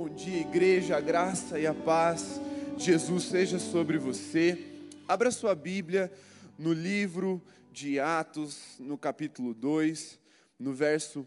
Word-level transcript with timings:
Bom 0.00 0.08
dia, 0.08 0.42
igreja, 0.42 0.96
a 0.96 1.00
graça 1.00 1.58
e 1.58 1.66
a 1.66 1.74
paz 1.74 2.40
de 2.76 2.84
Jesus 2.84 3.24
seja 3.24 3.58
sobre 3.58 3.98
você. 3.98 4.86
Abra 5.08 5.28
sua 5.32 5.56
Bíblia 5.56 6.08
no 6.56 6.72
livro 6.72 7.42
de 7.72 7.98
Atos, 7.98 8.76
no 8.78 8.96
capítulo 8.96 9.52
2, 9.52 10.20
no 10.56 10.72
verso 10.72 11.26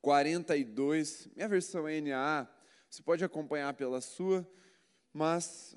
42. 0.00 1.28
Minha 1.34 1.48
versão 1.48 1.88
é 1.88 2.00
NAA, 2.00 2.48
você 2.88 3.02
pode 3.02 3.24
acompanhar 3.24 3.74
pela 3.74 4.00
sua, 4.00 4.48
mas 5.12 5.76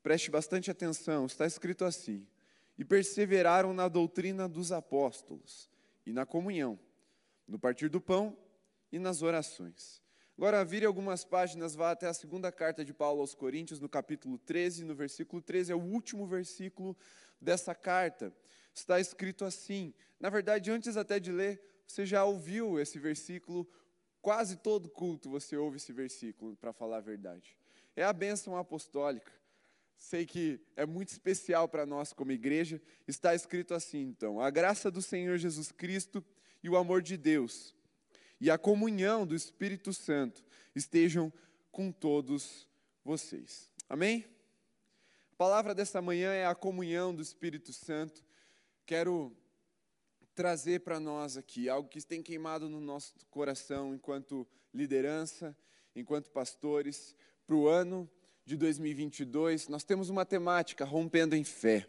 preste 0.00 0.30
bastante 0.30 0.70
atenção, 0.70 1.26
está 1.26 1.44
escrito 1.46 1.84
assim: 1.84 2.24
E 2.78 2.84
perseveraram 2.84 3.74
na 3.74 3.88
doutrina 3.88 4.48
dos 4.48 4.70
apóstolos 4.70 5.68
e 6.06 6.12
na 6.12 6.24
comunhão, 6.24 6.78
no 7.44 7.58
partir 7.58 7.88
do 7.88 8.00
pão 8.00 8.38
e 8.92 9.00
nas 9.00 9.20
orações. 9.20 10.06
Agora, 10.38 10.64
vire 10.64 10.86
algumas 10.86 11.24
páginas, 11.24 11.74
vá 11.74 11.90
até 11.90 12.06
a 12.06 12.14
segunda 12.14 12.52
carta 12.52 12.84
de 12.84 12.94
Paulo 12.94 13.20
aos 13.22 13.34
Coríntios, 13.34 13.80
no 13.80 13.88
capítulo 13.88 14.38
13, 14.38 14.84
no 14.84 14.94
versículo 14.94 15.42
13, 15.42 15.72
é 15.72 15.74
o 15.74 15.80
último 15.80 16.28
versículo 16.28 16.96
dessa 17.40 17.74
carta. 17.74 18.32
Está 18.72 19.00
escrito 19.00 19.44
assim. 19.44 19.92
Na 20.20 20.30
verdade, 20.30 20.70
antes 20.70 20.96
até 20.96 21.18
de 21.18 21.32
ler, 21.32 21.60
você 21.84 22.06
já 22.06 22.24
ouviu 22.24 22.78
esse 22.78 23.00
versículo, 23.00 23.68
quase 24.22 24.54
todo 24.58 24.88
culto 24.88 25.28
você 25.28 25.56
ouve 25.56 25.78
esse 25.78 25.92
versículo, 25.92 26.54
para 26.54 26.72
falar 26.72 26.98
a 26.98 27.00
verdade. 27.00 27.58
É 27.96 28.04
a 28.04 28.12
bênção 28.12 28.56
apostólica. 28.56 29.32
Sei 29.96 30.24
que 30.24 30.60
é 30.76 30.86
muito 30.86 31.08
especial 31.08 31.66
para 31.66 31.84
nós 31.84 32.12
como 32.12 32.30
igreja. 32.30 32.80
Está 33.08 33.34
escrito 33.34 33.74
assim, 33.74 34.02
então: 34.02 34.40
A 34.40 34.50
graça 34.50 34.88
do 34.88 35.02
Senhor 35.02 35.36
Jesus 35.36 35.72
Cristo 35.72 36.24
e 36.62 36.68
o 36.68 36.76
amor 36.76 37.02
de 37.02 37.16
Deus 37.16 37.76
e 38.40 38.50
a 38.50 38.58
comunhão 38.58 39.26
do 39.26 39.34
Espírito 39.34 39.92
Santo 39.92 40.44
estejam 40.74 41.32
com 41.72 41.90
todos 41.90 42.68
vocês. 43.04 43.72
Amém? 43.88 44.24
A 45.32 45.36
palavra 45.36 45.74
dessa 45.74 46.00
manhã 46.02 46.32
é 46.32 46.46
a 46.46 46.54
comunhão 46.54 47.14
do 47.14 47.22
Espírito 47.22 47.72
Santo. 47.72 48.24
Quero 48.84 49.36
trazer 50.34 50.80
para 50.80 51.00
nós 51.00 51.36
aqui 51.36 51.68
algo 51.68 51.88
que 51.88 52.00
tem 52.00 52.22
queimado 52.22 52.68
no 52.68 52.80
nosso 52.80 53.12
coração 53.30 53.94
enquanto 53.94 54.46
liderança, 54.72 55.56
enquanto 55.96 56.30
pastores, 56.30 57.14
para 57.46 57.56
o 57.56 57.66
ano 57.66 58.08
de 58.44 58.56
2022. 58.56 59.68
Nós 59.68 59.84
temos 59.84 60.08
uma 60.10 60.24
temática, 60.24 60.84
rompendo 60.84 61.34
em 61.34 61.44
fé. 61.44 61.88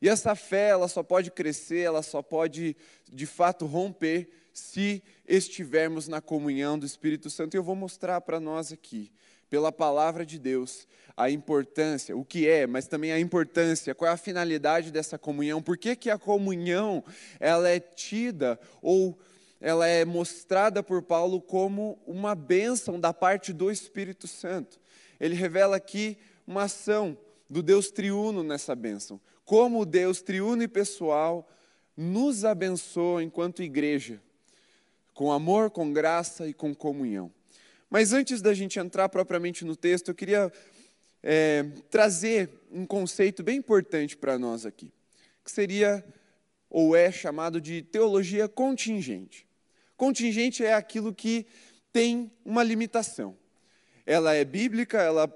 E 0.00 0.08
essa 0.08 0.34
fé, 0.34 0.70
ela 0.70 0.88
só 0.88 1.02
pode 1.02 1.30
crescer, 1.30 1.80
ela 1.80 2.02
só 2.02 2.22
pode, 2.22 2.76
de 3.10 3.26
fato, 3.26 3.66
romper 3.66 4.30
se 4.52 5.02
estivermos 5.26 6.08
na 6.08 6.20
comunhão 6.20 6.78
do 6.78 6.86
Espírito 6.86 7.30
Santo. 7.30 7.56
Eu 7.56 7.62
vou 7.62 7.74
mostrar 7.74 8.20
para 8.20 8.40
nós 8.40 8.72
aqui, 8.72 9.10
pela 9.48 9.72
palavra 9.72 10.24
de 10.24 10.38
Deus, 10.38 10.86
a 11.16 11.30
importância, 11.30 12.16
o 12.16 12.24
que 12.24 12.48
é, 12.48 12.66
mas 12.66 12.86
também 12.86 13.12
a 13.12 13.18
importância, 13.18 13.94
qual 13.94 14.10
é 14.10 14.14
a 14.14 14.16
finalidade 14.16 14.90
dessa 14.90 15.18
comunhão, 15.18 15.60
por 15.60 15.76
que, 15.76 15.96
que 15.96 16.08
a 16.08 16.18
comunhão 16.18 17.04
ela 17.38 17.68
é 17.68 17.80
tida 17.80 18.58
ou 18.80 19.18
ela 19.60 19.86
é 19.86 20.04
mostrada 20.04 20.82
por 20.82 21.02
Paulo 21.02 21.40
como 21.40 21.98
uma 22.06 22.34
bênção 22.34 22.98
da 22.98 23.12
parte 23.12 23.52
do 23.52 23.70
Espírito 23.70 24.26
Santo. 24.26 24.80
Ele 25.18 25.34
revela 25.34 25.76
aqui 25.76 26.16
uma 26.46 26.62
ação 26.62 27.18
do 27.48 27.62
Deus 27.62 27.90
triuno 27.90 28.42
nessa 28.42 28.74
bênção. 28.74 29.20
Como 29.44 29.80
o 29.80 29.84
Deus 29.84 30.22
triuno 30.22 30.62
e 30.62 30.68
pessoal 30.68 31.46
nos 31.94 32.44
abençoa 32.44 33.22
enquanto 33.22 33.62
igreja 33.62 34.22
com 35.20 35.30
amor, 35.30 35.70
com 35.70 35.92
graça 35.92 36.48
e 36.48 36.54
com 36.54 36.74
comunhão. 36.74 37.30
Mas 37.90 38.14
antes 38.14 38.40
da 38.40 38.54
gente 38.54 38.78
entrar 38.78 39.06
propriamente 39.10 39.66
no 39.66 39.76
texto, 39.76 40.08
eu 40.08 40.14
queria 40.14 40.50
é, 41.22 41.62
trazer 41.90 42.48
um 42.72 42.86
conceito 42.86 43.42
bem 43.42 43.58
importante 43.58 44.16
para 44.16 44.38
nós 44.38 44.64
aqui, 44.64 44.90
que 45.44 45.50
seria 45.50 46.02
ou 46.70 46.96
é 46.96 47.12
chamado 47.12 47.60
de 47.60 47.82
teologia 47.82 48.48
contingente. 48.48 49.46
Contingente 49.94 50.64
é 50.64 50.72
aquilo 50.72 51.12
que 51.12 51.46
tem 51.92 52.32
uma 52.42 52.62
limitação. 52.62 53.36
Ela 54.06 54.32
é 54.32 54.42
bíblica, 54.42 55.02
ela 55.02 55.28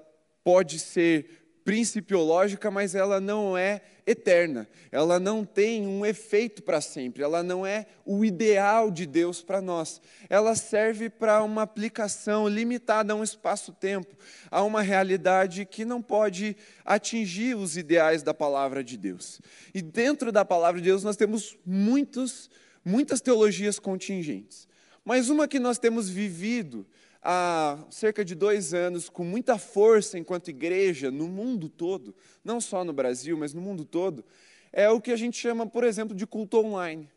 pode 0.43 0.79
ser 0.79 1.44
principiológica, 1.65 2.69
mas 2.69 2.93
ela 2.93 3.19
não 3.19 3.57
é 3.57 3.81
eterna. 4.05 4.69
Ela 4.91 5.19
não 5.19 5.43
tem 5.43 5.87
um 5.87 6.05
efeito 6.05 6.61
para 6.61 6.79
sempre. 6.79 7.23
Ela 7.23 7.41
não 7.41 7.65
é 7.65 7.87
o 8.05 8.23
ideal 8.23 8.91
de 8.91 9.07
Deus 9.07 9.41
para 9.41 9.59
nós. 9.59 9.99
Ela 10.29 10.55
serve 10.55 11.09
para 11.09 11.41
uma 11.41 11.63
aplicação 11.63 12.47
limitada 12.47 13.13
a 13.13 13.15
um 13.15 13.23
espaço-tempo, 13.23 14.15
a 14.51 14.61
uma 14.61 14.83
realidade 14.83 15.65
que 15.65 15.83
não 15.83 16.03
pode 16.03 16.55
atingir 16.85 17.57
os 17.57 17.75
ideais 17.75 18.21
da 18.21 18.33
palavra 18.33 18.83
de 18.83 18.95
Deus. 18.95 19.41
E 19.73 19.81
dentro 19.81 20.31
da 20.31 20.45
palavra 20.45 20.79
de 20.79 20.85
Deus 20.87 21.03
nós 21.03 21.17
temos 21.17 21.57
muitos, 21.65 22.47
muitas 22.85 23.21
teologias 23.21 23.79
contingentes. 23.79 24.67
Mas 25.03 25.29
uma 25.29 25.47
que 25.47 25.59
nós 25.59 25.79
temos 25.79 26.07
vivido 26.09 26.85
há 27.27 27.83
cerca 27.89 28.23
de 28.23 28.35
dois 28.35 28.71
anos 28.71 29.09
com 29.09 29.23
muita 29.23 29.57
força 29.57 30.19
enquanto 30.19 30.49
igreja 30.49 31.09
no 31.09 31.27
mundo 31.27 31.67
todo, 31.67 32.15
não 32.43 32.61
só 32.61 32.83
no 32.83 32.93
Brasil, 32.93 33.35
mas 33.35 33.51
no 33.51 33.61
mundo 33.61 33.83
todo, 33.83 34.23
é 34.71 34.87
o 34.89 35.01
que 35.01 35.11
a 35.11 35.15
gente 35.15 35.35
chama, 35.35 35.65
por 35.65 35.83
exemplo, 35.83 36.15
de 36.15 36.27
culto 36.27 36.59
online. 36.59 37.09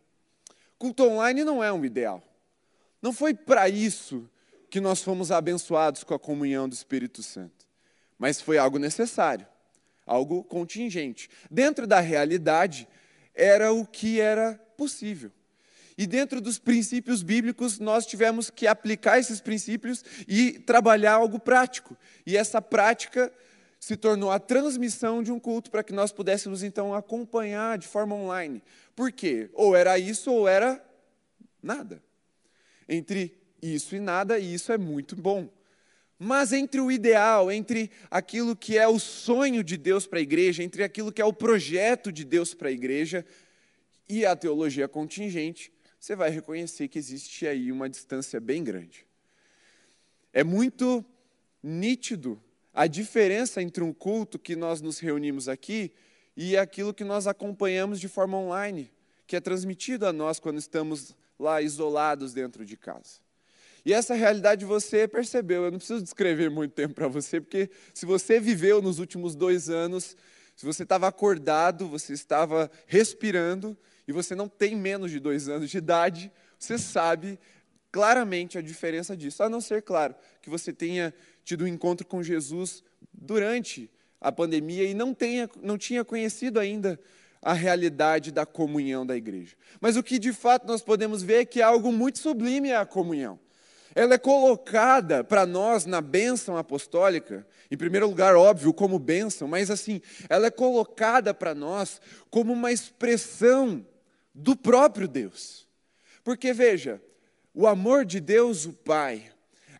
Culto 0.78 1.04
online 1.04 1.44
não 1.44 1.62
é 1.62 1.70
um 1.70 1.84
ideal. 1.84 2.22
Não 3.02 3.12
foi 3.12 3.34
para 3.34 3.68
isso 3.68 4.28
que 4.70 4.80
nós 4.80 5.02
fomos 5.02 5.30
abençoados 5.30 6.02
com 6.02 6.14
a 6.14 6.18
comunhão 6.18 6.66
do 6.66 6.72
Espírito 6.72 7.22
Santo, 7.22 7.66
mas 8.18 8.40
foi 8.40 8.56
algo 8.56 8.78
necessário, 8.78 9.46
algo 10.06 10.42
contingente. 10.42 11.28
Dentro 11.50 11.86
da 11.86 12.00
realidade, 12.00 12.88
era 13.34 13.72
o 13.72 13.86
que 13.86 14.20
era 14.20 14.54
possível. 14.76 15.30
E 15.98 16.06
dentro 16.06 16.40
dos 16.40 16.60
princípios 16.60 17.24
bíblicos, 17.24 17.80
nós 17.80 18.06
tivemos 18.06 18.50
que 18.50 18.68
aplicar 18.68 19.18
esses 19.18 19.40
princípios 19.40 20.04
e 20.28 20.52
trabalhar 20.52 21.14
algo 21.14 21.40
prático. 21.40 21.96
E 22.24 22.36
essa 22.36 22.62
prática 22.62 23.32
se 23.80 23.96
tornou 23.96 24.30
a 24.30 24.38
transmissão 24.38 25.24
de 25.24 25.32
um 25.32 25.40
culto 25.40 25.72
para 25.72 25.82
que 25.82 25.92
nós 25.92 26.12
pudéssemos 26.12 26.62
então 26.62 26.94
acompanhar 26.94 27.76
de 27.78 27.88
forma 27.88 28.14
online. 28.14 28.62
Por 28.94 29.10
quê? 29.10 29.50
Ou 29.52 29.74
era 29.74 29.98
isso 29.98 30.30
ou 30.32 30.46
era 30.46 30.80
nada. 31.60 32.00
Entre 32.88 33.36
isso 33.60 33.96
e 33.96 33.98
nada, 33.98 34.38
isso 34.38 34.70
é 34.70 34.78
muito 34.78 35.16
bom. 35.16 35.48
Mas 36.16 36.52
entre 36.52 36.80
o 36.80 36.92
ideal, 36.92 37.50
entre 37.50 37.90
aquilo 38.08 38.54
que 38.54 38.78
é 38.78 38.86
o 38.86 39.00
sonho 39.00 39.64
de 39.64 39.76
Deus 39.76 40.06
para 40.06 40.20
a 40.20 40.22
igreja, 40.22 40.62
entre 40.62 40.84
aquilo 40.84 41.10
que 41.10 41.20
é 41.20 41.24
o 41.24 41.32
projeto 41.32 42.12
de 42.12 42.24
Deus 42.24 42.54
para 42.54 42.68
a 42.68 42.72
igreja 42.72 43.26
e 44.08 44.24
a 44.24 44.36
teologia 44.36 44.86
contingente, 44.86 45.72
você 45.98 46.14
vai 46.14 46.30
reconhecer 46.30 46.88
que 46.88 46.98
existe 46.98 47.46
aí 47.46 47.72
uma 47.72 47.88
distância 47.88 48.40
bem 48.40 48.62
grande. 48.62 49.06
É 50.32 50.44
muito 50.44 51.04
nítido 51.62 52.40
a 52.72 52.86
diferença 52.86 53.60
entre 53.60 53.82
um 53.82 53.92
culto 53.92 54.38
que 54.38 54.54
nós 54.54 54.80
nos 54.80 54.98
reunimos 54.98 55.48
aqui 55.48 55.92
e 56.36 56.56
aquilo 56.56 56.94
que 56.94 57.02
nós 57.02 57.26
acompanhamos 57.26 57.98
de 57.98 58.06
forma 58.06 58.38
online, 58.38 58.92
que 59.26 59.34
é 59.34 59.40
transmitido 59.40 60.06
a 60.06 60.12
nós 60.12 60.38
quando 60.38 60.58
estamos 60.58 61.16
lá 61.38 61.60
isolados 61.60 62.32
dentro 62.32 62.64
de 62.64 62.76
casa. 62.76 63.20
E 63.84 63.92
essa 63.92 64.14
realidade 64.14 64.64
você 64.64 65.08
percebeu, 65.08 65.64
eu 65.64 65.70
não 65.70 65.78
preciso 65.78 66.02
descrever 66.02 66.50
muito 66.50 66.72
tempo 66.72 66.94
para 66.94 67.08
você, 67.08 67.40
porque 67.40 67.70
se 67.94 68.06
você 68.06 68.38
viveu 68.38 68.80
nos 68.82 68.98
últimos 68.98 69.34
dois 69.34 69.68
anos, 69.68 70.16
se 70.54 70.66
você 70.66 70.82
estava 70.82 71.08
acordado, 71.08 71.88
você 71.88 72.12
estava 72.12 72.70
respirando, 72.86 73.76
e 74.08 74.12
você 74.12 74.34
não 74.34 74.48
tem 74.48 74.74
menos 74.74 75.10
de 75.10 75.20
dois 75.20 75.50
anos 75.50 75.68
de 75.68 75.76
idade, 75.76 76.32
você 76.58 76.78
sabe 76.78 77.38
claramente 77.92 78.56
a 78.56 78.62
diferença 78.62 79.14
disso. 79.14 79.42
A 79.42 79.50
não 79.50 79.60
ser, 79.60 79.82
claro, 79.82 80.14
que 80.40 80.48
você 80.48 80.72
tenha 80.72 81.12
tido 81.44 81.64
um 81.64 81.68
encontro 81.68 82.06
com 82.06 82.22
Jesus 82.22 82.82
durante 83.12 83.90
a 84.18 84.32
pandemia 84.32 84.84
e 84.84 84.94
não, 84.94 85.12
tenha, 85.12 85.48
não 85.62 85.76
tinha 85.76 86.04
conhecido 86.06 86.58
ainda 86.58 86.98
a 87.42 87.52
realidade 87.52 88.32
da 88.32 88.46
comunhão 88.46 89.04
da 89.04 89.14
igreja. 89.14 89.54
Mas 89.78 89.94
o 89.94 90.02
que 90.02 90.18
de 90.18 90.32
fato 90.32 90.66
nós 90.66 90.82
podemos 90.82 91.22
ver 91.22 91.42
é 91.42 91.44
que 91.44 91.60
algo 91.60 91.92
muito 91.92 92.18
sublime 92.18 92.70
é 92.70 92.76
a 92.76 92.86
comunhão. 92.86 93.38
Ela 93.94 94.14
é 94.14 94.18
colocada 94.18 95.22
para 95.22 95.44
nós 95.44 95.84
na 95.84 96.00
bênção 96.00 96.56
apostólica, 96.56 97.46
em 97.70 97.76
primeiro 97.76 98.06
lugar, 98.06 98.34
óbvio, 98.34 98.72
como 98.72 98.98
bênção, 98.98 99.46
mas 99.46 99.70
assim, 99.70 100.00
ela 100.30 100.46
é 100.46 100.50
colocada 100.50 101.34
para 101.34 101.54
nós 101.54 102.00
como 102.30 102.54
uma 102.54 102.72
expressão 102.72 103.84
do 104.38 104.56
próprio 104.56 105.08
Deus. 105.08 105.66
Porque 106.22 106.52
veja, 106.52 107.02
o 107.52 107.66
amor 107.66 108.04
de 108.04 108.20
Deus, 108.20 108.66
o 108.66 108.72
Pai, 108.72 109.32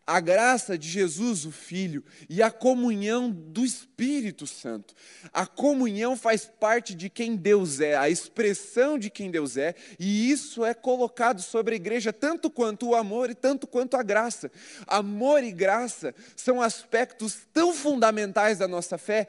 a 0.05 0.19
graça 0.19 0.77
de 0.77 0.89
Jesus, 0.89 1.45
o 1.45 1.51
Filho, 1.51 2.03
e 2.27 2.41
a 2.41 2.49
comunhão 2.49 3.29
do 3.29 3.63
Espírito 3.63 4.47
Santo. 4.47 4.95
A 5.31 5.45
comunhão 5.45 6.17
faz 6.17 6.45
parte 6.45 6.95
de 6.95 7.09
quem 7.09 7.35
Deus 7.35 7.79
é, 7.79 7.95
a 7.95 8.09
expressão 8.09 8.97
de 8.97 9.09
quem 9.09 9.29
Deus 9.29 9.55
é, 9.55 9.75
e 9.99 10.31
isso 10.31 10.65
é 10.65 10.73
colocado 10.73 11.41
sobre 11.41 11.75
a 11.75 11.77
igreja 11.77 12.11
tanto 12.11 12.49
quanto 12.49 12.89
o 12.89 12.95
amor 12.95 13.29
e 13.29 13.35
tanto 13.35 13.67
quanto 13.67 13.95
a 13.95 14.03
graça. 14.03 14.51
Amor 14.87 15.43
e 15.43 15.51
graça 15.51 16.13
são 16.35 16.59
aspectos 16.61 17.47
tão 17.53 17.73
fundamentais 17.73 18.57
da 18.57 18.67
nossa 18.67 18.97
fé 18.97 19.27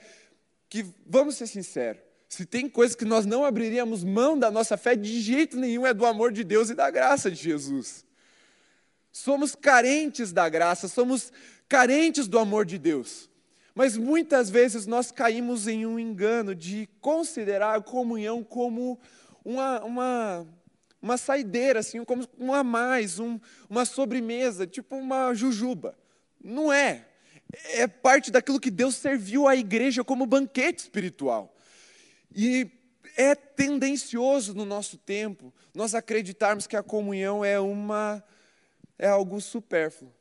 que, 0.69 0.87
vamos 1.06 1.37
ser 1.37 1.47
sinceros, 1.47 2.00
se 2.31 2.47
tem 2.47 2.69
coisa 2.69 2.97
que 2.97 3.05
nós 3.05 3.27
não 3.27 3.44
abriríamos 3.44 4.05
mão 4.05 4.38
da 4.38 4.53
nossa 4.53 4.77
fé 4.77 4.94
de 4.94 5.21
jeito 5.21 5.56
nenhum 5.56 5.85
é 5.85 5.93
do 5.93 6.06
amor 6.06 6.31
de 6.31 6.44
Deus 6.44 6.71
e 6.71 6.77
da 6.77 6.88
graça 6.88 7.29
de 7.29 7.43
Jesus. 7.43 8.06
Somos 9.11 9.56
carentes 9.56 10.32
da 10.32 10.49
graça, 10.49 10.87
somos 10.87 11.32
carentes 11.69 12.29
do 12.29 12.38
amor 12.38 12.65
de 12.65 12.79
Deus. 12.79 13.29
Mas 13.75 13.97
muitas 13.97 14.49
vezes 14.49 14.87
nós 14.87 15.11
caímos 15.11 15.67
em 15.67 15.85
um 15.85 15.99
engano 15.99 16.55
de 16.55 16.88
considerar 17.00 17.77
a 17.77 17.82
comunhão 17.82 18.44
como 18.44 19.00
uma, 19.44 19.81
uma, 19.82 20.47
uma 21.03 21.17
saideira, 21.17 21.81
assim, 21.81 22.05
como 22.05 22.25
um 22.38 22.55
a 22.55 22.62
mais, 22.62 23.19
um, 23.19 23.41
uma 23.69 23.85
sobremesa, 23.85 24.69
tipo 24.69 24.94
uma 24.94 25.35
jujuba. 25.35 25.99
Não 26.41 26.73
é. 26.73 27.09
É 27.71 27.88
parte 27.88 28.31
daquilo 28.31 28.61
que 28.61 28.71
Deus 28.71 28.94
serviu 28.94 29.49
à 29.49 29.56
igreja 29.56 30.05
como 30.05 30.25
banquete 30.27 30.85
espiritual. 30.85 31.56
E 32.35 32.71
é 33.17 33.35
tendencioso 33.35 34.55
no 34.55 34.65
nosso 34.65 34.97
tempo 34.97 35.53
nós 35.75 35.94
acreditarmos 35.94 36.67
que 36.67 36.77
a 36.77 36.82
comunhão 36.82 37.44
é 37.44 37.59
uma 37.59 38.23
é 38.99 39.09
algo 39.09 39.41
supérfluo. 39.41 40.12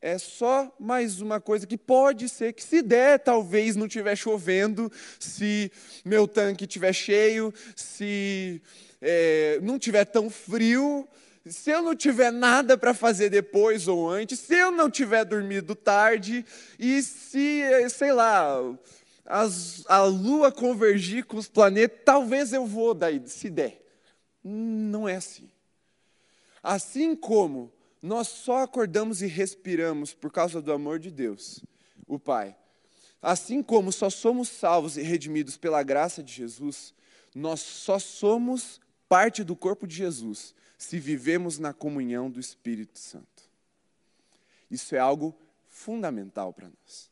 É 0.00 0.18
só 0.18 0.74
mais 0.78 1.20
uma 1.20 1.40
coisa 1.40 1.66
que 1.66 1.78
pode 1.78 2.28
ser 2.28 2.52
que, 2.52 2.62
se 2.62 2.82
der, 2.82 3.18
talvez 3.18 3.76
não 3.76 3.86
estiver 3.86 4.14
chovendo, 4.14 4.92
se 5.18 5.72
meu 6.04 6.28
tanque 6.28 6.64
estiver 6.64 6.92
cheio, 6.92 7.52
se 7.74 8.60
é, 9.00 9.58
não 9.62 9.76
estiver 9.76 10.04
tão 10.04 10.28
frio, 10.28 11.08
se 11.48 11.70
eu 11.70 11.80
não 11.80 11.96
tiver 11.96 12.30
nada 12.30 12.76
para 12.76 12.92
fazer 12.92 13.30
depois 13.30 13.88
ou 13.88 14.08
antes, 14.08 14.38
se 14.40 14.54
eu 14.54 14.70
não 14.70 14.90
tiver 14.90 15.24
dormido 15.24 15.74
tarde, 15.74 16.44
e 16.78 17.02
se, 17.02 17.62
sei 17.88 18.12
lá, 18.12 18.60
as, 19.26 19.84
a 19.88 20.02
lua 20.04 20.52
convergir 20.52 21.24
com 21.26 21.36
os 21.36 21.48
planetas, 21.48 22.00
talvez 22.04 22.52
eu 22.52 22.64
vou 22.64 22.94
daí, 22.94 23.22
se 23.26 23.50
der. 23.50 23.82
Não 24.42 25.08
é 25.08 25.16
assim. 25.16 25.50
Assim 26.62 27.14
como 27.14 27.72
nós 28.00 28.28
só 28.28 28.62
acordamos 28.62 29.22
e 29.22 29.26
respiramos 29.26 30.14
por 30.14 30.30
causa 30.30 30.62
do 30.62 30.72
amor 30.72 30.98
de 30.98 31.10
Deus, 31.10 31.64
o 32.06 32.18
Pai. 32.18 32.56
Assim 33.20 33.62
como 33.62 33.90
só 33.90 34.08
somos 34.08 34.48
salvos 34.48 34.96
e 34.96 35.02
redimidos 35.02 35.56
pela 35.56 35.82
graça 35.82 36.22
de 36.22 36.32
Jesus, 36.32 36.94
nós 37.34 37.60
só 37.60 37.98
somos 37.98 38.80
parte 39.08 39.42
do 39.42 39.56
corpo 39.56 39.86
de 39.86 39.96
Jesus 39.96 40.54
se 40.78 40.98
vivemos 40.98 41.58
na 41.58 41.72
comunhão 41.72 42.30
do 42.30 42.38
Espírito 42.38 42.98
Santo. 42.98 43.44
Isso 44.70 44.94
é 44.94 44.98
algo 44.98 45.36
fundamental 45.68 46.52
para 46.52 46.68
nós. 46.68 47.10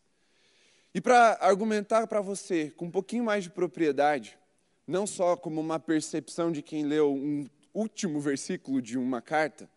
E 0.94 1.00
para 1.00 1.38
argumentar 1.41 2.06
para 2.06 2.20
você 2.20 2.70
com 2.70 2.87
um 2.87 2.91
pouquinho 2.91 3.25
mais 3.25 3.43
de 3.44 3.50
propriedade, 3.50 4.38
não 4.87 5.06
só 5.06 5.37
como 5.37 5.61
uma 5.61 5.81
percepção 5.81 6.52
de 6.52 6.62
quem 6.62 6.85
leu 6.85 7.12
um 7.12 7.50
último 7.75 8.20
versículo 8.20 8.81
de 8.81 8.96
uma 8.96 9.20
carta, 9.20 9.69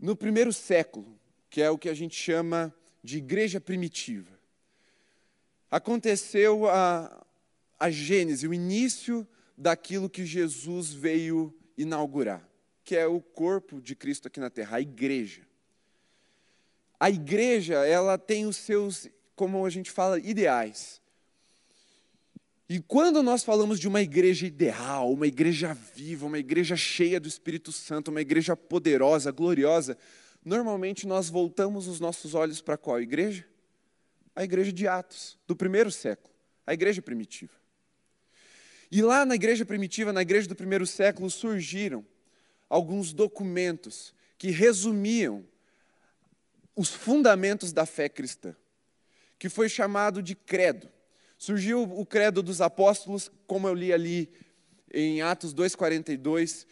no 0.00 0.16
primeiro 0.16 0.52
século, 0.52 1.18
que 1.48 1.62
é 1.62 1.70
o 1.70 1.78
que 1.78 1.88
a 1.88 1.94
gente 1.94 2.16
chama 2.16 2.74
de 3.02 3.18
igreja 3.18 3.60
primitiva, 3.60 4.36
aconteceu 5.70 6.68
a, 6.68 7.24
a 7.78 7.90
gênese, 7.90 8.48
o 8.48 8.54
início 8.54 9.26
daquilo 9.56 10.10
que 10.10 10.26
Jesus 10.26 10.92
veio 10.92 11.54
inaugurar, 11.76 12.48
que 12.82 12.96
é 12.96 13.06
o 13.06 13.20
corpo 13.20 13.80
de 13.80 13.94
Cristo 13.94 14.26
aqui 14.26 14.40
na 14.40 14.50
terra, 14.50 14.78
a 14.78 14.80
igreja. 14.80 15.47
A 17.00 17.10
igreja, 17.10 17.86
ela 17.86 18.18
tem 18.18 18.46
os 18.46 18.56
seus, 18.56 19.08
como 19.36 19.64
a 19.64 19.70
gente 19.70 19.90
fala, 19.90 20.18
ideais. 20.18 21.00
E 22.68 22.80
quando 22.80 23.22
nós 23.22 23.42
falamos 23.42 23.80
de 23.80 23.88
uma 23.88 24.02
igreja 24.02 24.46
ideal, 24.46 25.10
uma 25.10 25.26
igreja 25.26 25.72
viva, 25.94 26.26
uma 26.26 26.38
igreja 26.38 26.76
cheia 26.76 27.18
do 27.18 27.26
Espírito 27.26 27.72
Santo, 27.72 28.10
uma 28.10 28.20
igreja 28.20 28.54
poderosa, 28.54 29.30
gloriosa, 29.30 29.96
normalmente 30.44 31.06
nós 31.06 31.30
voltamos 31.30 31.86
os 31.86 31.98
nossos 31.98 32.34
olhos 32.34 32.60
para 32.60 32.76
qual 32.76 33.00
igreja? 33.00 33.46
A 34.36 34.44
igreja 34.44 34.70
de 34.70 34.86
Atos, 34.86 35.38
do 35.46 35.56
primeiro 35.56 35.90
século, 35.90 36.34
a 36.66 36.74
igreja 36.74 37.00
primitiva. 37.00 37.52
E 38.90 39.00
lá 39.00 39.24
na 39.24 39.34
igreja 39.34 39.64
primitiva, 39.64 40.12
na 40.12 40.22
igreja 40.22 40.46
do 40.46 40.54
primeiro 40.54 40.86
século, 40.86 41.30
surgiram 41.30 42.04
alguns 42.68 43.12
documentos 43.14 44.14
que 44.36 44.50
resumiam 44.50 45.44
os 46.78 46.90
fundamentos 46.90 47.72
da 47.72 47.84
fé 47.84 48.08
cristã, 48.08 48.54
que 49.36 49.48
foi 49.48 49.68
chamado 49.68 50.22
de 50.22 50.36
credo. 50.36 50.88
Surgiu 51.36 51.82
o 51.82 52.06
credo 52.06 52.40
dos 52.40 52.60
apóstolos, 52.60 53.32
como 53.48 53.66
eu 53.66 53.74
li 53.74 53.92
ali 53.92 54.30
em 54.94 55.20
Atos 55.20 55.52
2,42. 55.52 56.66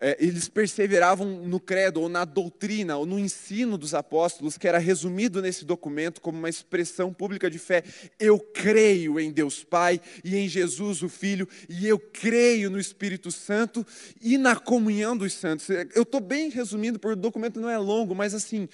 É, 0.00 0.16
eles 0.18 0.48
perseveravam 0.48 1.46
no 1.46 1.60
credo, 1.60 2.00
ou 2.00 2.08
na 2.08 2.24
doutrina, 2.24 2.96
ou 2.96 3.06
no 3.06 3.16
ensino 3.16 3.78
dos 3.78 3.94
apóstolos, 3.94 4.58
que 4.58 4.66
era 4.66 4.78
resumido 4.78 5.40
nesse 5.40 5.64
documento 5.64 6.20
como 6.20 6.36
uma 6.36 6.48
expressão 6.48 7.14
pública 7.14 7.48
de 7.48 7.60
fé. 7.60 7.84
Eu 8.18 8.40
creio 8.40 9.20
em 9.20 9.30
Deus 9.30 9.62
Pai 9.62 10.00
e 10.24 10.34
em 10.36 10.48
Jesus 10.48 11.00
o 11.00 11.08
Filho, 11.08 11.48
e 11.68 11.86
eu 11.86 11.96
creio 11.98 12.70
no 12.70 12.80
Espírito 12.80 13.30
Santo 13.30 13.86
e 14.20 14.36
na 14.36 14.56
comunhão 14.56 15.16
dos 15.16 15.32
santos. 15.32 15.68
Eu 15.94 16.02
estou 16.02 16.20
bem 16.20 16.50
resumindo, 16.50 16.98
porque 16.98 17.16
o 17.16 17.22
documento 17.22 17.60
não 17.60 17.70
é 17.70 17.78
longo, 17.78 18.16
mas 18.16 18.34
assim, 18.34 18.68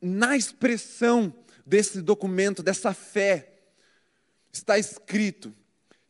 na 0.00 0.36
expressão 0.36 1.32
desse 1.66 2.00
documento, 2.00 2.62
dessa 2.62 2.92
fé, 2.92 3.52
está 4.52 4.78
escrito 4.78 5.54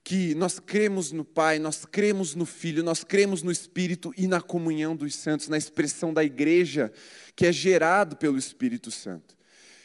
que 0.02 0.34
nós 0.34 0.58
cremos 0.58 1.12
no 1.12 1.24
Pai, 1.24 1.58
nós 1.58 1.84
cremos 1.84 2.34
no 2.34 2.46
Filho, 2.46 2.82
nós 2.82 3.04
cremos 3.04 3.42
no 3.42 3.50
Espírito 3.52 4.12
e 4.16 4.26
na 4.26 4.40
comunhão 4.40 4.96
dos 4.96 5.14
santos, 5.14 5.48
na 5.48 5.58
expressão 5.58 6.12
da 6.12 6.24
igreja 6.24 6.92
que 7.36 7.46
é 7.46 7.52
gerado 7.52 8.16
pelo 8.16 8.38
Espírito 8.38 8.90
Santo. 8.90 9.36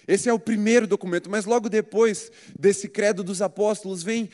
Esse 0.08 0.30
é 0.30 0.34
o 0.34 0.40
primeiro 0.40 0.88
documento, 0.88 1.30
mas 1.30 1.46
logo 1.46 1.68
depois 1.68 2.32
desse 2.58 2.88
credo 2.88 3.24
dos 3.24 3.42
apóstolos 3.42 4.04
vem 4.04 4.30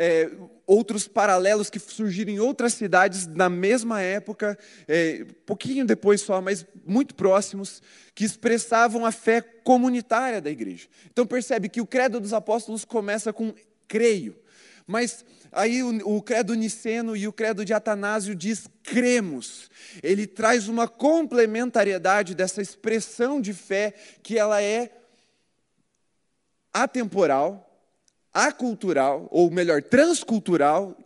é, 0.00 0.30
outros 0.64 1.08
paralelos 1.08 1.68
que 1.68 1.80
surgiram 1.80 2.32
em 2.32 2.38
outras 2.38 2.72
cidades 2.72 3.26
na 3.26 3.48
mesma 3.48 4.00
época, 4.00 4.56
é, 4.86 5.26
pouquinho 5.44 5.84
depois 5.84 6.20
só, 6.20 6.40
mas 6.40 6.64
muito 6.86 7.16
próximos, 7.16 7.82
que 8.14 8.24
expressavam 8.24 9.04
a 9.04 9.10
fé 9.10 9.40
comunitária 9.40 10.40
da 10.40 10.50
igreja. 10.50 10.86
Então 11.10 11.26
percebe 11.26 11.68
que 11.68 11.80
o 11.80 11.86
credo 11.86 12.20
dos 12.20 12.32
apóstolos 12.32 12.84
começa 12.84 13.32
com 13.32 13.52
creio, 13.88 14.38
mas 14.86 15.24
aí 15.50 15.82
o, 15.82 16.16
o 16.16 16.22
credo 16.22 16.54
niceno 16.54 17.16
e 17.16 17.26
o 17.26 17.32
credo 17.32 17.64
de 17.64 17.74
Atanásio 17.74 18.36
diz 18.36 18.68
cremos. 18.84 19.68
Ele 20.00 20.28
traz 20.28 20.68
uma 20.68 20.86
complementariedade 20.86 22.36
dessa 22.36 22.62
expressão 22.62 23.40
de 23.40 23.52
fé 23.52 23.94
que 24.22 24.38
ela 24.38 24.62
é 24.62 24.92
atemporal, 26.72 27.67
acultural, 28.32 29.28
ou 29.30 29.50
melhor, 29.50 29.82
transcultural, 29.82 30.96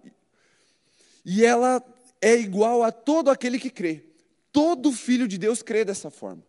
e 1.24 1.44
ela 1.44 1.82
é 2.20 2.34
igual 2.34 2.82
a 2.82 2.92
todo 2.92 3.30
aquele 3.30 3.58
que 3.58 3.70
crê. 3.70 4.04
Todo 4.52 4.92
filho 4.92 5.26
de 5.26 5.38
Deus 5.38 5.62
crê 5.62 5.84
dessa 5.84 6.10
forma. 6.10 6.42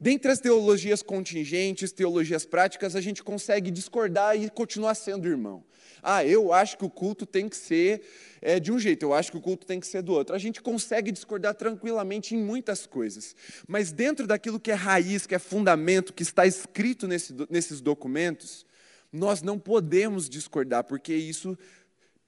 Dentre 0.00 0.30
as 0.30 0.38
teologias 0.38 1.02
contingentes, 1.02 1.92
teologias 1.92 2.44
práticas, 2.44 2.94
a 2.94 3.00
gente 3.00 3.22
consegue 3.22 3.70
discordar 3.70 4.40
e 4.40 4.48
continuar 4.48 4.94
sendo 4.94 5.26
irmão. 5.26 5.64
Ah, 6.02 6.24
eu 6.24 6.52
acho 6.52 6.78
que 6.78 6.84
o 6.84 6.90
culto 6.90 7.26
tem 7.26 7.48
que 7.48 7.56
ser 7.56 8.02
é, 8.40 8.58
de 8.58 8.72
um 8.72 8.78
jeito, 8.78 9.02
eu 9.02 9.12
acho 9.12 9.30
que 9.30 9.36
o 9.36 9.40
culto 9.40 9.66
tem 9.66 9.78
que 9.78 9.86
ser 9.86 10.02
do 10.02 10.12
outro. 10.12 10.34
A 10.34 10.38
gente 10.38 10.62
consegue 10.62 11.12
discordar 11.12 11.54
tranquilamente 11.54 12.34
em 12.34 12.38
muitas 12.42 12.86
coisas. 12.86 13.34
Mas 13.66 13.92
dentro 13.92 14.26
daquilo 14.26 14.60
que 14.60 14.70
é 14.70 14.74
raiz, 14.74 15.26
que 15.26 15.34
é 15.34 15.38
fundamento, 15.38 16.14
que 16.14 16.22
está 16.22 16.46
escrito 16.46 17.06
nesse, 17.06 17.34
nesses 17.50 17.80
documentos, 17.80 18.64
nós 19.12 19.42
não 19.42 19.58
podemos 19.58 20.28
discordar, 20.28 20.84
porque 20.84 21.14
isso 21.14 21.58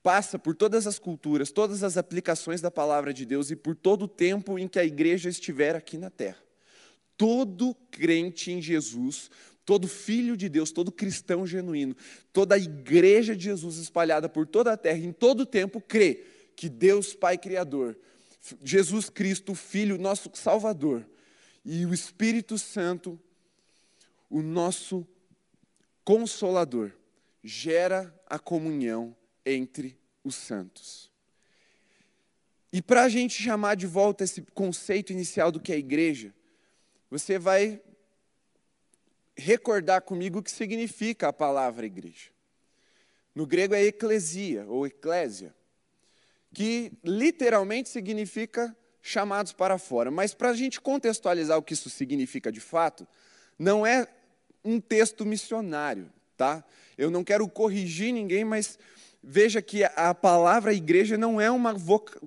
passa 0.02 0.38
por 0.38 0.54
todas 0.54 0.86
as 0.86 0.98
culturas, 0.98 1.52
todas 1.52 1.82
as 1.82 1.96
aplicações 1.96 2.60
da 2.60 2.70
palavra 2.70 3.14
de 3.14 3.24
Deus 3.24 3.50
e 3.50 3.56
por 3.56 3.76
todo 3.76 4.02
o 4.02 4.08
tempo 4.08 4.58
em 4.58 4.66
que 4.66 4.78
a 4.78 4.84
igreja 4.84 5.28
estiver 5.28 5.76
aqui 5.76 5.96
na 5.96 6.10
terra. 6.10 6.42
Todo 7.16 7.74
crente 7.90 8.50
em 8.50 8.60
Jesus, 8.60 9.30
todo 9.64 9.86
filho 9.86 10.36
de 10.36 10.48
Deus, 10.48 10.72
todo 10.72 10.90
cristão 10.90 11.46
genuíno, 11.46 11.94
toda 12.32 12.56
a 12.56 12.58
igreja 12.58 13.36
de 13.36 13.44
Jesus 13.44 13.76
espalhada 13.76 14.28
por 14.28 14.46
toda 14.46 14.72
a 14.72 14.76
terra, 14.76 14.98
em 14.98 15.12
todo 15.12 15.40
o 15.40 15.46
tempo, 15.46 15.80
crê 15.80 16.24
que 16.56 16.68
Deus, 16.68 17.14
Pai 17.14 17.38
Criador, 17.38 17.96
Jesus 18.64 19.08
Cristo, 19.08 19.54
Filho, 19.54 19.98
nosso 19.98 20.30
Salvador, 20.34 21.06
E 21.64 21.86
o 21.86 21.94
Espírito 21.94 22.58
Santo, 22.58 23.16
o 24.28 24.42
nosso 24.42 25.06
consolador, 26.04 26.92
gera 27.42 28.14
a 28.26 28.38
comunhão 28.38 29.16
entre 29.44 29.98
os 30.24 30.34
santos. 30.34 31.10
E 32.72 32.80
para 32.80 33.02
a 33.02 33.08
gente 33.08 33.42
chamar 33.42 33.74
de 33.74 33.86
volta 33.86 34.24
esse 34.24 34.42
conceito 34.54 35.12
inicial 35.12 35.52
do 35.52 35.60
que 35.60 35.72
é 35.72 35.76
igreja, 35.76 36.32
você 37.10 37.38
vai 37.38 37.80
recordar 39.36 40.02
comigo 40.02 40.38
o 40.38 40.42
que 40.42 40.50
significa 40.50 41.28
a 41.28 41.32
palavra 41.32 41.84
igreja. 41.84 42.30
No 43.34 43.46
grego 43.46 43.74
é 43.74 43.82
eclesia 43.82 44.64
ou 44.66 44.86
eclésia, 44.86 45.54
que 46.54 46.92
literalmente 47.02 47.88
significa 47.88 48.74
chamados 49.00 49.52
para 49.52 49.78
fora. 49.78 50.10
Mas 50.10 50.32
para 50.32 50.50
a 50.50 50.54
gente 50.54 50.80
contextualizar 50.80 51.58
o 51.58 51.62
que 51.62 51.74
isso 51.74 51.90
significa 51.90 52.52
de 52.52 52.60
fato, 52.60 53.06
não 53.58 53.86
é 53.86 54.06
um 54.64 54.80
texto 54.80 55.24
missionário, 55.24 56.10
tá? 56.36 56.64
Eu 56.96 57.10
não 57.10 57.24
quero 57.24 57.48
corrigir 57.48 58.12
ninguém, 58.12 58.44
mas 58.44 58.78
veja 59.22 59.62
que 59.62 59.84
a 59.84 60.14
palavra 60.14 60.74
igreja 60.74 61.16
não 61.16 61.40
é 61.40 61.50
uma 61.50 61.74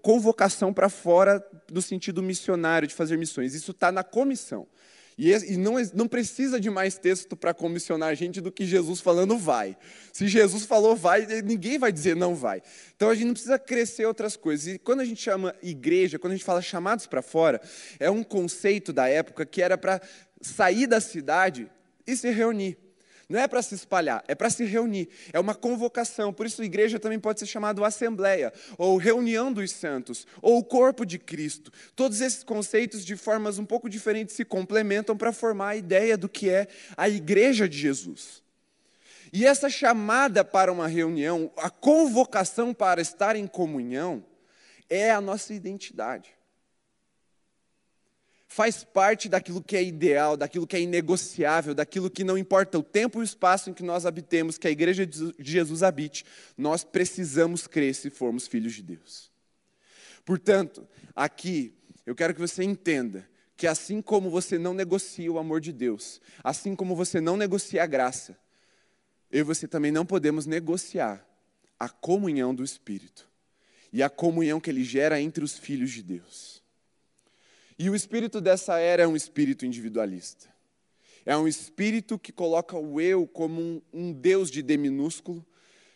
convocação 0.02 0.74
para 0.74 0.90
fora 0.90 1.46
do 1.68 1.82
sentido 1.82 2.24
missionário, 2.24 2.88
de 2.88 2.94
fazer 2.94 3.18
missões. 3.18 3.54
Isso 3.54 3.72
está 3.72 3.92
na 3.92 4.04
comissão. 4.04 4.68
E, 5.18 5.56
não, 5.56 5.76
não 5.94 6.08
precisa 6.10 6.60
de 6.60 6.70
mais 6.70 6.98
texto 6.98 7.38
para 7.38 7.54
comissionar 7.54 8.10
a 8.10 8.14
gente 8.14 8.42
do 8.42 8.52
que 8.52 8.66
Jesus 8.66 9.00
falando 9.00 9.38
vai. 9.38 9.78
Se 10.12 10.28
Jesus 10.28 10.66
falou 10.66 10.94
vai, 10.94 11.26
ninguém 11.42 11.80
vai 11.80 11.92
dizer 11.92 12.18
não 12.18 12.36
vai. 12.36 12.62
Então 12.96 13.10
a 13.10 13.16
gente 13.16 13.28
não 13.28 13.34
precisa 13.34 13.58
crescer 13.58 14.06
outras 14.06 14.36
coisas. 14.36 14.68
E 14.68 14.78
quando 14.80 15.00
a 15.00 15.06
gente 15.06 15.22
chama 15.22 15.56
igreja, 15.64 16.20
quando 16.20 16.34
a 16.34 16.36
gente 16.36 16.46
fala 16.46 16.62
chamados 16.62 17.08
para 17.08 17.22
fora, 17.22 17.62
é 17.98 18.10
um 18.10 18.24
conceito 18.24 18.92
da 18.92 19.08
época 19.08 19.46
que 19.46 19.62
era 19.62 19.78
para 19.78 20.02
sair 20.42 20.86
da 20.86 21.00
cidade 21.00 21.70
e 22.06 22.16
se 22.16 22.30
reunir. 22.32 22.78
Não 23.28 23.40
é 23.40 23.48
para 23.48 23.62
se 23.62 23.74
espalhar, 23.74 24.24
é 24.28 24.36
para 24.36 24.50
se 24.52 24.64
reunir. 24.64 25.10
É 25.34 25.40
uma 25.40 25.56
convocação. 25.56 26.32
Por 26.32 26.46
isso, 26.46 26.64
igreja 26.64 27.00
também 27.00 27.20
pode 27.20 27.40
ser 27.40 27.48
chamado 27.48 27.84
assembleia, 27.84 28.54
ou 28.78 28.98
reunião 28.98 29.52
dos 29.52 29.72
santos, 29.72 30.28
ou 30.42 30.64
corpo 30.64 31.06
de 31.06 31.18
Cristo. 31.18 31.72
Todos 31.96 32.22
esses 32.22 32.44
conceitos, 32.44 33.04
de 33.04 33.16
formas 33.16 33.58
um 33.58 33.66
pouco 33.66 33.90
diferentes, 33.90 34.36
se 34.36 34.46
complementam 34.46 35.18
para 35.18 35.34
formar 35.34 35.70
a 35.70 35.76
ideia 35.76 36.16
do 36.16 36.30
que 36.30 36.50
é 36.50 36.68
a 36.96 37.10
igreja 37.10 37.68
de 37.68 37.78
Jesus. 37.78 38.44
E 39.34 39.46
essa 39.46 39.70
chamada 39.70 40.46
para 40.46 40.72
uma 40.72 40.88
reunião, 40.88 41.52
a 41.58 41.70
convocação 41.70 42.74
para 42.74 43.02
estar 43.02 43.36
em 43.36 43.48
comunhão, 43.48 44.24
é 44.88 45.10
a 45.10 45.20
nossa 45.20 45.52
identidade 45.52 46.35
faz 48.56 48.86
parte 48.86 49.28
daquilo 49.28 49.62
que 49.62 49.76
é 49.76 49.84
ideal, 49.84 50.38
daquilo 50.38 50.66
que 50.66 50.78
é 50.78 50.80
inegociável, 50.80 51.76
daquilo 51.76 52.10
que 52.10 52.24
não 52.24 52.38
importa 52.38 52.80
o 52.80 52.84
tempo 52.84 53.20
e 53.20 53.22
o 53.22 53.24
espaço 53.24 53.70
em 53.70 53.74
que 53.74 53.84
nós 53.84 54.06
habitemos, 54.06 54.58
que 54.58 54.66
a 54.66 54.72
igreja 54.72 55.06
de 55.06 55.34
Jesus 55.38 55.84
habite, 55.84 56.24
nós 56.58 56.82
precisamos 56.82 57.68
crer 57.68 57.94
se 57.94 58.10
formos 58.10 58.48
filhos 58.48 58.74
de 58.74 58.82
Deus. 58.82 59.30
Portanto, 60.24 60.88
aqui 61.14 61.74
eu 62.06 62.16
quero 62.16 62.34
que 62.34 62.40
você 62.40 62.64
entenda 62.64 63.28
que 63.58 63.68
assim 63.68 64.02
como 64.02 64.30
você 64.30 64.58
não 64.58 64.74
negocia 64.74 65.30
o 65.30 65.38
amor 65.38 65.60
de 65.60 65.74
Deus, 65.74 66.22
assim 66.42 66.78
como 66.78 66.96
você 66.96 67.20
não 67.20 67.36
negocia 67.36 67.84
a 67.84 67.86
graça, 67.86 68.38
eu 69.30 69.42
e 69.42 69.44
você 69.44 69.68
também 69.68 69.92
não 69.92 70.06
podemos 70.06 70.46
negociar 70.46 71.28
a 71.78 71.90
comunhão 71.90 72.56
do 72.56 72.64
Espírito 72.64 73.30
e 73.92 74.02
a 74.02 74.10
comunhão 74.10 74.62
que 74.62 74.70
ele 74.70 74.86
gera 74.86 75.20
entre 75.20 75.44
os 75.44 75.58
filhos 75.58 75.92
de 75.92 76.02
Deus. 76.02 76.64
E 77.78 77.90
o 77.90 77.96
espírito 77.96 78.40
dessa 78.40 78.80
era 78.80 79.04
é 79.04 79.08
um 79.08 79.16
espírito 79.16 79.66
individualista. 79.66 80.48
É 81.26 81.36
um 81.36 81.48
espírito 81.48 82.20
que 82.20 82.32
coloca 82.32 82.78
o 82.78 83.02
eu 83.02 83.28
como 83.28 83.60
um, 83.60 83.82
um 83.92 84.14
Deus 84.14 84.52
de 84.52 84.62
D 84.62 84.78
minúsculo, 84.78 85.46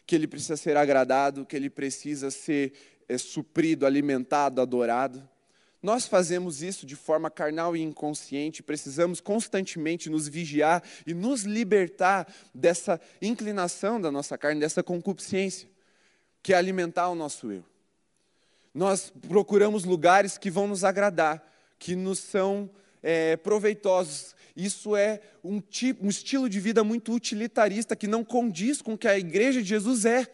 que 0.05 0.15
ele 0.15 0.27
precisa 0.27 0.57
ser 0.57 0.75
agradado, 0.75 1.45
que 1.45 1.55
ele 1.55 1.69
precisa 1.69 2.31
ser 2.31 2.73
é, 3.07 3.17
suprido, 3.17 3.85
alimentado, 3.85 4.59
adorado. 4.59 5.27
Nós 5.81 6.07
fazemos 6.07 6.61
isso 6.61 6.85
de 6.85 6.95
forma 6.95 7.29
carnal 7.29 7.77
e 7.77 7.81
inconsciente, 7.81 8.61
precisamos 8.61 9.21
constantemente 9.21 10.09
nos 10.09 10.27
vigiar 10.27 10.83
e 11.07 11.13
nos 11.13 11.43
libertar 11.43 12.27
dessa 12.53 12.99
inclinação 13.21 14.01
da 14.01 14.11
nossa 14.11 14.37
carne, 14.37 14.59
dessa 14.59 14.83
concupiscência, 14.83 15.69
que 16.43 16.53
é 16.53 16.57
alimentar 16.57 17.07
o 17.09 17.15
nosso 17.15 17.51
eu. 17.51 17.63
Nós 18.73 19.13
procuramos 19.27 19.85
lugares 19.85 20.37
que 20.37 20.51
vão 20.51 20.67
nos 20.67 20.83
agradar, 20.83 21.41
que 21.79 21.95
nos 21.95 22.19
são 22.19 22.69
é, 23.01 23.37
proveitosos. 23.37 24.35
Isso 24.55 24.95
é 24.95 25.21
um, 25.43 25.61
tipo, 25.61 26.05
um 26.05 26.09
estilo 26.09 26.49
de 26.49 26.59
vida 26.59 26.83
muito 26.83 27.13
utilitarista 27.13 27.95
que 27.95 28.07
não 28.07 28.23
condiz 28.23 28.81
com 28.81 28.93
o 28.93 28.97
que 28.97 29.07
a 29.07 29.17
igreja 29.17 29.61
de 29.61 29.69
Jesus 29.69 30.05
é. 30.05 30.27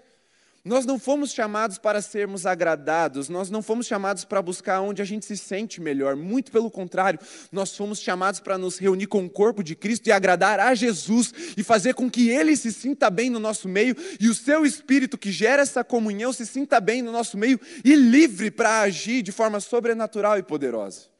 Nós 0.65 0.83
não 0.83 0.97
fomos 0.97 1.31
chamados 1.31 1.77
para 1.77 2.01
sermos 2.01 2.47
agradados, 2.47 3.29
nós 3.29 3.51
não 3.51 3.61
fomos 3.61 3.85
chamados 3.85 4.25
para 4.25 4.41
buscar 4.41 4.81
onde 4.81 4.99
a 4.99 5.05
gente 5.05 5.23
se 5.23 5.37
sente 5.37 5.79
melhor, 5.79 6.15
muito 6.15 6.51
pelo 6.51 6.71
contrário, 6.71 7.19
nós 7.51 7.77
fomos 7.77 7.99
chamados 7.99 8.39
para 8.39 8.57
nos 8.57 8.79
reunir 8.79 9.05
com 9.05 9.23
o 9.23 9.29
corpo 9.29 9.63
de 9.63 9.75
Cristo 9.75 10.07
e 10.07 10.11
agradar 10.11 10.59
a 10.59 10.73
Jesus 10.73 11.31
e 11.55 11.61
fazer 11.61 11.93
com 11.93 12.09
que 12.09 12.29
ele 12.29 12.57
se 12.57 12.73
sinta 12.73 13.11
bem 13.11 13.29
no 13.29 13.39
nosso 13.39 13.69
meio 13.69 13.95
e 14.19 14.27
o 14.27 14.33
seu 14.33 14.65
espírito 14.65 15.19
que 15.19 15.31
gera 15.31 15.61
essa 15.61 15.83
comunhão 15.83 16.33
se 16.33 16.47
sinta 16.47 16.79
bem 16.79 17.03
no 17.03 17.11
nosso 17.11 17.37
meio 17.37 17.59
e 17.83 17.93
livre 17.93 18.49
para 18.49 18.81
agir 18.81 19.21
de 19.21 19.31
forma 19.31 19.59
sobrenatural 19.59 20.39
e 20.39 20.41
poderosa. 20.41 21.14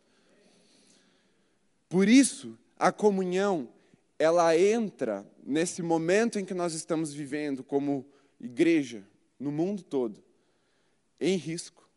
Por 1.87 2.07
isso, 2.07 2.57
a 2.77 2.91
comunhão, 2.91 3.69
ela 4.17 4.57
entra 4.57 5.25
nesse 5.43 5.81
momento 5.81 6.39
em 6.39 6.45
que 6.45 6.53
nós 6.53 6.73
estamos 6.73 7.13
vivendo 7.13 7.63
como 7.63 8.05
igreja, 8.39 9.03
no 9.39 9.51
mundo 9.51 9.83
todo, 9.83 10.23
em 11.19 11.35
risco. 11.35 11.87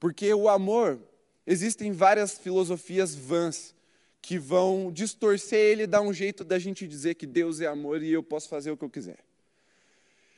Porque 0.00 0.32
o 0.34 0.48
amor, 0.48 1.00
existem 1.46 1.92
várias 1.92 2.36
filosofias 2.36 3.14
vãs 3.14 3.74
que 4.20 4.38
vão 4.38 4.90
distorcer 4.90 5.58
ele 5.58 5.82
e 5.82 5.86
dar 5.86 6.00
um 6.00 6.12
jeito 6.12 6.44
da 6.44 6.58
gente 6.58 6.88
dizer 6.88 7.14
que 7.14 7.26
Deus 7.26 7.60
é 7.60 7.66
amor 7.66 8.02
e 8.02 8.10
eu 8.10 8.22
posso 8.22 8.48
fazer 8.48 8.70
o 8.70 8.76
que 8.76 8.84
eu 8.84 8.90
quiser. 8.90 9.18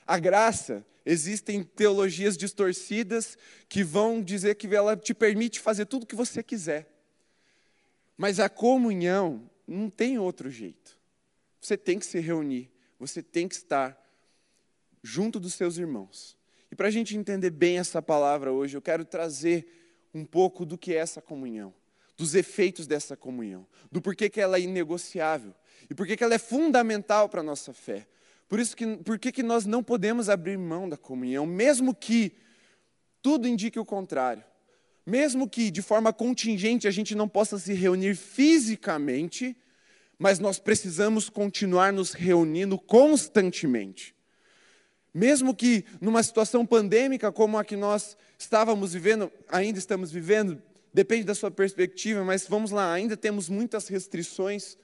A 0.06 0.18
graça, 0.18 0.84
existem 1.04 1.62
teologias 1.62 2.36
distorcidas 2.36 3.38
que 3.68 3.84
vão 3.84 4.20
dizer 4.20 4.56
que 4.56 4.72
ela 4.74 4.96
te 4.96 5.14
permite 5.14 5.60
fazer 5.60 5.86
tudo 5.86 6.02
o 6.02 6.06
que 6.06 6.16
você 6.16 6.42
quiser. 6.42 6.95
Mas 8.16 8.40
a 8.40 8.48
comunhão 8.48 9.50
não 9.66 9.90
tem 9.90 10.18
outro 10.18 10.50
jeito. 10.50 10.96
Você 11.60 11.76
tem 11.76 11.98
que 11.98 12.06
se 12.06 12.18
reunir, 12.20 12.70
você 12.98 13.22
tem 13.22 13.48
que 13.48 13.54
estar 13.54 14.00
junto 15.02 15.38
dos 15.38 15.54
seus 15.54 15.76
irmãos. 15.78 16.36
E 16.70 16.76
para 16.76 16.88
a 16.88 16.90
gente 16.90 17.16
entender 17.16 17.50
bem 17.50 17.78
essa 17.78 18.00
palavra 18.02 18.52
hoje, 18.52 18.76
eu 18.76 18.82
quero 18.82 19.04
trazer 19.04 19.66
um 20.12 20.24
pouco 20.24 20.64
do 20.64 20.78
que 20.78 20.94
é 20.94 20.96
essa 20.96 21.20
comunhão, 21.20 21.74
dos 22.16 22.34
efeitos 22.34 22.86
dessa 22.86 23.16
comunhão, 23.16 23.66
do 23.90 24.00
porquê 24.00 24.30
que 24.30 24.40
ela 24.40 24.56
é 24.56 24.60
inegociável 24.60 25.54
e 25.88 25.94
porquê 25.94 26.16
que 26.16 26.24
ela 26.24 26.34
é 26.34 26.38
fundamental 26.38 27.28
para 27.28 27.40
a 27.40 27.44
nossa 27.44 27.72
fé. 27.72 28.06
Por 28.48 28.58
isso 28.58 28.76
que, 28.76 28.96
porquê 28.98 29.30
que 29.30 29.42
nós 29.42 29.66
não 29.66 29.82
podemos 29.82 30.28
abrir 30.28 30.56
mão 30.56 30.88
da 30.88 30.96
comunhão, 30.96 31.44
mesmo 31.44 31.94
que 31.94 32.32
tudo 33.20 33.48
indique 33.48 33.78
o 33.78 33.84
contrário. 33.84 34.44
Mesmo 35.06 35.48
que 35.48 35.70
de 35.70 35.80
forma 35.80 36.12
contingente 36.12 36.88
a 36.88 36.90
gente 36.90 37.14
não 37.14 37.28
possa 37.28 37.58
se 37.58 37.72
reunir 37.72 38.16
fisicamente, 38.16 39.56
mas 40.18 40.40
nós 40.40 40.58
precisamos 40.58 41.28
continuar 41.28 41.92
nos 41.92 42.12
reunindo 42.12 42.76
constantemente. 42.76 44.16
Mesmo 45.14 45.54
que 45.54 45.84
numa 46.00 46.22
situação 46.22 46.66
pandêmica 46.66 47.30
como 47.30 47.56
a 47.56 47.64
que 47.64 47.76
nós 47.76 48.16
estávamos 48.36 48.92
vivendo, 48.92 49.30
ainda 49.48 49.78
estamos 49.78 50.10
vivendo, 50.10 50.60
depende 50.92 51.24
da 51.24 51.34
sua 51.34 51.50
perspectiva, 51.50 52.24
mas 52.24 52.46
vamos 52.48 52.70
lá, 52.72 52.92
ainda 52.92 53.16
temos 53.16 53.48
muitas 53.48 53.86
restrições. 53.86 54.76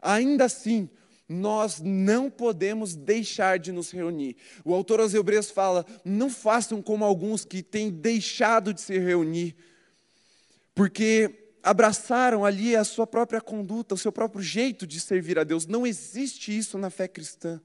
Ainda 0.00 0.44
assim, 0.44 0.90
nós 1.32 1.80
não 1.80 2.30
podemos 2.30 2.94
deixar 2.94 3.58
de 3.58 3.72
nos 3.72 3.90
reunir. 3.90 4.36
O 4.64 4.74
autor 4.74 5.00
aos 5.00 5.14
Hebreus 5.14 5.50
fala: 5.50 5.84
não 6.04 6.30
façam 6.30 6.82
como 6.82 7.04
alguns 7.04 7.44
que 7.44 7.62
têm 7.62 7.90
deixado 7.90 8.72
de 8.72 8.80
se 8.80 8.98
reunir, 8.98 9.56
porque 10.74 11.54
abraçaram 11.62 12.44
ali 12.44 12.74
a 12.74 12.84
sua 12.84 13.06
própria 13.06 13.40
conduta, 13.40 13.94
o 13.94 13.98
seu 13.98 14.12
próprio 14.12 14.42
jeito 14.42 14.86
de 14.86 15.00
servir 15.00 15.38
a 15.38 15.44
Deus. 15.44 15.66
Não 15.66 15.86
existe 15.86 16.56
isso 16.56 16.76
na 16.76 16.90
fé 16.90 17.06
cristã. 17.06 17.60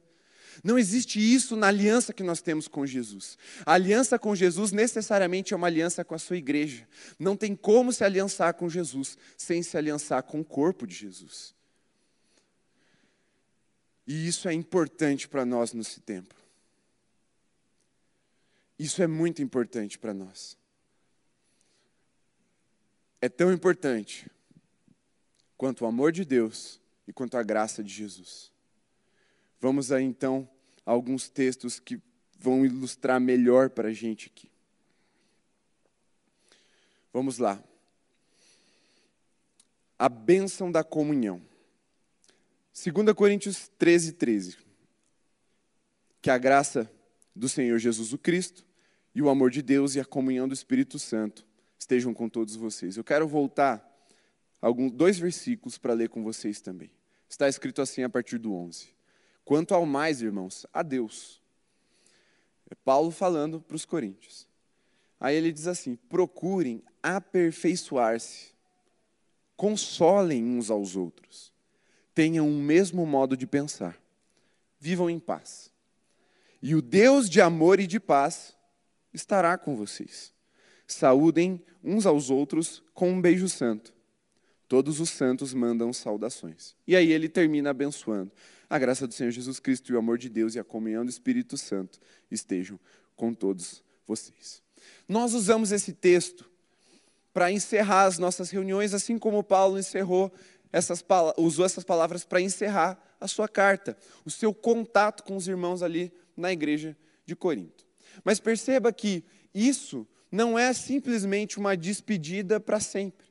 Não 0.63 0.77
existe 0.77 1.19
isso 1.19 1.55
na 1.55 1.67
aliança 1.67 2.11
que 2.11 2.23
nós 2.23 2.41
temos 2.41 2.67
com 2.67 2.85
Jesus. 2.85 3.37
A 3.65 3.73
aliança 3.73 4.17
com 4.17 4.35
Jesus 4.35 4.71
necessariamente 4.71 5.53
é 5.53 5.57
uma 5.57 5.67
aliança 5.67 6.03
com 6.03 6.15
a 6.15 6.19
sua 6.19 6.37
igreja. 6.37 6.87
Não 7.19 7.35
tem 7.35 7.55
como 7.55 7.93
se 7.93 8.03
aliançar 8.03 8.53
com 8.55 8.67
Jesus 8.67 9.17
sem 9.37 9.61
se 9.61 9.77
aliançar 9.77 10.23
com 10.23 10.39
o 10.39 10.45
corpo 10.45 10.87
de 10.87 10.95
Jesus. 10.95 11.56
E 14.07 14.25
isso 14.27 14.47
é 14.47 14.53
importante 14.53 15.27
para 15.27 15.45
nós 15.45 15.73
nesse 15.73 15.99
tempo. 15.99 16.33
Isso 18.79 19.03
é 19.03 19.07
muito 19.07 19.41
importante 19.41 19.99
para 19.99 20.13
nós. 20.13 20.57
É 23.19 23.27
tão 23.27 23.51
importante 23.51 24.29
quanto 25.57 25.83
ao 25.83 25.89
amor 25.89 26.11
de 26.11 26.23
Deus 26.23 26.79
e 27.07 27.11
quanto 27.11 27.35
à 27.35 27.43
graça 27.43 27.83
de 27.83 27.91
Jesus. 27.91 28.51
Vamos 29.59 29.91
aí 29.91 30.03
então 30.03 30.47
a 30.85 30.91
alguns 30.91 31.27
textos 31.27 31.79
que 31.79 31.99
vão 32.39 32.65
ilustrar 32.65 33.19
melhor 33.19 33.71
para 33.71 33.89
a 33.89 33.93
gente 33.93 34.27
aqui. 34.27 34.49
Vamos 37.11 37.39
lá. 37.39 37.61
A 39.97 40.07
bênção 40.07 40.71
da 40.71 40.83
comunhão. 40.83 41.41
2 42.79 43.11
Coríntios 43.15 43.71
13, 43.79 44.11
13. 44.13 44.57
Que 46.21 46.29
a 46.29 46.37
graça 46.37 46.89
do 47.35 47.49
Senhor 47.49 47.79
Jesus 47.79 48.13
o 48.13 48.19
Cristo 48.19 48.63
e 49.15 49.21
o 49.21 49.29
amor 49.29 49.49
de 49.49 49.63
Deus 49.63 49.95
e 49.95 49.99
a 49.99 50.05
comunhão 50.05 50.47
do 50.47 50.53
Espírito 50.53 50.99
Santo 50.99 51.43
estejam 51.79 52.13
com 52.13 52.29
todos 52.29 52.55
vocês. 52.55 52.95
Eu 52.95 53.03
quero 53.03 53.27
voltar 53.27 53.83
alguns 54.61 54.91
dois 54.91 55.17
versículos 55.17 55.79
para 55.79 55.93
ler 55.93 56.09
com 56.09 56.23
vocês 56.23 56.61
também. 56.61 56.91
Está 57.27 57.49
escrito 57.49 57.81
assim 57.81 58.03
a 58.03 58.09
partir 58.09 58.37
do 58.37 58.53
11. 58.53 58.89
Quanto 59.43 59.73
ao 59.73 59.83
mais, 59.83 60.21
irmãos, 60.21 60.67
a 60.71 60.83
Deus. 60.83 61.41
É 62.69 62.75
Paulo 62.75 63.09
falando 63.09 63.59
para 63.59 63.75
os 63.75 63.85
coríntios. 63.85 64.47
Aí 65.19 65.35
ele 65.35 65.51
diz 65.51 65.65
assim: 65.65 65.95
procurem 65.95 66.83
aperfeiçoar-se, 67.01 68.51
consolem 69.55 70.45
uns 70.45 70.69
aos 70.69 70.95
outros, 70.95 71.56
tenham 72.17 72.49
o 72.49 72.59
mesmo 72.59 73.05
modo 73.05 73.37
de 73.37 73.45
pensar, 73.45 73.95
vivam 74.79 75.07
em 75.07 75.19
paz. 75.19 75.71
E 76.59 76.73
o 76.73 76.81
Deus 76.81 77.29
de 77.29 77.39
amor 77.39 77.79
e 77.79 77.85
de 77.85 77.99
paz 77.99 78.55
estará 79.13 79.55
com 79.55 79.75
vocês. 79.75 80.33
Saúdem 80.87 81.63
uns 81.83 82.07
aos 82.07 82.31
outros 82.31 82.81
com 82.91 83.11
um 83.11 83.21
beijo 83.21 83.47
santo. 83.47 83.93
Todos 84.67 84.99
os 84.99 85.11
santos 85.11 85.53
mandam 85.53 85.93
saudações. 85.93 86.75
E 86.87 86.95
aí 86.95 87.11
ele 87.11 87.29
termina 87.29 87.69
abençoando. 87.69 88.31
A 88.67 88.79
graça 88.79 89.05
do 89.05 89.13
Senhor 89.13 89.29
Jesus 89.29 89.59
Cristo 89.59 89.91
e 89.91 89.95
o 89.95 89.99
amor 89.99 90.17
de 90.17 90.27
Deus 90.27 90.55
e 90.55 90.59
a 90.59 90.63
comunhão 90.63 91.05
do 91.05 91.11
Espírito 91.11 91.55
Santo 91.55 91.99
estejam 92.31 92.79
com 93.15 93.31
todos 93.31 93.83
vocês. 94.07 94.63
Nós 95.07 95.35
usamos 95.35 95.71
esse 95.71 95.93
texto 95.93 96.49
para 97.31 97.51
encerrar 97.51 98.05
as 98.05 98.17
nossas 98.17 98.49
reuniões, 98.49 98.95
assim 98.95 99.19
como 99.19 99.43
Paulo 99.43 99.77
encerrou 99.77 100.33
essas, 100.77 101.03
usou 101.37 101.65
essas 101.65 101.83
palavras 101.83 102.23
para 102.23 102.39
encerrar 102.39 102.97
a 103.19 103.27
sua 103.27 103.47
carta, 103.47 103.97
o 104.23 104.29
seu 104.29 104.53
contato 104.53 105.23
com 105.23 105.35
os 105.35 105.47
irmãos 105.47 105.81
ali 105.81 106.13
na 106.35 106.51
igreja 106.51 106.95
de 107.25 107.35
Corinto. 107.35 107.85
Mas 108.23 108.39
perceba 108.39 108.93
que 108.93 109.23
isso 109.53 110.07
não 110.31 110.57
é 110.57 110.71
simplesmente 110.73 111.57
uma 111.57 111.75
despedida 111.75 112.59
para 112.59 112.79
sempre. 112.79 113.25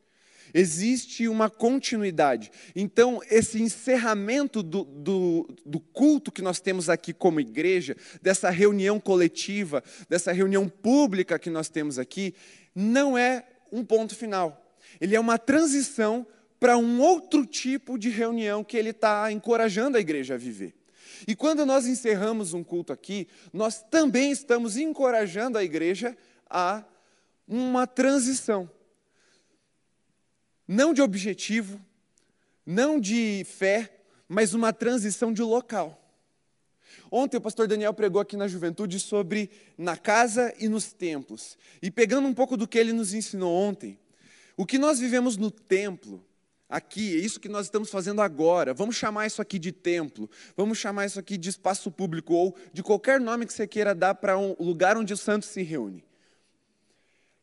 Existe 0.52 1.28
uma 1.28 1.48
continuidade. 1.48 2.50
Então, 2.74 3.20
esse 3.30 3.60
encerramento 3.60 4.62
do, 4.62 4.84
do, 4.84 5.48
do, 5.64 5.78
culto 5.78 6.32
que 6.32 6.42
nós 6.42 6.60
temos 6.60 6.88
aqui 6.88 7.12
como 7.12 7.40
igreja, 7.40 7.96
dessa 8.22 8.48
reunião 8.50 8.98
coletiva, 8.98 9.82
dessa 10.08 10.32
reunião 10.32 10.68
pública 10.68 11.38
que 11.38 11.50
nós 11.50 11.68
temos 11.68 11.98
aqui, 11.98 12.34
não 12.74 13.18
é 13.18 13.44
um 13.70 13.84
ponto 13.84 14.14
final. 14.14 14.76
Ele 15.00 15.14
é 15.14 15.20
uma 15.20 15.38
transição 15.38 16.26
para 16.58 16.76
um 16.78 17.00
outro 17.00 17.44
tipo 17.44 17.98
de 17.98 18.08
reunião 18.08 18.64
que 18.64 18.76
ele 18.76 18.90
está 18.90 19.30
encorajando 19.30 19.96
a 19.96 20.00
igreja 20.00 20.34
a 20.34 20.38
viver. 20.38 20.74
E 21.26 21.34
quando 21.34 21.64
nós 21.64 21.86
encerramos 21.86 22.52
um 22.52 22.64
culto 22.64 22.92
aqui, 22.92 23.28
nós 23.52 23.82
também 23.82 24.30
estamos 24.30 24.76
encorajando 24.76 25.58
a 25.58 25.64
igreja 25.64 26.16
a 26.48 26.84
uma 27.46 27.86
transição. 27.86 28.70
Não 30.66 30.92
de 30.92 31.00
objetivo, 31.00 31.80
não 32.64 32.98
de 32.98 33.44
fé, 33.44 34.00
mas 34.28 34.52
uma 34.52 34.72
transição 34.72 35.32
de 35.32 35.42
local. 35.42 36.02
Ontem 37.10 37.36
o 37.36 37.40
pastor 37.40 37.68
Daniel 37.68 37.94
pregou 37.94 38.20
aqui 38.20 38.36
na 38.36 38.48
juventude 38.48 38.98
sobre 38.98 39.50
na 39.78 39.96
casa 39.96 40.52
e 40.58 40.68
nos 40.68 40.92
templos. 40.92 41.56
E 41.80 41.90
pegando 41.90 42.26
um 42.26 42.34
pouco 42.34 42.56
do 42.56 42.66
que 42.66 42.78
ele 42.78 42.92
nos 42.92 43.14
ensinou 43.14 43.54
ontem, 43.54 43.98
o 44.56 44.66
que 44.66 44.78
nós 44.78 44.98
vivemos 44.98 45.36
no 45.36 45.50
templo 45.50 46.24
aqui, 46.68 47.14
é 47.14 47.18
isso 47.18 47.40
que 47.40 47.48
nós 47.48 47.66
estamos 47.66 47.90
fazendo 47.90 48.20
agora. 48.20 48.74
Vamos 48.74 48.96
chamar 48.96 49.26
isso 49.26 49.40
aqui 49.40 49.58
de 49.58 49.72
templo, 49.72 50.28
vamos 50.56 50.78
chamar 50.78 51.06
isso 51.06 51.18
aqui 51.18 51.36
de 51.36 51.48
espaço 51.48 51.90
público 51.90 52.34
ou 52.34 52.56
de 52.72 52.82
qualquer 52.82 53.20
nome 53.20 53.46
que 53.46 53.52
você 53.52 53.66
queira 53.66 53.94
dar 53.94 54.14
para 54.14 54.38
um 54.38 54.54
lugar 54.58 54.96
onde 54.96 55.12
o 55.12 55.16
santo 55.16 55.46
se 55.46 55.62
reúne. 55.62 56.04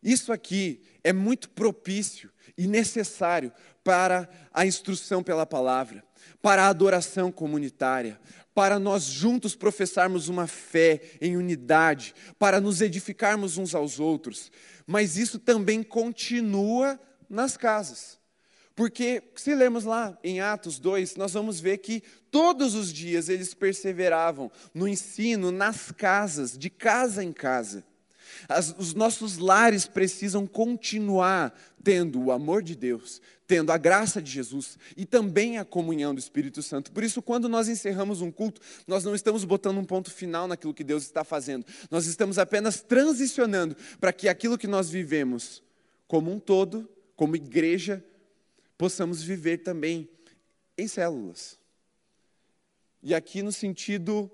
Isso 0.02 0.34
aqui 0.34 0.82
é 1.04 1.14
muito 1.14 1.50
propício 1.50 2.30
e 2.58 2.68
necessário 2.68 3.54
para 3.84 4.30
a 4.54 4.66
instrução 4.66 5.24
pela 5.24 5.46
palavra, 5.46 6.04
para 6.42 6.64
a 6.64 6.68
adoração 6.68 7.32
comunitária, 7.32 8.20
para 8.54 8.78
nós 8.78 9.04
juntos 9.06 9.56
professarmos 9.56 10.28
uma 10.28 10.46
fé 10.46 11.02
em 11.22 11.38
unidade, 11.38 12.14
para 12.38 12.60
nos 12.60 12.82
edificarmos 12.82 13.58
uns 13.58 13.74
aos 13.74 14.00
outros. 14.00 14.52
Mas 14.86 15.18
isso 15.18 15.40
também 15.40 15.82
continua 15.82 17.00
nas 17.30 17.58
casas. 17.58 18.20
Porque, 18.76 19.22
se 19.36 19.54
lermos 19.54 19.84
lá 19.84 20.18
em 20.24 20.42
Atos 20.42 20.80
2, 20.80 21.16
nós 21.16 21.34
vamos 21.34 21.60
ver 21.60 21.78
que 21.78 22.02
todos 22.32 22.74
os 22.74 22.92
dias 22.92 23.30
eles 23.30 23.54
perseveravam 23.54 24.52
no 24.74 24.88
ensino, 24.88 25.52
nas 25.52 25.92
casas, 25.92 26.58
de 26.58 26.70
casa 26.72 27.24
em 27.24 27.32
casa. 27.32 27.84
As, 28.50 28.76
os 28.78 28.96
nossos 28.96 29.38
lares 29.38 29.86
precisam 29.86 30.48
continuar 30.48 31.54
tendo 31.84 32.20
o 32.20 32.32
amor 32.32 32.64
de 32.64 32.76
Deus, 32.76 33.22
tendo 33.46 33.72
a 33.72 33.78
graça 33.78 34.20
de 34.20 34.32
Jesus 34.32 34.80
e 34.98 35.06
também 35.06 35.60
a 35.60 35.66
comunhão 35.66 36.16
do 36.16 36.20
Espírito 36.20 36.64
Santo. 36.64 36.92
Por 36.92 37.04
isso, 37.04 37.22
quando 37.22 37.48
nós 37.48 37.68
encerramos 37.68 38.22
um 38.22 38.32
culto, 38.32 38.60
nós 38.88 39.04
não 39.04 39.14
estamos 39.14 39.44
botando 39.44 39.78
um 39.78 39.86
ponto 39.86 40.12
final 40.12 40.48
naquilo 40.48 40.74
que 40.74 40.84
Deus 40.84 41.04
está 41.04 41.24
fazendo, 41.24 41.66
nós 41.92 42.08
estamos 42.08 42.40
apenas 42.40 42.82
transicionando 42.82 43.76
para 44.00 44.12
que 44.12 44.28
aquilo 44.28 44.58
que 44.58 44.68
nós 44.68 44.90
vivemos 44.90 45.62
como 46.08 46.32
um 46.32 46.40
todo, 46.40 46.90
como 47.16 47.36
igreja, 47.36 48.04
possamos 48.78 49.22
viver 49.22 49.60
também 49.60 50.10
em 50.78 50.88
células. 50.88 51.60
E 53.02 53.14
aqui 53.14 53.42
no 53.42 53.52
sentido 53.52 54.32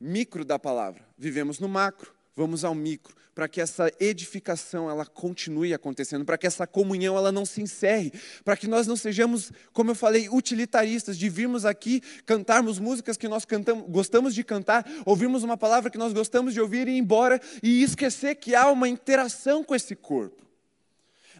micro 0.00 0.44
da 0.44 0.58
palavra, 0.58 1.06
vivemos 1.16 1.58
no 1.58 1.68
macro, 1.68 2.14
vamos 2.34 2.64
ao 2.64 2.74
micro, 2.74 3.16
para 3.34 3.48
que 3.48 3.60
essa 3.60 3.92
edificação 4.00 4.90
ela 4.90 5.04
continue 5.04 5.74
acontecendo, 5.74 6.24
para 6.24 6.38
que 6.38 6.46
essa 6.46 6.66
comunhão 6.66 7.16
ela 7.16 7.30
não 7.30 7.44
se 7.44 7.60
encerre, 7.60 8.12
para 8.42 8.56
que 8.56 8.66
nós 8.66 8.86
não 8.86 8.96
sejamos, 8.96 9.52
como 9.72 9.90
eu 9.90 9.94
falei, 9.94 10.28
utilitaristas, 10.28 11.18
de 11.18 11.28
virmos 11.28 11.64
aqui, 11.64 12.00
cantarmos 12.24 12.78
músicas 12.78 13.16
que 13.16 13.28
nós 13.28 13.44
cantamos, 13.44 13.84
gostamos 13.88 14.34
de 14.34 14.42
cantar, 14.42 14.86
ouvirmos 15.04 15.42
uma 15.42 15.56
palavra 15.56 15.90
que 15.90 15.98
nós 15.98 16.12
gostamos 16.12 16.54
de 16.54 16.60
ouvir 16.60 16.88
e 16.88 16.92
ir 16.92 16.98
embora 16.98 17.40
e 17.62 17.82
esquecer 17.82 18.36
que 18.36 18.54
há 18.54 18.70
uma 18.70 18.88
interação 18.88 19.62
com 19.62 19.74
esse 19.74 19.94
corpo. 19.94 20.45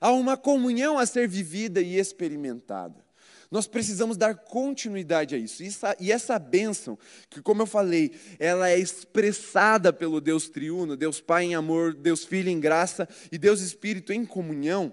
Há 0.00 0.12
uma 0.12 0.36
comunhão 0.36 0.98
a 0.98 1.06
ser 1.06 1.28
vivida 1.28 1.80
e 1.80 1.98
experimentada. 1.98 3.04
Nós 3.50 3.66
precisamos 3.66 4.16
dar 4.16 4.34
continuidade 4.34 5.34
a 5.34 5.38
isso. 5.38 5.62
E 6.00 6.10
essa 6.10 6.38
bênção, 6.38 6.98
que 7.30 7.40
como 7.40 7.62
eu 7.62 7.66
falei, 7.66 8.12
ela 8.38 8.68
é 8.68 8.78
expressada 8.78 9.92
pelo 9.92 10.20
Deus 10.20 10.48
triuno, 10.48 10.96
Deus 10.96 11.20
Pai 11.20 11.44
em 11.44 11.54
amor, 11.54 11.94
Deus 11.94 12.24
Filho 12.24 12.48
em 12.48 12.58
graça 12.58 13.08
e 13.30 13.38
Deus 13.38 13.60
Espírito 13.60 14.12
em 14.12 14.24
comunhão, 14.24 14.92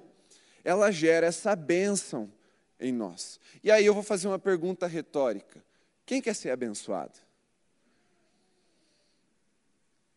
ela 0.64 0.92
gera 0.92 1.28
essa 1.28 1.56
bênção 1.56 2.32
em 2.80 2.92
nós. 2.92 3.40
E 3.64 3.72
aí 3.72 3.86
eu 3.86 3.94
vou 3.94 4.04
fazer 4.04 4.28
uma 4.28 4.40
pergunta 4.40 4.86
retórica. 4.88 5.64
Quem 6.06 6.22
quer 6.22 6.36
ser 6.36 6.52
abençoado? 6.52 7.18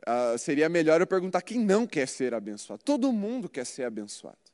Ah, 0.07 0.37
seria 0.39 0.69
melhor 0.69 1.01
eu 1.01 1.07
perguntar 1.07 1.43
quem 1.43 1.59
não 1.59 1.87
quer 1.87 2.07
ser 2.07 2.35
abençoado. 2.35 2.83
Todo 2.85 3.13
mundo 3.13 3.49
quer 3.49 3.65
ser 3.65 3.85
abençoado. 3.85 4.46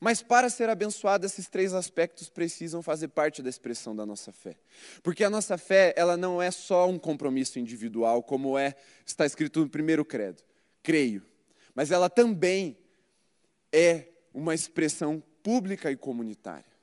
Mas 0.00 0.22
para 0.22 0.48
ser 0.50 0.68
abençoado, 0.68 1.24
esses 1.24 1.48
três 1.48 1.72
aspectos 1.72 2.28
precisam 2.28 2.82
fazer 2.82 3.08
parte 3.08 3.42
da 3.42 3.48
expressão 3.48 3.96
da 3.96 4.04
nossa 4.04 4.32
fé. 4.32 4.56
Porque 5.02 5.24
a 5.24 5.30
nossa 5.30 5.56
fé, 5.56 5.94
ela 5.96 6.16
não 6.16 6.40
é 6.40 6.50
só 6.50 6.88
um 6.88 6.98
compromisso 6.98 7.58
individual, 7.58 8.22
como 8.22 8.58
é 8.58 8.74
está 9.04 9.24
escrito 9.24 9.60
no 9.60 9.68
primeiro 9.68 10.04
credo. 10.04 10.42
Creio. 10.82 11.22
Mas 11.74 11.90
ela 11.90 12.10
também 12.10 12.76
é 13.72 14.08
uma 14.32 14.54
expressão 14.54 15.22
pública 15.42 15.90
e 15.90 15.96
comunitária. 15.96 16.75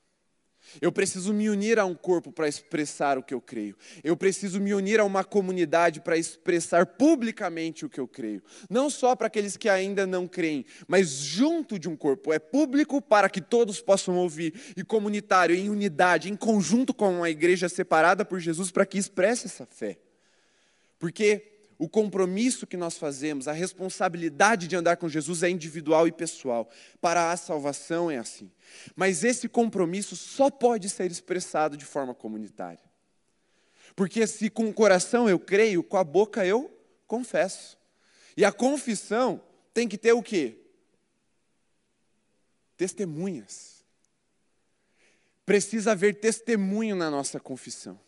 Eu 0.82 0.92
preciso 0.92 1.34
me 1.34 1.50
unir 1.50 1.80
a 1.80 1.86
um 1.86 1.94
corpo 1.94 2.32
para 2.32 2.48
expressar 2.48 3.18
o 3.18 3.24
que 3.24 3.34
eu 3.34 3.42
creio. 3.42 3.76
Eu 4.04 4.18
preciso 4.18 4.60
me 4.60 4.74
unir 4.74 5.00
a 5.00 5.06
uma 5.06 5.24
comunidade 5.24 6.02
para 6.02 6.18
expressar 6.18 6.86
publicamente 6.86 7.86
o 7.86 7.90
que 7.90 8.00
eu 8.00 8.08
creio. 8.08 8.42
Não 8.70 8.90
só 8.90 9.16
para 9.16 9.28
aqueles 9.28 9.56
que 9.56 9.70
ainda 9.70 10.08
não 10.08 10.28
creem, 10.28 10.66
mas 10.88 11.10
junto 11.10 11.78
de 11.78 11.88
um 11.88 11.96
corpo. 11.96 12.34
É 12.34 12.40
público 12.40 13.02
para 13.02 13.30
que 13.30 13.42
todos 13.42 13.82
possam 13.82 14.18
ouvir, 14.18 14.54
e 14.76 14.84
comunitário, 14.84 15.56
em 15.56 15.70
unidade, 15.70 16.32
em 16.32 16.36
conjunto 16.36 16.94
com 16.94 17.18
uma 17.18 17.30
igreja 17.30 17.70
separada 17.70 18.26
por 18.26 18.40
Jesus 18.40 18.72
para 18.72 18.86
que 18.86 18.98
expresse 18.98 19.48
essa 19.48 19.66
fé. 19.66 19.98
Porque 21.00 21.53
o 21.78 21.90
compromisso 21.90 22.68
que 22.68 22.78
nós 22.78 22.98
fazemos, 22.98 23.48
a 23.48 23.52
responsabilidade 23.52 24.68
de 24.68 24.76
andar 24.76 24.98
com 24.98 25.10
Jesus 25.10 25.44
é 25.44 25.50
individual 25.50 26.08
e 26.08 26.12
pessoal. 26.12 26.70
Para 27.02 27.32
a 27.32 27.38
salvação 27.38 28.10
é 28.10 28.18
assim. 28.18 28.52
Mas 28.96 29.24
esse 29.24 29.50
compromisso 29.50 30.16
só 30.16 30.50
pode 30.50 30.90
ser 30.90 31.12
expressado 31.12 31.76
de 31.76 31.86
forma 31.86 32.14
comunitária. 32.14 32.84
Porque 33.96 34.26
se 34.26 34.50
com 34.50 34.68
o 34.68 34.74
coração 34.74 35.30
eu 35.30 35.40
creio, 35.40 35.84
com 35.84 35.98
a 35.98 36.04
boca 36.04 36.46
eu 36.46 36.72
confesso. 37.08 37.78
E 38.36 38.44
a 38.44 38.52
confissão 38.52 39.42
tem 39.74 39.88
que 39.88 39.98
ter 39.98 40.14
o 40.14 40.24
quê? 40.24 40.58
Testemunhas. 42.76 43.84
Precisa 45.46 45.92
haver 45.92 46.20
testemunho 46.20 46.96
na 46.96 47.12
nossa 47.12 47.40
confissão. 47.40 48.00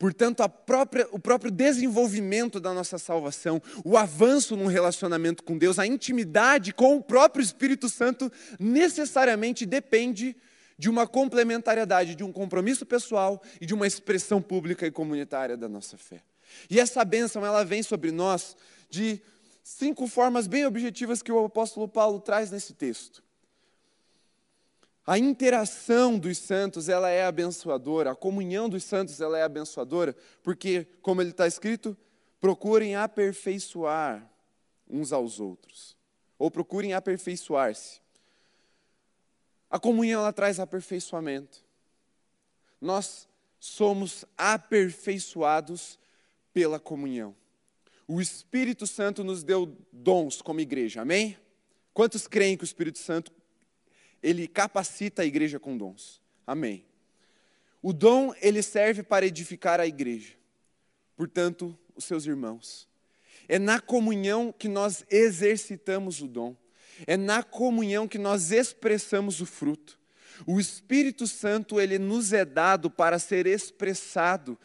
Portanto, 0.00 0.48
própria, 0.48 1.06
o 1.12 1.18
próprio 1.18 1.50
desenvolvimento 1.50 2.58
da 2.58 2.72
nossa 2.72 2.96
salvação, 2.96 3.60
o 3.84 3.98
avanço 3.98 4.56
num 4.56 4.64
relacionamento 4.64 5.44
com 5.44 5.58
Deus, 5.58 5.78
a 5.78 5.86
intimidade 5.86 6.72
com 6.72 6.96
o 6.96 7.02
próprio 7.02 7.42
Espírito 7.42 7.86
Santo, 7.86 8.32
necessariamente 8.58 9.66
depende 9.66 10.34
de 10.78 10.88
uma 10.88 11.06
complementariedade, 11.06 12.14
de 12.14 12.24
um 12.24 12.32
compromisso 12.32 12.86
pessoal 12.86 13.42
e 13.60 13.66
de 13.66 13.74
uma 13.74 13.86
expressão 13.86 14.40
pública 14.40 14.86
e 14.86 14.90
comunitária 14.90 15.54
da 15.54 15.68
nossa 15.68 15.98
fé. 15.98 16.22
E 16.70 16.80
essa 16.80 17.04
bênção, 17.04 17.44
ela 17.44 17.62
vem 17.62 17.82
sobre 17.82 18.10
nós 18.10 18.56
de 18.88 19.20
cinco 19.62 20.06
formas 20.06 20.46
bem 20.46 20.64
objetivas 20.64 21.20
que 21.20 21.30
o 21.30 21.44
apóstolo 21.44 21.86
Paulo 21.86 22.20
traz 22.20 22.50
nesse 22.50 22.72
texto. 22.72 23.22
A 25.10 25.18
interação 25.18 26.16
dos 26.16 26.38
santos, 26.38 26.88
ela 26.88 27.10
é 27.10 27.24
abençoadora, 27.24 28.12
a 28.12 28.14
comunhão 28.14 28.68
dos 28.68 28.84
santos, 28.84 29.20
ela 29.20 29.36
é 29.36 29.42
abençoadora, 29.42 30.14
porque, 30.40 30.86
como 31.02 31.20
ele 31.20 31.30
está 31.30 31.48
escrito, 31.48 31.96
procurem 32.40 32.94
aperfeiçoar 32.94 34.24
uns 34.88 35.12
aos 35.12 35.40
outros, 35.40 35.96
ou 36.38 36.48
procurem 36.48 36.94
aperfeiçoar-se. 36.94 38.00
A 39.68 39.80
comunhão, 39.80 40.20
ela 40.20 40.32
traz 40.32 40.60
aperfeiçoamento. 40.60 41.64
Nós 42.80 43.28
somos 43.58 44.24
aperfeiçoados 44.38 45.98
pela 46.52 46.78
comunhão. 46.78 47.34
O 48.06 48.20
Espírito 48.20 48.86
Santo 48.86 49.24
nos 49.24 49.42
deu 49.42 49.76
dons 49.92 50.40
como 50.40 50.60
igreja, 50.60 51.02
amém? 51.02 51.36
Quantos 51.92 52.28
creem 52.28 52.56
que 52.56 52.62
o 52.62 52.64
Espírito 52.64 53.00
Santo 53.00 53.39
ele 54.22 54.46
capacita 54.46 55.22
a 55.22 55.24
igreja 55.24 55.58
com 55.58 55.76
dons. 55.76 56.20
Amém. 56.46 56.84
O 57.82 57.92
dom, 57.92 58.34
ele 58.40 58.62
serve 58.62 59.02
para 59.02 59.26
edificar 59.26 59.80
a 59.80 59.86
igreja. 59.86 60.34
Portanto, 61.16 61.76
os 61.94 62.04
seus 62.04 62.26
irmãos. 62.26 62.88
É 63.48 63.58
na 63.58 63.80
comunhão 63.80 64.52
que 64.52 64.68
nós 64.68 65.04
exercitamos 65.10 66.20
o 66.20 66.28
dom. 66.28 66.56
É 67.06 67.16
na 67.16 67.42
comunhão 67.42 68.06
que 68.06 68.18
nós 68.18 68.50
expressamos 68.50 69.40
o 69.40 69.46
fruto. 69.46 69.98
O 70.46 70.60
Espírito 70.60 71.26
Santo, 71.26 71.80
ele 71.80 71.98
nos 71.98 72.32
é 72.32 72.44
dado 72.44 72.90
para 72.90 73.18
ser 73.18 73.46
expressado 73.46 74.58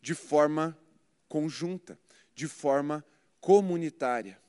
de 0.00 0.14
forma 0.14 0.76
conjunta, 1.28 1.98
de 2.34 2.46
forma 2.46 3.04
comunitária 3.40 4.40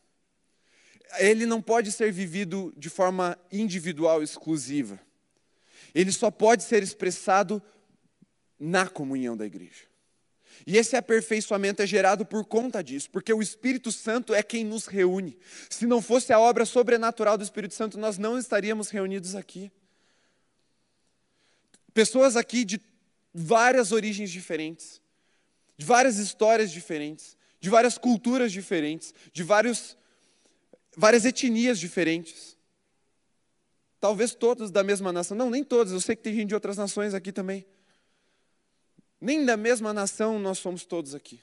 ele 1.20 1.46
não 1.46 1.62
pode 1.62 1.92
ser 1.92 2.12
vivido 2.12 2.74
de 2.78 2.90
forma 2.90 3.38
individual 3.52 4.22
exclusiva. 4.24 5.00
Ele 5.94 6.12
só 6.12 6.32
pode 6.32 6.64
ser 6.64 6.82
expressado 6.82 7.62
na 8.60 8.88
comunhão 8.88 9.36
da 9.36 9.46
igreja. 9.46 9.92
E 10.66 10.78
esse 10.78 10.96
aperfeiçoamento 10.96 11.82
é 11.82 11.88
gerado 11.88 12.26
por 12.26 12.46
conta 12.46 12.84
disso, 12.84 13.10
porque 13.10 13.34
o 13.34 13.42
Espírito 13.42 13.92
Santo 13.92 14.34
é 14.34 14.44
quem 14.44 14.64
nos 14.64 14.86
reúne. 14.86 15.38
Se 15.70 15.88
não 15.88 16.02
fosse 16.02 16.32
a 16.32 16.40
obra 16.40 16.66
sobrenatural 16.66 17.38
do 17.38 17.44
Espírito 17.44 17.74
Santo, 17.74 17.98
nós 17.98 18.18
não 18.18 18.38
estaríamos 18.38 18.90
reunidos 18.90 19.36
aqui. 19.36 19.72
Pessoas 21.94 22.36
aqui 22.36 22.64
de 22.64 22.80
várias 23.34 23.92
origens 23.92 24.30
diferentes, 24.30 25.02
de 25.78 25.86
várias 25.86 26.18
histórias 26.18 26.72
diferentes, 26.72 27.36
de 27.60 27.70
várias 27.70 27.98
culturas 27.98 28.52
diferentes, 28.52 29.14
de 29.34 29.44
vários 29.44 29.98
várias 30.96 31.26
etnias 31.26 31.80
diferentes. 31.80 32.58
Talvez 34.00 34.34
todos 34.34 34.72
da 34.72 34.84
mesma 34.84 35.12
nação. 35.14 35.38
Não, 35.38 35.50
nem 35.50 35.64
todos. 35.64 35.94
Eu 35.94 36.02
sei 36.02 36.16
que 36.16 36.24
tem 36.24 36.34
gente 36.34 36.50
de 36.50 36.56
outras 36.56 36.78
nações 36.78 37.14
aqui 37.14 37.32
também. 37.32 37.66
Nem 39.20 39.46
da 39.46 39.56
mesma 39.56 39.94
nação 39.94 40.40
nós 40.40 40.58
somos 40.58 40.84
todos 40.84 41.14
aqui. 41.14 41.40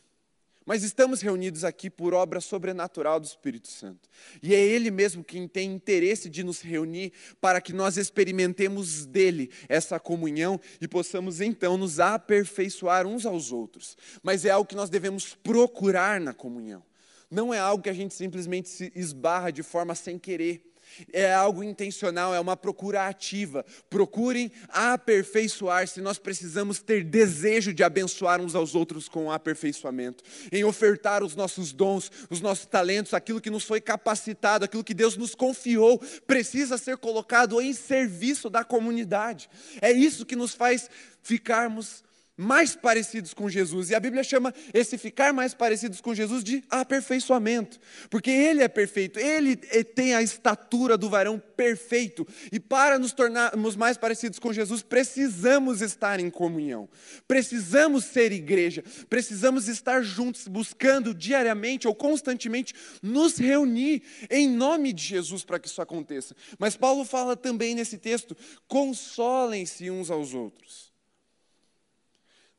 Mas 0.69 0.83
estamos 0.83 1.23
reunidos 1.23 1.65
aqui 1.65 1.89
por 1.89 2.13
obra 2.13 2.43
sobrenatural 2.43 3.19
do 3.19 3.25
Espírito 3.25 3.69
Santo. 3.69 4.07
E 4.43 4.55
é 4.55 4.59
Ele 4.59 4.91
mesmo 4.91 5.25
quem 5.25 5.49
tem 5.49 5.73
interesse 5.73 6.29
de 6.29 6.45
nos 6.45 6.61
reunir 6.61 7.11
para 7.41 7.59
que 7.59 7.73
nós 7.73 7.97
experimentemos 7.97 9.07
dele 9.07 9.51
essa 9.67 9.99
comunhão 9.99 10.61
e 10.79 10.87
possamos 10.87 11.41
então 11.41 11.79
nos 11.79 12.01
aperfeiçoar 12.01 13.07
uns 13.07 13.25
aos 13.25 13.51
outros. 13.51 13.97
Mas 14.23 14.45
é 14.45 14.51
algo 14.51 14.69
que 14.69 14.77
nós 14.77 14.91
devemos 14.91 15.35
procurar 15.35 16.21
na 16.21 16.35
comunhão. 16.35 16.83
Não 17.31 17.53
é 17.53 17.59
algo 17.59 17.83
que 17.83 17.91
a 17.91 17.95
gente 17.95 18.15
simplesmente 18.15 18.69
se 18.69 18.93
esbarra 18.95 19.51
de 19.51 19.63
forma 19.63 19.95
sem 19.95 20.19
querer. 20.19 20.69
É 21.13 21.33
algo 21.33 21.63
intencional, 21.63 22.35
é 22.35 22.41
uma 22.41 22.57
procura 22.57 23.07
ativa. 23.07 23.65
Procurem 23.91 24.51
aperfeiçoar-se. 24.69 26.01
Nós 26.01 26.19
precisamos 26.19 26.81
ter 26.81 27.05
desejo 27.05 27.73
de 27.73 27.85
abençoar 27.85 28.41
uns 28.41 28.55
aos 28.55 28.75
outros 28.75 29.09
com 29.09 29.27
o 29.27 29.31
aperfeiçoamento, 29.31 30.25
em 30.51 30.65
ofertar 30.65 31.23
os 31.23 31.37
nossos 31.37 31.73
dons, 31.73 32.11
os 32.31 32.41
nossos 32.41 32.67
talentos, 32.67 33.15
aquilo 33.15 33.41
que 33.41 33.51
nos 33.51 33.65
foi 33.65 33.81
capacitado, 33.81 34.65
aquilo 34.65 34.85
que 34.85 34.95
Deus 34.95 35.17
nos 35.17 35.35
confiou, 35.35 35.99
precisa 36.27 36.79
ser 36.79 36.97
colocado 36.97 37.61
em 37.61 37.73
serviço 37.73 38.49
da 38.49 38.65
comunidade. 38.65 39.49
É 39.81 39.93
isso 39.93 40.27
que 40.27 40.37
nos 40.37 40.55
faz 40.55 40.89
ficarmos 41.23 42.03
mais 42.39 42.77
parecidos 42.77 43.35
com 43.35 43.51
Jesus. 43.51 43.91
E 43.91 43.97
a 43.97 44.01
Bíblia 44.01 44.23
chama 44.23 44.55
esse 44.73 44.97
ficar 44.97 45.33
mais 45.33 45.53
parecidos 45.53 46.01
com 46.01 46.15
Jesus 46.15 46.45
de 46.45 46.63
aperfeiçoamento, 46.71 47.81
porque 48.09 48.31
ele 48.31 48.63
é 48.63 48.69
perfeito, 48.69 49.19
ele 49.19 49.57
tem 49.57 50.15
a 50.15 50.23
estatura 50.23 50.97
do 50.97 51.11
varão 51.11 51.43
perfeito. 51.57 52.25
E 52.53 52.61
para 52.61 52.97
nos 52.97 53.13
tornarmos 53.13 53.75
mais 53.75 53.97
parecidos 53.97 54.39
com 54.39 54.53
Jesus, 54.53 54.85
precisamos 54.85 55.83
estar 55.83 56.21
em 56.21 56.31
comunhão. 56.31 56.89
Precisamos 57.27 58.05
ser 58.05 58.31
igreja, 58.31 58.85
precisamos 59.11 59.67
estar 59.67 60.01
juntos 60.03 60.47
buscando 60.47 61.13
diariamente 61.13 61.89
ou 61.89 61.95
constantemente 61.95 62.73
nos 63.03 63.37
reunir 63.37 64.03
em 64.31 64.49
nome 64.49 64.93
de 64.93 65.03
Jesus 65.03 65.43
para 65.43 65.59
que 65.59 65.67
isso 65.67 65.83
aconteça. 65.83 66.37
Mas 66.57 66.77
Paulo 66.77 67.05
fala 67.05 67.37
também 67.37 67.75
nesse 67.75 67.99
texto: 67.99 68.37
consolem-se 68.69 69.91
uns 69.91 70.09
aos 70.09 70.35
outros. 70.35 70.88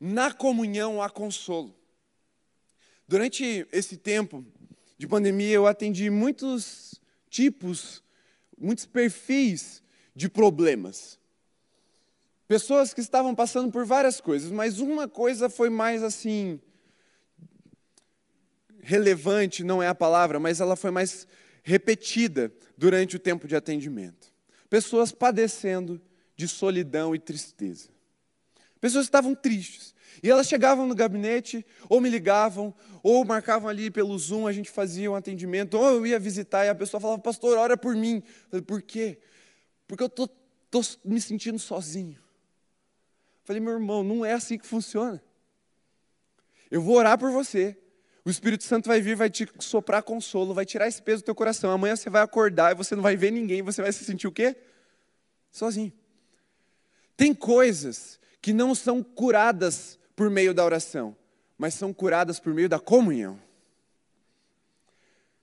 Na 0.00 0.32
comunhão 0.32 1.02
há 1.02 1.10
consolo. 1.10 1.76
Durante 3.06 3.66
esse 3.70 3.98
tempo 3.98 4.42
de 4.96 5.06
pandemia, 5.06 5.52
eu 5.52 5.66
atendi 5.66 6.08
muitos 6.08 6.98
tipos, 7.28 8.02
muitos 8.58 8.86
perfis 8.86 9.82
de 10.16 10.28
problemas. 10.28 11.18
Pessoas 12.48 12.94
que 12.94 13.00
estavam 13.00 13.34
passando 13.34 13.70
por 13.70 13.84
várias 13.84 14.20
coisas, 14.20 14.50
mas 14.50 14.80
uma 14.80 15.06
coisa 15.06 15.50
foi 15.50 15.68
mais 15.68 16.02
assim 16.02 16.60
relevante, 18.82 19.62
não 19.62 19.82
é 19.82 19.88
a 19.88 19.94
palavra, 19.94 20.40
mas 20.40 20.60
ela 20.60 20.76
foi 20.76 20.90
mais 20.90 21.28
repetida 21.62 22.52
durante 22.76 23.16
o 23.16 23.18
tempo 23.20 23.46
de 23.46 23.54
atendimento. 23.54 24.32
Pessoas 24.68 25.12
padecendo 25.12 26.00
de 26.34 26.48
solidão 26.48 27.14
e 27.14 27.18
tristeza. 27.18 27.90
Pessoas 28.80 29.06
estavam 29.06 29.34
tristes. 29.34 29.94
E 30.22 30.30
elas 30.30 30.48
chegavam 30.48 30.86
no 30.86 30.94
gabinete, 30.94 31.64
ou 31.88 32.00
me 32.00 32.10
ligavam, 32.10 32.74
ou 33.02 33.24
marcavam 33.24 33.68
ali 33.68 33.90
pelo 33.90 34.18
Zoom, 34.18 34.46
a 34.46 34.52
gente 34.52 34.70
fazia 34.70 35.10
um 35.10 35.14
atendimento, 35.14 35.78
ou 35.78 35.90
eu 35.90 36.06
ia 36.06 36.18
visitar 36.18 36.66
e 36.66 36.68
a 36.68 36.74
pessoa 36.74 37.00
falava, 37.00 37.20
pastor, 37.20 37.56
ora 37.56 37.76
por 37.76 37.94
mim. 37.94 38.16
Eu 38.16 38.50
falei, 38.50 38.64
por 38.64 38.82
quê? 38.82 39.18
Porque 39.86 40.02
eu 40.02 40.08
estou 40.08 40.28
me 41.04 41.20
sentindo 41.20 41.58
sozinho. 41.58 42.18
Eu 42.18 43.44
falei, 43.44 43.60
meu 43.60 43.72
irmão, 43.72 44.02
não 44.02 44.24
é 44.24 44.32
assim 44.32 44.58
que 44.58 44.66
funciona. 44.66 45.22
Eu 46.70 46.82
vou 46.82 46.96
orar 46.96 47.18
por 47.18 47.30
você. 47.30 47.76
O 48.24 48.30
Espírito 48.30 48.64
Santo 48.64 48.86
vai 48.86 49.00
vir, 49.00 49.16
vai 49.16 49.30
te 49.30 49.48
soprar 49.58 50.02
consolo, 50.02 50.52
vai 50.52 50.66
tirar 50.66 50.86
esse 50.86 51.00
peso 51.02 51.22
do 51.22 51.24
teu 51.24 51.34
coração. 51.34 51.70
Amanhã 51.70 51.96
você 51.96 52.10
vai 52.10 52.22
acordar 52.22 52.72
e 52.72 52.74
você 52.74 52.94
não 52.94 53.02
vai 53.02 53.16
ver 53.16 53.30
ninguém, 53.30 53.62
você 53.62 53.80
vai 53.80 53.92
se 53.92 54.04
sentir 54.04 54.28
o 54.28 54.32
quê? 54.32 54.54
Sozinho. 55.50 55.92
Tem 57.16 57.34
coisas 57.34 58.19
que 58.40 58.52
não 58.52 58.74
são 58.74 59.02
curadas 59.02 59.98
por 60.16 60.30
meio 60.30 60.54
da 60.54 60.64
oração, 60.64 61.16
mas 61.58 61.74
são 61.74 61.92
curadas 61.92 62.40
por 62.40 62.54
meio 62.54 62.68
da 62.68 62.78
comunhão. 62.78 63.38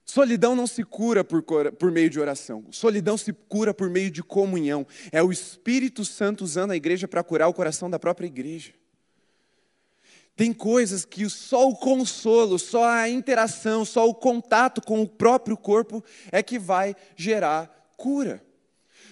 Solidão 0.03 0.55
não 0.55 0.65
se 0.65 0.83
cura 0.83 1.23
por, 1.23 1.43
por 1.43 1.91
meio 1.91 2.09
de 2.09 2.19
oração, 2.19 2.65
solidão 2.71 3.17
se 3.17 3.33
cura 3.33 3.73
por 3.73 3.89
meio 3.89 4.09
de 4.09 4.23
comunhão. 4.23 4.87
É 5.11 5.21
o 5.21 5.31
Espírito 5.31 6.05
Santo 6.05 6.43
usando 6.43 6.71
a 6.71 6.77
igreja 6.77 7.07
para 7.07 7.23
curar 7.23 7.49
o 7.49 7.53
coração 7.53 7.89
da 7.89 7.99
própria 7.99 8.27
igreja. 8.27 8.73
Tem 10.33 10.53
coisas 10.53 11.03
que 11.03 11.27
só 11.29 11.67
o 11.67 11.75
consolo, 11.75 12.57
só 12.57 12.87
a 12.87 13.09
interação, 13.09 13.83
só 13.83 14.07
o 14.07 14.13
contato 14.13 14.81
com 14.81 15.01
o 15.01 15.07
próprio 15.07 15.57
corpo 15.57 16.03
é 16.31 16.41
que 16.41 16.57
vai 16.57 16.95
gerar 17.15 17.91
cura. 17.97 18.46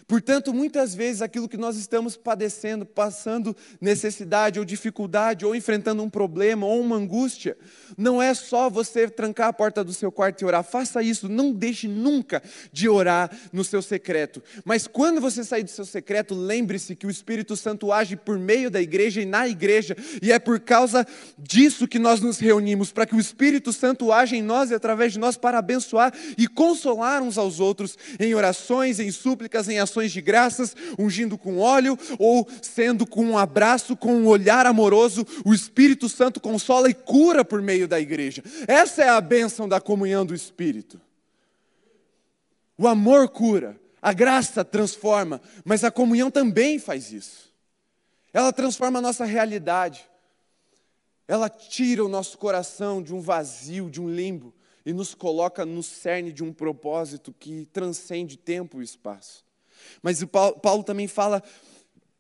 Portanto, 0.08 0.54
muitas 0.54 0.94
vezes 0.94 1.24
aquilo 1.24 1.50
que 1.50 1.58
nós 1.58 1.78
estamos 1.78 2.15
padecendo, 2.15 2.86
passando 2.86 3.58
necessidade 3.82 4.60
ou 4.60 4.65
dificuldade, 4.65 5.44
ou 5.44 5.56
enfrentando 5.56 6.04
um 6.04 6.10
problema 6.10 6.68
ou 6.68 6.80
uma 6.80 6.96
angústia, 6.96 7.58
não 7.98 8.22
é 8.22 8.32
só 8.36 8.70
você 8.70 9.10
trancar 9.10 9.48
a 9.48 9.54
porta 9.54 9.84
do 9.84 9.91
seu 9.91 10.12
quarto 10.12 10.41
e 10.41 10.46
orar. 10.46 10.63
Faça 10.63 11.02
isso, 11.02 11.28
não 11.28 11.52
deixe 11.52 11.88
nunca 11.88 12.44
de 12.72 12.88
orar 12.88 13.36
no 13.52 13.63
seu 13.63 13.82
secreto. 13.82 14.44
Mas 14.63 14.86
quando 14.86 15.20
você 15.20 15.44
sair 15.44 15.63
do 15.63 15.72
seu 15.72 15.86
secreto, 15.86 16.36
lembre-se 16.36 16.96
que 16.96 17.08
o 17.08 17.10
Espírito 17.10 17.56
Santo 17.56 17.91
age 17.91 18.15
por 18.15 18.38
meio 18.38 18.70
da 18.70 18.80
igreja 18.80 19.22
e 19.22 19.26
na 19.26 19.48
igreja, 19.48 19.98
e 20.22 20.32
é 20.32 20.38
por 20.38 20.60
causa 20.60 21.06
disso 21.36 21.88
que 21.88 21.98
nós 21.98 22.22
nos 22.22 22.38
reunimos, 22.38 22.91
para 22.91 23.08
que 23.08 23.15
o 23.15 23.20
Espírito 23.20 23.74
Santo 23.74 24.12
age 24.12 24.36
em 24.36 24.44
nós 24.44 24.70
e 24.70 24.76
através 24.76 25.13
de 25.13 25.20
nós 25.20 25.36
para 25.36 25.58
abençoar 25.58 26.13
e 26.38 26.48
consolar 26.48 27.24
uns 27.24 27.39
aos 27.39 27.60
outros 27.60 27.98
em 28.20 28.36
orações, 28.36 29.00
em 29.00 29.10
súplicas, 29.10 29.68
em 29.68 29.80
ações 29.80 29.94
ações 29.95 30.12
de 30.12 30.19
graças, 30.19 30.75
ungindo 30.99 31.38
com 31.38 31.58
óleo, 31.58 31.97
ou 32.19 32.45
sendo 32.62 33.08
com 33.08 33.23
um 33.23 33.38
abraço, 33.38 33.95
com 33.95 34.13
um 34.13 34.27
olhar 34.27 34.65
amoroso, 34.65 35.25
o 35.45 35.53
Espírito 35.53 36.10
Santo 36.10 36.41
consola 36.41 36.89
e 36.89 36.93
cura 36.93 37.45
por 37.45 37.62
meio 37.62 37.88
da 37.88 37.99
igreja. 37.99 38.43
Essa 38.67 39.03
é 39.03 39.10
a 39.10 39.21
bênção 39.21 39.69
da 39.69 39.79
comunhão 39.79 40.25
do 40.25 40.36
Espírito. 40.36 40.99
O 42.77 42.88
amor 42.88 43.29
cura, 43.29 43.79
a 44.01 44.12
graça 44.12 44.65
transforma, 44.65 45.41
mas 45.63 45.86
a 45.86 45.91
comunhão 45.91 46.29
também 46.29 46.77
faz 46.77 47.13
isso. 47.13 47.53
Ela 48.34 48.51
transforma 48.51 48.99
a 48.99 49.01
nossa 49.01 49.23
realidade. 49.23 50.05
Ela 51.25 51.49
tira 51.49 52.03
o 52.03 52.10
nosso 52.10 52.38
coração 52.38 53.01
de 53.01 53.13
um 53.13 53.21
vazio, 53.21 53.89
de 53.89 54.01
um 54.01 54.10
limbo, 54.10 54.53
e 54.86 54.91
nos 54.91 55.15
coloca 55.15 55.65
no 55.65 55.81
cerne 55.81 56.34
de 56.34 56.43
um 56.43 56.51
propósito 56.51 57.34
que 57.39 57.65
transcende 57.71 58.38
tempo 58.38 58.81
e 58.81 58.84
espaço. 58.84 59.44
Mas 60.02 60.21
o 60.21 60.28
Paulo, 60.28 60.60
Paulo 60.60 60.84
também 60.84 61.08
fala, 61.08 61.41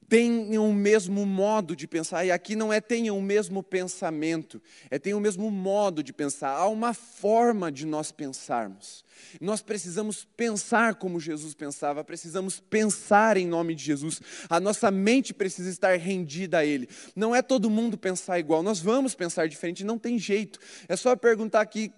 tenham 0.07 0.69
o 0.69 0.73
mesmo 0.73 1.25
modo 1.25 1.75
de 1.75 1.87
pensar. 1.87 2.25
E 2.25 2.31
aqui 2.31 2.55
não 2.55 2.71
é 2.71 2.79
tenham 2.79 3.17
o 3.17 3.21
mesmo 3.21 3.63
pensamento, 3.63 4.61
é 4.89 4.99
tenham 4.99 5.17
o 5.17 5.21
mesmo 5.21 5.49
modo 5.49 6.03
de 6.03 6.13
pensar. 6.13 6.51
Há 6.51 6.67
uma 6.67 6.93
forma 6.93 7.71
de 7.71 7.85
nós 7.85 8.11
pensarmos. 8.11 9.03
Nós 9.39 9.61
precisamos 9.61 10.27
pensar 10.37 10.95
como 10.95 11.19
Jesus 11.19 11.53
pensava, 11.53 12.03
precisamos 12.03 12.59
pensar 12.59 13.37
em 13.37 13.47
nome 13.47 13.73
de 13.75 13.83
Jesus. 13.83 14.21
A 14.49 14.59
nossa 14.59 14.91
mente 14.91 15.33
precisa 15.33 15.69
estar 15.69 15.97
rendida 15.97 16.59
a 16.59 16.65
Ele. 16.65 16.87
Não 17.15 17.35
é 17.35 17.41
todo 17.41 17.69
mundo 17.69 17.97
pensar 17.97 18.39
igual, 18.39 18.61
nós 18.61 18.79
vamos 18.79 19.15
pensar 19.15 19.47
diferente, 19.47 19.83
não 19.83 19.97
tem 19.97 20.19
jeito. 20.19 20.59
É 20.87 20.95
só 20.95 21.15
perguntar 21.15 21.61
aqui 21.61 21.91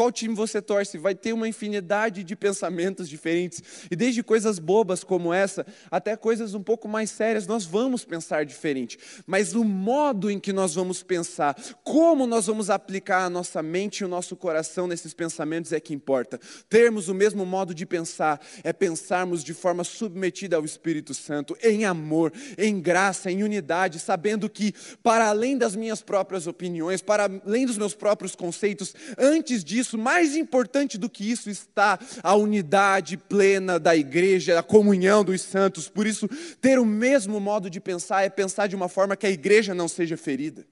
qual 0.00 0.10
time 0.10 0.34
você 0.34 0.62
torce, 0.62 0.96
vai 0.96 1.14
ter 1.14 1.34
uma 1.34 1.46
infinidade 1.46 2.24
de 2.24 2.34
pensamentos 2.34 3.06
diferentes. 3.06 3.62
E 3.90 3.94
desde 3.94 4.22
coisas 4.22 4.58
bobas 4.58 5.04
como 5.04 5.30
essa, 5.30 5.66
até 5.90 6.16
coisas 6.16 6.54
um 6.54 6.62
pouco 6.62 6.88
mais 6.88 7.10
sérias, 7.10 7.46
nós 7.46 7.66
vamos 7.66 8.02
pensar 8.02 8.46
diferente. 8.46 8.98
Mas 9.26 9.54
o 9.54 9.62
modo 9.62 10.30
em 10.30 10.40
que 10.40 10.54
nós 10.54 10.74
vamos 10.74 11.02
pensar, 11.02 11.54
como 11.84 12.26
nós 12.26 12.46
vamos 12.46 12.70
aplicar 12.70 13.24
a 13.24 13.28
nossa 13.28 13.62
mente 13.62 13.98
e 13.98 14.04
o 14.06 14.08
nosso 14.08 14.34
coração 14.36 14.86
nesses 14.86 15.12
pensamentos 15.12 15.70
é 15.70 15.78
que 15.78 15.92
importa. 15.92 16.40
Termos 16.70 17.10
o 17.10 17.14
mesmo 17.14 17.44
modo 17.44 17.74
de 17.74 17.84
pensar 17.84 18.40
é 18.64 18.72
pensarmos 18.72 19.44
de 19.44 19.52
forma 19.52 19.84
submetida 19.84 20.56
ao 20.56 20.64
Espírito 20.64 21.12
Santo, 21.12 21.54
em 21.62 21.84
amor, 21.84 22.32
em 22.56 22.80
graça, 22.80 23.30
em 23.30 23.42
unidade, 23.42 23.98
sabendo 23.98 24.48
que, 24.48 24.72
para 25.02 25.28
além 25.28 25.58
das 25.58 25.76
minhas 25.76 26.00
próprias 26.00 26.46
opiniões, 26.46 27.02
para 27.02 27.28
além 27.44 27.66
dos 27.66 27.76
meus 27.76 27.92
próprios 27.92 28.34
conceitos, 28.34 28.94
antes 29.18 29.62
disso, 29.62 29.89
isso, 29.90 29.98
mais 29.98 30.36
importante 30.36 30.96
do 30.96 31.10
que 31.10 31.28
isso 31.28 31.50
está 31.50 31.98
a 32.22 32.34
unidade 32.36 33.16
plena 33.16 33.78
da 33.78 33.96
igreja, 33.96 34.58
a 34.58 34.62
comunhão 34.62 35.24
dos 35.24 35.40
santos. 35.40 35.88
Por 35.88 36.06
isso, 36.06 36.28
ter 36.60 36.78
o 36.78 36.86
mesmo 36.86 37.40
modo 37.40 37.68
de 37.68 37.80
pensar 37.80 38.22
é 38.22 38.30
pensar 38.30 38.68
de 38.68 38.76
uma 38.76 38.88
forma 38.88 39.16
que 39.16 39.26
a 39.26 39.30
igreja 39.30 39.74
não 39.74 39.88
seja 39.88 40.16
ferida. 40.16 40.66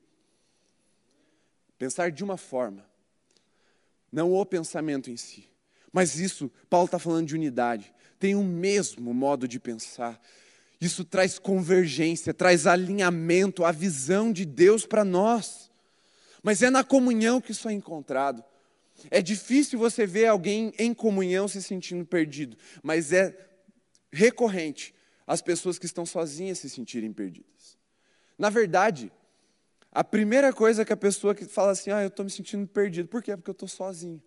Pensar 1.76 2.10
de 2.10 2.22
uma 2.22 2.36
forma, 2.36 2.84
não 4.10 4.32
o 4.32 4.46
pensamento 4.46 5.10
em 5.10 5.16
si. 5.16 5.48
Mas 5.92 6.18
isso, 6.18 6.50
Paulo 6.68 6.86
está 6.86 6.98
falando 6.98 7.26
de 7.26 7.34
unidade. 7.34 7.92
Tem 8.18 8.34
o 8.34 8.42
mesmo 8.42 9.14
modo 9.14 9.48
de 9.48 9.58
pensar. 9.58 10.20
Isso 10.80 11.04
traz 11.04 11.38
convergência, 11.38 12.34
traz 12.34 12.66
alinhamento, 12.66 13.64
a 13.64 13.72
visão 13.72 14.32
de 14.32 14.44
Deus 14.44 14.86
para 14.86 15.04
nós. 15.04 15.70
Mas 16.42 16.62
é 16.62 16.70
na 16.70 16.84
comunhão 16.84 17.40
que 17.40 17.52
isso 17.52 17.68
é 17.68 17.72
encontrado. 17.72 18.44
É 19.10 19.22
difícil 19.22 19.78
você 19.78 20.06
ver 20.06 20.26
alguém 20.26 20.72
em 20.78 20.92
comunhão 20.92 21.46
se 21.46 21.62
sentindo 21.62 22.04
perdido, 22.04 22.56
mas 22.82 23.12
é 23.12 23.36
recorrente 24.12 24.94
as 25.26 25.42
pessoas 25.42 25.78
que 25.78 25.86
estão 25.86 26.06
sozinhas 26.06 26.58
se 26.58 26.70
sentirem 26.70 27.12
perdidas. 27.12 27.78
Na 28.38 28.50
verdade, 28.50 29.12
a 29.92 30.02
primeira 30.02 30.52
coisa 30.52 30.84
que 30.84 30.92
a 30.92 30.96
pessoa 30.96 31.34
que 31.34 31.44
fala 31.44 31.72
assim, 31.72 31.90
ah, 31.90 32.02
eu 32.02 32.08
estou 32.08 32.24
me 32.24 32.30
sentindo 32.30 32.66
perdido, 32.66 33.08
por 33.08 33.22
quê? 33.22 33.36
Porque 33.36 33.50
eu 33.50 33.52
estou 33.52 33.68
sozinho. 33.68 34.22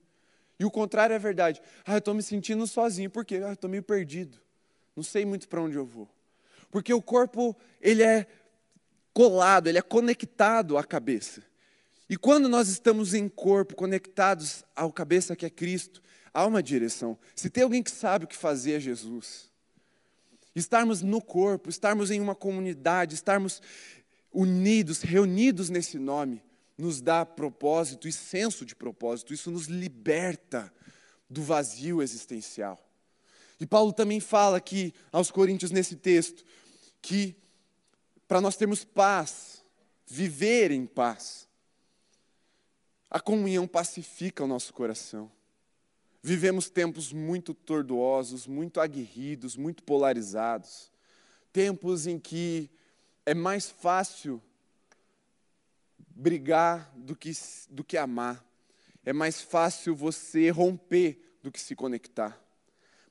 E 0.60 0.66
o 0.66 0.72
contrário 0.72 1.14
é 1.14 1.20
verdade, 1.20 1.62
ah, 1.86 1.94
eu 1.94 1.98
estou 2.00 2.14
me 2.14 2.22
sentindo 2.22 2.66
sozinho, 2.68 3.10
por 3.10 3.26
quê? 3.26 3.38
Ah, 3.38 3.50
eu 3.50 3.54
estou 3.54 3.70
meio 3.70 3.84
perdido, 3.84 4.38
não 4.96 5.04
sei 5.04 5.26
muito 5.26 5.48
para 5.48 5.62
onde 5.62 5.76
eu 5.76 5.86
vou. 5.86 6.08
Porque 6.70 6.94
o 6.94 7.02
corpo, 7.02 7.56
ele 7.82 8.04
é 8.04 8.28
colado, 9.14 9.68
ele 9.68 9.78
é 9.78 9.82
conectado 9.82 10.78
à 10.78 10.84
cabeça. 10.84 11.44
E 12.12 12.17
quando 12.17 12.50
nós 12.50 12.67
estamos 12.67 13.13
em 13.13 13.30
corpo, 13.30 13.74
conectados 13.74 14.65
ao 14.76 14.91
cabeça 14.91 15.34
que 15.34 15.45
é 15.45 15.50
Cristo, 15.50 16.04
há 16.34 16.45
uma 16.45 16.62
direção. 16.62 17.17
Se 17.34 17.50
tem 17.50 17.63
alguém 17.63 17.82
que 17.82 17.89
sabe 17.89 18.26
o 18.26 18.28
que 18.28 18.36
fazer 18.36 18.74
é 18.74 18.80
Jesus. 18.82 19.50
Estarmos 20.54 21.02
no 21.02 21.21
corpo, 21.21 21.69
estarmos 21.69 22.12
em 22.12 22.19
uma 22.19 22.36
comunidade, 22.36 23.15
estarmos 23.15 23.62
unidos, 24.30 25.00
reunidos 25.00 25.69
nesse 25.69 25.97
nome, 25.97 26.43
nos 26.78 27.00
dá 27.00 27.26
propósito 27.26 28.10
e 28.10 28.12
senso 28.12 28.65
de 28.65 28.76
propósito. 28.76 29.34
Isso 29.34 29.50
nos 29.50 29.67
liberta 29.67 30.69
do 31.30 31.41
vazio 31.41 32.02
existencial. 32.02 32.78
E 33.58 33.65
Paulo 33.65 33.93
também 33.93 34.19
fala 34.19 34.58
aqui 34.58 34.93
aos 35.13 35.32
Coríntios 35.32 35.71
nesse 35.71 35.95
texto 35.95 36.43
que 37.02 37.38
para 38.28 38.41
nós 38.41 38.58
termos 38.58 38.84
paz, 38.84 39.63
viver 40.06 40.71
em 40.71 40.86
paz, 40.86 41.50
a 43.12 43.19
comunhão 43.19 43.67
pacifica 43.67 44.41
o 44.41 44.47
nosso 44.47 44.74
coração. 44.74 45.30
Vivemos 46.24 46.69
tempos 46.69 47.12
muito 47.12 47.54
tortuosos, 47.54 48.47
muito 48.47 48.80
aguerridos, 48.80 49.58
muito 49.58 49.84
polarizados. 49.84 50.89
Tempos 51.52 52.08
em 52.08 52.17
que 52.17 52.69
é 53.26 53.34
mais 53.34 53.69
fácil 53.69 54.41
brigar 56.08 56.89
do 56.95 57.13
que, 57.13 57.34
do 57.69 57.84
que 57.84 57.97
amar. 57.97 58.45
É 59.04 59.12
mais 59.12 59.41
fácil 59.41 59.93
você 59.93 60.50
romper 60.50 61.38
do 61.43 61.52
que 61.52 61.60
se 61.60 61.76
conectar. 61.76 62.41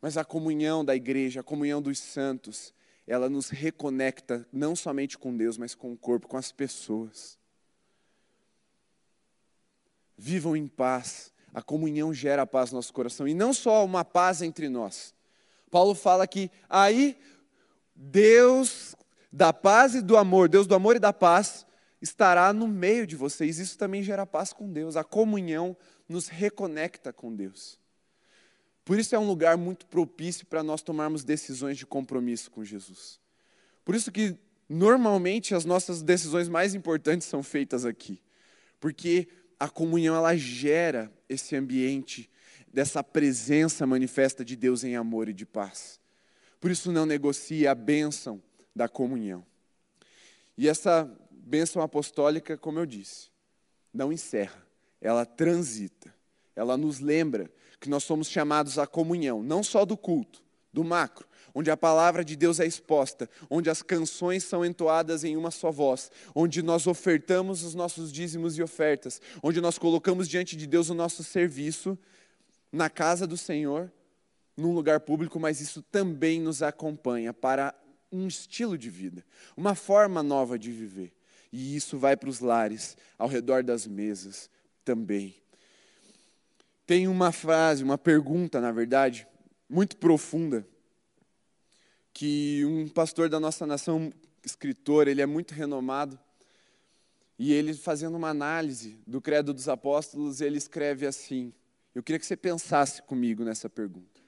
Mas 0.00 0.16
a 0.16 0.24
comunhão 0.24 0.82
da 0.82 0.96
igreja, 0.96 1.40
a 1.40 1.44
comunhão 1.44 1.82
dos 1.82 1.98
santos, 1.98 2.72
ela 3.06 3.28
nos 3.28 3.50
reconecta 3.50 4.48
não 4.50 4.74
somente 4.74 5.18
com 5.18 5.36
Deus, 5.36 5.58
mas 5.58 5.74
com 5.74 5.92
o 5.92 5.96
corpo, 5.96 6.26
com 6.26 6.38
as 6.38 6.50
pessoas 6.50 7.39
vivam 10.20 10.54
em 10.54 10.66
paz. 10.66 11.32
A 11.52 11.62
comunhão 11.62 12.12
gera 12.12 12.46
paz 12.46 12.70
no 12.70 12.76
nosso 12.76 12.92
coração. 12.92 13.26
E 13.26 13.32
não 13.32 13.52
só 13.52 13.84
uma 13.84 14.04
paz 14.04 14.42
entre 14.42 14.68
nós. 14.68 15.14
Paulo 15.70 15.94
fala 15.94 16.26
que 16.26 16.50
aí 16.68 17.16
Deus 17.96 18.94
da 19.32 19.52
paz 19.52 19.94
e 19.94 20.02
do 20.02 20.16
amor, 20.16 20.48
Deus 20.48 20.66
do 20.66 20.74
amor 20.74 20.96
e 20.96 20.98
da 20.98 21.12
paz, 21.12 21.66
estará 22.02 22.52
no 22.52 22.68
meio 22.68 23.06
de 23.06 23.16
vocês. 23.16 23.58
Isso 23.58 23.78
também 23.78 24.02
gera 24.02 24.26
paz 24.26 24.52
com 24.52 24.70
Deus. 24.70 24.94
A 24.96 25.02
comunhão 25.02 25.76
nos 26.08 26.28
reconecta 26.28 27.12
com 27.12 27.34
Deus. 27.34 27.78
Por 28.84 28.98
isso 28.98 29.14
é 29.14 29.18
um 29.18 29.26
lugar 29.26 29.56
muito 29.56 29.86
propício 29.86 30.46
para 30.46 30.62
nós 30.62 30.82
tomarmos 30.82 31.24
decisões 31.24 31.78
de 31.78 31.86
compromisso 31.86 32.50
com 32.50 32.64
Jesus. 32.64 33.18
Por 33.84 33.94
isso 33.94 34.12
que 34.12 34.36
normalmente 34.68 35.54
as 35.54 35.64
nossas 35.64 36.02
decisões 36.02 36.48
mais 36.48 36.74
importantes 36.74 37.26
são 37.26 37.42
feitas 37.42 37.84
aqui. 37.84 38.20
Porque 38.80 39.28
a 39.60 39.68
comunhão 39.68 40.16
ela 40.16 40.34
gera 40.34 41.12
esse 41.28 41.54
ambiente 41.54 42.30
dessa 42.72 43.04
presença 43.04 43.86
manifesta 43.86 44.42
de 44.42 44.56
Deus 44.56 44.82
em 44.82 44.96
amor 44.96 45.28
e 45.28 45.34
de 45.34 45.44
paz. 45.44 46.00
Por 46.58 46.70
isso 46.70 46.90
não 46.90 47.04
negocie 47.04 47.66
a 47.66 47.74
bênção 47.74 48.42
da 48.74 48.88
comunhão. 48.88 49.44
E 50.56 50.66
essa 50.66 51.10
bênção 51.30 51.82
apostólica, 51.82 52.56
como 52.56 52.78
eu 52.78 52.86
disse, 52.86 53.28
não 53.92 54.10
encerra, 54.10 54.66
ela 55.00 55.26
transita. 55.26 56.14
Ela 56.56 56.76
nos 56.76 57.00
lembra 57.00 57.50
que 57.78 57.90
nós 57.90 58.04
somos 58.04 58.28
chamados 58.28 58.78
à 58.78 58.86
comunhão, 58.86 59.42
não 59.42 59.62
só 59.62 59.84
do 59.84 59.96
culto, 59.96 60.42
do 60.72 60.84
macro, 60.84 61.26
onde 61.54 61.70
a 61.70 61.76
palavra 61.76 62.24
de 62.24 62.36
Deus 62.36 62.60
é 62.60 62.66
exposta, 62.66 63.28
onde 63.48 63.70
as 63.70 63.82
canções 63.82 64.44
são 64.44 64.64
entoadas 64.64 65.24
em 65.24 65.36
uma 65.36 65.50
só 65.50 65.70
voz, 65.70 66.10
onde 66.34 66.62
nós 66.62 66.86
ofertamos 66.86 67.62
os 67.62 67.74
nossos 67.74 68.12
dízimos 68.12 68.56
e 68.58 68.62
ofertas, 68.62 69.20
onde 69.42 69.60
nós 69.60 69.78
colocamos 69.78 70.28
diante 70.28 70.56
de 70.56 70.66
Deus 70.66 70.90
o 70.90 70.94
nosso 70.94 71.24
serviço 71.24 71.98
na 72.72 72.88
casa 72.88 73.26
do 73.26 73.36
Senhor, 73.36 73.90
num 74.56 74.72
lugar 74.72 75.00
público, 75.00 75.40
mas 75.40 75.60
isso 75.60 75.82
também 75.82 76.40
nos 76.40 76.62
acompanha 76.62 77.32
para 77.32 77.74
um 78.12 78.26
estilo 78.26 78.76
de 78.76 78.90
vida, 78.90 79.24
uma 79.56 79.74
forma 79.74 80.22
nova 80.22 80.58
de 80.58 80.70
viver. 80.70 81.12
E 81.52 81.74
isso 81.74 81.98
vai 81.98 82.16
para 82.16 82.28
os 82.28 82.40
lares, 82.40 82.96
ao 83.18 83.28
redor 83.28 83.62
das 83.62 83.86
mesas 83.86 84.48
também. 84.84 85.34
Tem 86.86 87.08
uma 87.08 87.32
frase, 87.32 87.82
uma 87.84 87.98
pergunta, 87.98 88.60
na 88.60 88.72
verdade, 88.72 89.26
muito 89.68 89.96
profunda, 89.96 90.66
que 92.20 92.66
um 92.66 92.86
pastor 92.86 93.30
da 93.30 93.40
nossa 93.40 93.66
nação, 93.66 94.12
escritor, 94.44 95.08
ele 95.08 95.22
é 95.22 95.26
muito 95.26 95.54
renomado, 95.54 96.20
e 97.38 97.50
ele 97.50 97.72
fazendo 97.72 98.14
uma 98.14 98.28
análise 98.28 99.00
do 99.06 99.22
credo 99.22 99.54
dos 99.54 99.70
apóstolos, 99.70 100.42
ele 100.42 100.58
escreve 100.58 101.06
assim: 101.06 101.50
Eu 101.94 102.02
queria 102.02 102.18
que 102.18 102.26
você 102.26 102.36
pensasse 102.36 103.00
comigo 103.00 103.42
nessa 103.42 103.70
pergunta. 103.70 104.20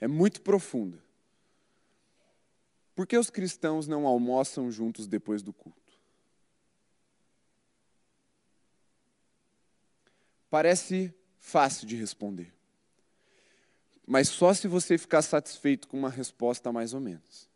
É 0.00 0.08
muito 0.08 0.40
profunda. 0.40 0.98
Por 2.94 3.06
que 3.06 3.18
os 3.18 3.28
cristãos 3.28 3.86
não 3.86 4.06
almoçam 4.06 4.70
juntos 4.70 5.06
depois 5.06 5.42
do 5.42 5.52
culto? 5.52 5.92
Parece 10.48 11.14
fácil 11.38 11.86
de 11.86 11.96
responder. 11.96 12.55
Mas 14.06 14.28
só 14.28 14.54
se 14.54 14.68
você 14.68 14.96
ficar 14.96 15.20
satisfeito 15.20 15.88
com 15.88 15.98
uma 15.98 16.08
resposta 16.08 16.72
mais 16.72 16.94
ou 16.94 17.00
menos. 17.00 17.48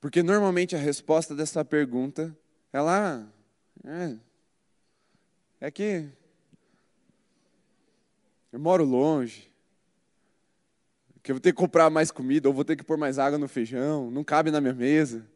Porque 0.00 0.22
normalmente 0.22 0.76
a 0.76 0.78
resposta 0.78 1.34
dessa 1.34 1.64
pergunta, 1.64 2.36
ela 2.72 3.28
é, 3.84 4.16
é 5.60 5.70
que 5.70 6.08
eu 8.52 8.60
moro 8.60 8.84
longe, 8.84 9.50
que 11.22 11.32
eu 11.32 11.34
vou 11.34 11.40
ter 11.40 11.52
que 11.52 11.58
comprar 11.58 11.90
mais 11.90 12.10
comida, 12.12 12.48
ou 12.48 12.54
vou 12.54 12.64
ter 12.64 12.76
que 12.76 12.84
pôr 12.84 12.96
mais 12.96 13.18
água 13.18 13.38
no 13.38 13.48
feijão, 13.48 14.10
não 14.10 14.22
cabe 14.22 14.52
na 14.52 14.60
minha 14.60 14.72
mesa. 14.72 15.26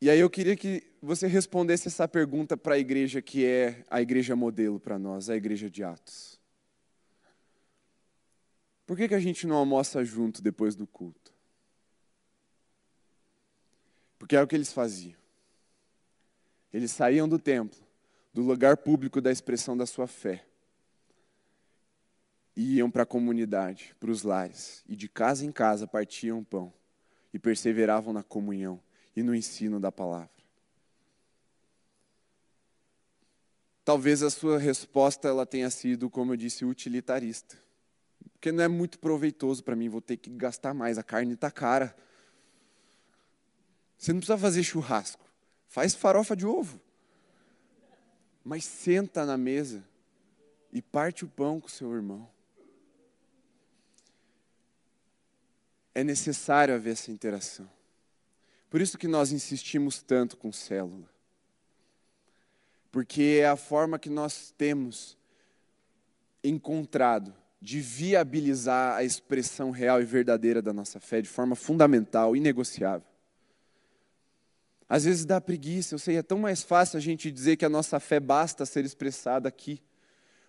E 0.00 0.08
aí 0.08 0.20
eu 0.20 0.30
queria 0.30 0.54
que 0.54 0.87
você 1.00 1.26
respondesse 1.26 1.88
essa 1.88 2.08
pergunta 2.08 2.56
para 2.56 2.74
a 2.74 2.78
igreja 2.78 3.22
que 3.22 3.44
é 3.44 3.84
a 3.88 4.02
igreja 4.02 4.34
modelo 4.34 4.80
para 4.80 4.98
nós, 4.98 5.30
a 5.30 5.36
igreja 5.36 5.70
de 5.70 5.84
Atos. 5.84 6.38
Por 8.86 8.96
que, 8.96 9.08
que 9.08 9.14
a 9.14 9.20
gente 9.20 9.46
não 9.46 9.56
almoça 9.56 10.04
junto 10.04 10.42
depois 10.42 10.74
do 10.74 10.86
culto? 10.86 11.32
Porque 14.18 14.34
é 14.34 14.42
o 14.42 14.46
que 14.46 14.56
eles 14.56 14.72
faziam. 14.72 15.18
Eles 16.72 16.90
saíam 16.90 17.28
do 17.28 17.38
templo, 17.38 17.78
do 18.32 18.42
lugar 18.42 18.76
público 18.78 19.20
da 19.20 19.30
expressão 19.30 19.76
da 19.76 19.86
sua 19.86 20.06
fé, 20.06 20.44
e 22.56 22.76
iam 22.76 22.90
para 22.90 23.04
a 23.04 23.06
comunidade, 23.06 23.94
para 24.00 24.10
os 24.10 24.24
lares, 24.24 24.82
e 24.88 24.96
de 24.96 25.08
casa 25.08 25.46
em 25.46 25.52
casa 25.52 25.86
partiam 25.86 26.42
pão 26.42 26.72
e 27.32 27.38
perseveravam 27.38 28.12
na 28.12 28.22
comunhão 28.22 28.80
e 29.14 29.22
no 29.22 29.34
ensino 29.34 29.78
da 29.78 29.92
palavra. 29.92 30.37
Talvez 33.88 34.22
a 34.22 34.28
sua 34.28 34.58
resposta 34.58 35.28
ela 35.28 35.46
tenha 35.46 35.70
sido, 35.70 36.10
como 36.10 36.34
eu 36.34 36.36
disse, 36.36 36.62
utilitarista. 36.62 37.56
Porque 38.34 38.52
não 38.52 38.62
é 38.62 38.68
muito 38.68 38.98
proveitoso 38.98 39.64
para 39.64 39.74
mim, 39.74 39.88
vou 39.88 40.02
ter 40.02 40.18
que 40.18 40.28
gastar 40.28 40.74
mais, 40.74 40.98
a 40.98 41.02
carne 41.02 41.32
está 41.32 41.50
cara. 41.50 41.96
Você 43.96 44.12
não 44.12 44.20
precisa 44.20 44.36
fazer 44.36 44.62
churrasco, 44.62 45.24
faz 45.66 45.94
farofa 45.94 46.36
de 46.36 46.44
ovo. 46.44 46.78
Mas 48.44 48.66
senta 48.66 49.24
na 49.24 49.38
mesa 49.38 49.82
e 50.70 50.82
parte 50.82 51.24
o 51.24 51.28
pão 51.28 51.58
com 51.58 51.66
seu 51.66 51.90
irmão. 51.94 52.28
É 55.94 56.04
necessário 56.04 56.74
haver 56.74 56.92
essa 56.92 57.10
interação. 57.10 57.66
Por 58.68 58.82
isso 58.82 58.98
que 58.98 59.08
nós 59.08 59.32
insistimos 59.32 60.02
tanto 60.02 60.36
com 60.36 60.52
célula. 60.52 61.08
Porque 62.90 63.40
é 63.42 63.48
a 63.48 63.56
forma 63.56 63.98
que 63.98 64.08
nós 64.08 64.52
temos 64.56 65.16
encontrado 66.42 67.34
de 67.60 67.80
viabilizar 67.80 68.96
a 68.96 69.04
expressão 69.04 69.70
real 69.70 70.00
e 70.00 70.04
verdadeira 70.04 70.62
da 70.62 70.72
nossa 70.72 71.00
fé 71.00 71.20
de 71.20 71.28
forma 71.28 71.56
fundamental, 71.56 72.36
inegociável. 72.36 73.06
Às 74.88 75.04
vezes 75.04 75.24
dá 75.24 75.40
preguiça, 75.40 75.94
eu 75.94 75.98
sei, 75.98 76.16
é 76.16 76.22
tão 76.22 76.38
mais 76.38 76.62
fácil 76.62 76.96
a 76.96 77.00
gente 77.00 77.30
dizer 77.30 77.56
que 77.56 77.64
a 77.64 77.68
nossa 77.68 78.00
fé 78.00 78.18
basta 78.18 78.64
ser 78.64 78.84
expressada 78.84 79.48
aqui, 79.48 79.82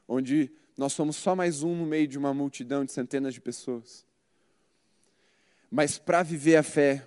onde 0.07 0.49
nós 0.77 0.93
somos 0.93 1.17
só 1.17 1.35
mais 1.35 1.61
um 1.61 1.75
no 1.75 1.85
meio 1.85 2.07
de 2.07 2.17
uma 2.17 2.33
multidão 2.33 2.85
de 2.85 2.91
centenas 2.91 3.33
de 3.33 3.41
pessoas. 3.41 4.05
Mas 5.69 5.97
para 5.97 6.23
viver 6.23 6.55
a 6.55 6.63
fé, 6.63 7.05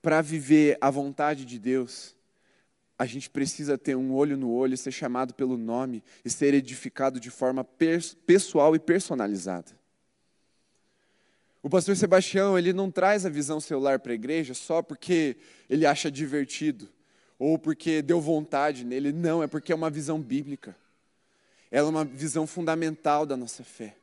para 0.00 0.22
viver 0.22 0.78
a 0.80 0.90
vontade 0.90 1.44
de 1.44 1.58
Deus, 1.58 2.13
a 2.98 3.06
gente 3.06 3.28
precisa 3.28 3.76
ter 3.76 3.96
um 3.96 4.12
olho 4.14 4.36
no 4.36 4.52
olho, 4.52 4.76
ser 4.76 4.92
chamado 4.92 5.34
pelo 5.34 5.56
nome 5.56 6.02
e 6.24 6.30
ser 6.30 6.54
edificado 6.54 7.18
de 7.18 7.30
forma 7.30 7.64
pessoal 8.26 8.76
e 8.76 8.78
personalizada. 8.78 9.72
O 11.62 11.68
pastor 11.68 11.96
Sebastião, 11.96 12.58
ele 12.58 12.72
não 12.72 12.90
traz 12.90 13.24
a 13.24 13.30
visão 13.30 13.58
celular 13.58 13.98
para 13.98 14.12
a 14.12 14.14
igreja 14.14 14.54
só 14.54 14.82
porque 14.82 15.36
ele 15.68 15.86
acha 15.86 16.10
divertido 16.10 16.88
ou 17.38 17.58
porque 17.58 18.02
deu 18.02 18.20
vontade 18.20 18.84
nele. 18.84 19.12
Não, 19.12 19.42
é 19.42 19.46
porque 19.46 19.72
é 19.72 19.74
uma 19.74 19.90
visão 19.90 20.20
bíblica. 20.20 20.76
Ela 21.70 21.88
é 21.88 21.90
uma 21.90 22.04
visão 22.04 22.46
fundamental 22.46 23.26
da 23.26 23.36
nossa 23.36 23.64
fé. 23.64 23.96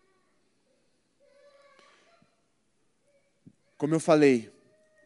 Como 3.77 3.95
eu 3.95 3.99
falei, 3.99 4.51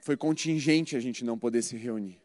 foi 0.02 0.18
contingente 0.18 0.96
a 0.96 1.00
gente 1.00 1.24
não 1.24 1.38
poder 1.38 1.62
se 1.62 1.78
reunir. 1.78 2.25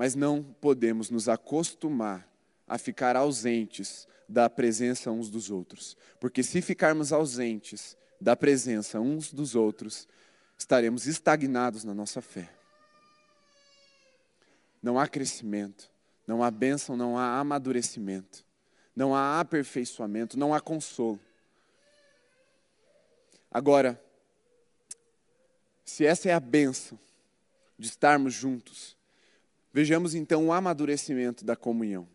Mas 0.00 0.14
não 0.14 0.42
podemos 0.42 1.10
nos 1.10 1.28
acostumar 1.28 2.26
a 2.66 2.78
ficar 2.78 3.16
ausentes 3.16 4.08
da 4.26 4.48
presença 4.48 5.10
uns 5.10 5.28
dos 5.28 5.50
outros. 5.50 5.94
Porque 6.18 6.42
se 6.42 6.62
ficarmos 6.62 7.12
ausentes 7.12 7.98
da 8.18 8.34
presença 8.34 8.98
uns 8.98 9.30
dos 9.30 9.54
outros, 9.54 10.08
estaremos 10.56 11.06
estagnados 11.06 11.84
na 11.84 11.92
nossa 11.92 12.22
fé. 12.22 12.50
Não 14.82 14.98
há 14.98 15.06
crescimento, 15.06 15.90
não 16.26 16.42
há 16.42 16.50
bênção, 16.50 16.96
não 16.96 17.18
há 17.18 17.38
amadurecimento, 17.38 18.42
não 18.96 19.14
há 19.14 19.38
aperfeiçoamento, 19.38 20.38
não 20.38 20.54
há 20.54 20.62
consolo. 20.62 21.20
Agora, 23.50 24.02
se 25.84 26.06
essa 26.06 26.30
é 26.30 26.32
a 26.32 26.40
benção 26.40 26.98
de 27.78 27.86
estarmos 27.86 28.32
juntos, 28.32 28.98
vejamos 29.72 30.14
então 30.14 30.46
o 30.46 30.52
amadurecimento 30.52 31.44
da 31.44 31.56
comunhão. 31.56 32.08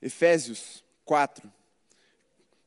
Efésios 0.00 0.84
4, 1.04 1.50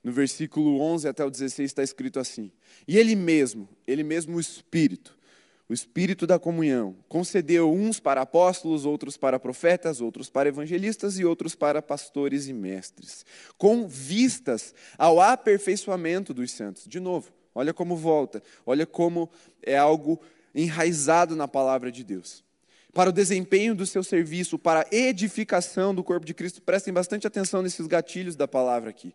no 0.04 0.12
versículo 0.12 0.80
11 0.80 1.08
até 1.08 1.26
o 1.26 1.32
16 1.32 1.72
está 1.72 1.84
escrito 1.84 2.20
assim: 2.20 2.52
E 2.88 2.98
ele 2.98 3.16
mesmo, 3.16 3.68
ele 3.88 4.04
mesmo 4.04 4.38
o 4.38 4.40
Espírito, 4.40 5.18
o 5.68 5.74
Espírito 5.74 6.28
da 6.28 6.38
comunhão, 6.38 6.96
concedeu 7.10 7.74
uns 7.74 8.00
para 8.00 8.22
apóstolos, 8.22 8.86
outros 8.86 9.18
para 9.18 9.40
profetas, 9.40 10.00
outros 10.00 10.30
para 10.30 10.48
evangelistas 10.48 11.18
e 11.18 11.26
outros 11.26 11.56
para 11.56 11.82
pastores 11.82 12.48
e 12.48 12.54
mestres, 12.54 13.26
com 13.58 13.88
vistas 13.88 14.76
ao 14.96 15.20
aperfeiçoamento 15.20 16.36
dos 16.36 16.52
santos. 16.52 16.86
De 16.88 17.00
novo, 17.00 17.32
olha 17.56 17.74
como 17.74 17.98
volta, 17.98 18.44
olha 18.64 18.86
como 18.86 19.28
é 19.64 19.76
algo 19.76 20.22
enraizado 20.54 21.36
na 21.36 21.48
palavra 21.48 21.92
de 21.92 22.04
Deus. 22.04 22.45
Para 22.96 23.10
o 23.10 23.14
desempenho 23.14 23.76
do 23.76 23.86
seu 23.86 24.02
serviço, 24.02 24.58
para 24.58 24.80
a 24.80 24.96
edificação 24.96 25.94
do 25.94 26.02
corpo 26.02 26.26
de 26.26 26.34
Cristo, 26.34 26.62
prestem 26.62 26.94
bastante 26.94 27.28
atenção 27.28 27.62
nesses 27.62 27.88
gatilhos 27.88 28.38
da 28.38 28.48
palavra 28.48 28.90
aqui. 28.90 29.14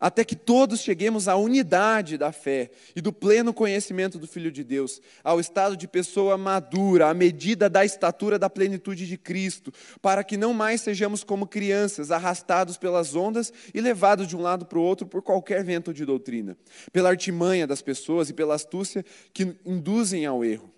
Até 0.00 0.24
que 0.24 0.34
todos 0.34 0.80
cheguemos 0.80 1.28
à 1.28 1.36
unidade 1.36 2.16
da 2.16 2.32
fé 2.32 2.70
e 2.96 3.02
do 3.02 3.12
pleno 3.12 3.52
conhecimento 3.52 4.18
do 4.18 4.26
Filho 4.26 4.50
de 4.50 4.64
Deus, 4.64 5.02
ao 5.22 5.38
estado 5.38 5.76
de 5.76 5.86
pessoa 5.86 6.38
madura, 6.38 7.08
à 7.10 7.12
medida 7.12 7.68
da 7.68 7.84
estatura 7.84 8.38
da 8.38 8.48
plenitude 8.48 9.06
de 9.06 9.18
Cristo, 9.18 9.70
para 10.00 10.24
que 10.24 10.38
não 10.38 10.54
mais 10.54 10.80
sejamos 10.80 11.22
como 11.22 11.46
crianças, 11.46 12.10
arrastados 12.10 12.78
pelas 12.78 13.14
ondas 13.14 13.52
e 13.74 13.82
levados 13.82 14.26
de 14.26 14.34
um 14.34 14.40
lado 14.40 14.64
para 14.64 14.78
o 14.78 14.82
outro 14.82 15.06
por 15.06 15.20
qualquer 15.20 15.62
vento 15.62 15.92
de 15.92 16.06
doutrina, 16.06 16.56
pela 16.90 17.10
artimanha 17.10 17.66
das 17.66 17.82
pessoas 17.82 18.30
e 18.30 18.32
pela 18.32 18.54
astúcia 18.54 19.04
que 19.34 19.54
induzem 19.66 20.24
ao 20.24 20.42
erro 20.42 20.73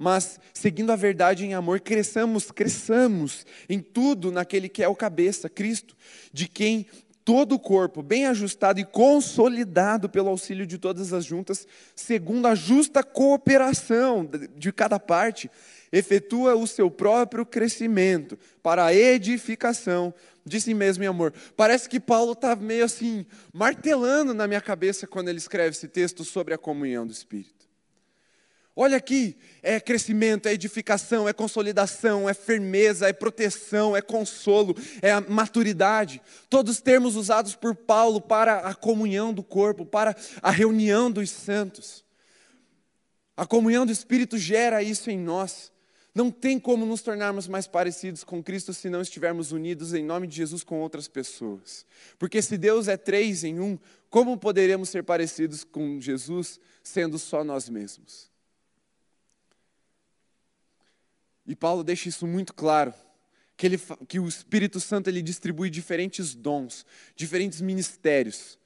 mas 0.00 0.40
seguindo 0.54 0.90
a 0.92 0.96
verdade 0.96 1.44
em 1.44 1.52
amor, 1.52 1.78
cresçamos, 1.78 2.50
cresçamos 2.50 3.44
em 3.68 3.80
tudo 3.80 4.32
naquele 4.32 4.66
que 4.66 4.82
é 4.82 4.88
o 4.88 4.96
cabeça, 4.96 5.46
Cristo, 5.46 5.94
de 6.32 6.48
quem 6.48 6.86
todo 7.22 7.56
o 7.56 7.58
corpo, 7.58 8.02
bem 8.02 8.24
ajustado 8.24 8.80
e 8.80 8.84
consolidado 8.84 10.08
pelo 10.08 10.30
auxílio 10.30 10.66
de 10.66 10.78
todas 10.78 11.12
as 11.12 11.26
juntas, 11.26 11.68
segundo 11.94 12.46
a 12.46 12.54
justa 12.54 13.02
cooperação 13.02 14.26
de 14.56 14.72
cada 14.72 14.98
parte, 14.98 15.50
efetua 15.92 16.56
o 16.56 16.66
seu 16.66 16.90
próprio 16.90 17.44
crescimento 17.44 18.38
para 18.62 18.86
a 18.86 18.94
edificação 18.94 20.14
de 20.46 20.62
si 20.62 20.72
mesmo 20.72 21.04
em 21.04 21.08
amor. 21.08 21.34
Parece 21.54 21.86
que 21.90 22.00
Paulo 22.00 22.32
está 22.32 22.56
meio 22.56 22.86
assim, 22.86 23.26
martelando 23.52 24.32
na 24.32 24.46
minha 24.46 24.62
cabeça 24.62 25.06
quando 25.06 25.28
ele 25.28 25.36
escreve 25.36 25.76
esse 25.76 25.88
texto 25.88 26.24
sobre 26.24 26.54
a 26.54 26.58
comunhão 26.58 27.06
do 27.06 27.12
Espírito. 27.12 27.59
Olha 28.74 28.96
aqui, 28.96 29.36
é 29.62 29.80
crescimento, 29.80 30.46
é 30.46 30.52
edificação, 30.52 31.28
é 31.28 31.32
consolidação, 31.32 32.28
é 32.28 32.34
firmeza, 32.34 33.08
é 33.08 33.12
proteção, 33.12 33.96
é 33.96 34.00
consolo, 34.00 34.76
é 35.02 35.18
maturidade. 35.20 36.22
Todos 36.48 36.80
termos 36.80 37.16
usados 37.16 37.56
por 37.56 37.74
Paulo 37.74 38.20
para 38.20 38.58
a 38.60 38.74
comunhão 38.74 39.34
do 39.34 39.42
corpo, 39.42 39.84
para 39.84 40.16
a 40.40 40.50
reunião 40.50 41.10
dos 41.10 41.30
santos. 41.30 42.04
A 43.36 43.44
comunhão 43.44 43.84
do 43.84 43.92
Espírito 43.92 44.38
gera 44.38 44.82
isso 44.82 45.10
em 45.10 45.18
nós. 45.18 45.72
Não 46.14 46.30
tem 46.30 46.58
como 46.58 46.86
nos 46.86 47.02
tornarmos 47.02 47.46
mais 47.48 47.66
parecidos 47.66 48.24
com 48.24 48.42
Cristo 48.42 48.72
se 48.72 48.88
não 48.88 49.00
estivermos 49.00 49.52
unidos 49.52 49.94
em 49.94 50.04
nome 50.04 50.26
de 50.26 50.36
Jesus 50.36 50.62
com 50.64 50.80
outras 50.80 51.08
pessoas. 51.08 51.86
Porque 52.18 52.42
se 52.42 52.56
Deus 52.58 52.88
é 52.88 52.96
três 52.96 53.44
em 53.44 53.60
um, 53.60 53.78
como 54.08 54.36
poderemos 54.36 54.88
ser 54.88 55.04
parecidos 55.04 55.64
com 55.64 56.00
Jesus 56.00 56.58
sendo 56.82 57.18
só 57.18 57.44
nós 57.44 57.68
mesmos? 57.68 58.29
E 61.46 61.56
Paulo 61.56 61.82
deixa 61.82 62.08
isso 62.08 62.26
muito 62.26 62.54
claro, 62.54 62.94
que, 63.56 63.66
ele, 63.66 63.78
que 64.08 64.18
o 64.18 64.26
Espírito 64.26 64.80
Santo 64.80 65.08
ele 65.08 65.20
distribui 65.20 65.68
diferentes 65.68 66.34
dons, 66.34 66.86
diferentes 67.14 67.60
ministérios, 67.60 68.58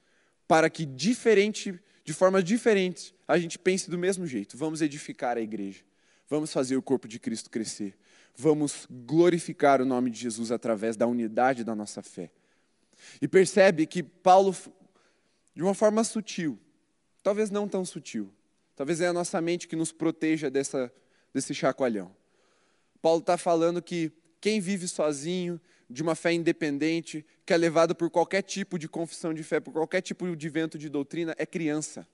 para 0.47 0.69
que 0.69 0.85
diferente, 0.85 1.77
de 2.03 2.13
forma 2.13 2.41
diferente 2.41 3.13
a 3.27 3.37
gente 3.37 3.57
pense 3.57 3.89
do 3.89 3.97
mesmo 3.97 4.25
jeito. 4.25 4.57
Vamos 4.57 4.81
edificar 4.81 5.37
a 5.37 5.41
igreja. 5.41 5.83
Vamos 6.29 6.53
fazer 6.53 6.77
o 6.77 6.81
corpo 6.81 7.07
de 7.07 7.19
Cristo 7.19 7.49
crescer. 7.49 7.97
Vamos 8.35 8.87
glorificar 8.89 9.81
o 9.81 9.85
nome 9.85 10.09
de 10.09 10.19
Jesus 10.19 10.51
através 10.51 10.95
da 10.95 11.07
unidade 11.07 11.63
da 11.63 11.75
nossa 11.75 12.01
fé. 12.01 12.31
E 13.21 13.27
percebe 13.27 13.85
que 13.85 14.01
Paulo, 14.01 14.55
de 15.53 15.61
uma 15.61 15.73
forma 15.73 16.03
sutil, 16.03 16.59
talvez 17.21 17.49
não 17.49 17.67
tão 17.67 17.85
sutil, 17.85 18.31
talvez 18.75 19.01
é 19.01 19.07
a 19.07 19.13
nossa 19.13 19.39
mente 19.41 19.67
que 19.67 19.75
nos 19.75 19.91
proteja 19.91 20.49
dessa, 20.49 20.91
desse 21.33 21.53
chacoalhão. 21.53 22.15
Paulo 23.05 23.19
está 23.19 23.37
falando 23.37 23.83
que 23.83 24.11
quem 24.41 24.59
vive 24.59 24.87
sozinho, 24.87 25.61
de 25.87 26.01
uma 26.01 26.15
fé 26.15 26.33
independente, 26.33 27.23
que 27.45 27.53
é 27.53 27.57
levado 27.57 27.93
por 27.93 28.09
qualquer 28.09 28.41
tipo 28.41 28.79
de 28.79 28.89
confissão 28.89 29.31
de 29.31 29.43
fé, 29.43 29.59
por 29.59 29.71
qualquer 29.71 30.01
tipo 30.01 30.35
de 30.35 30.49
vento 30.49 30.75
de 30.75 30.89
doutrina, 30.89 31.35
é 31.37 31.45
criança 31.45 32.07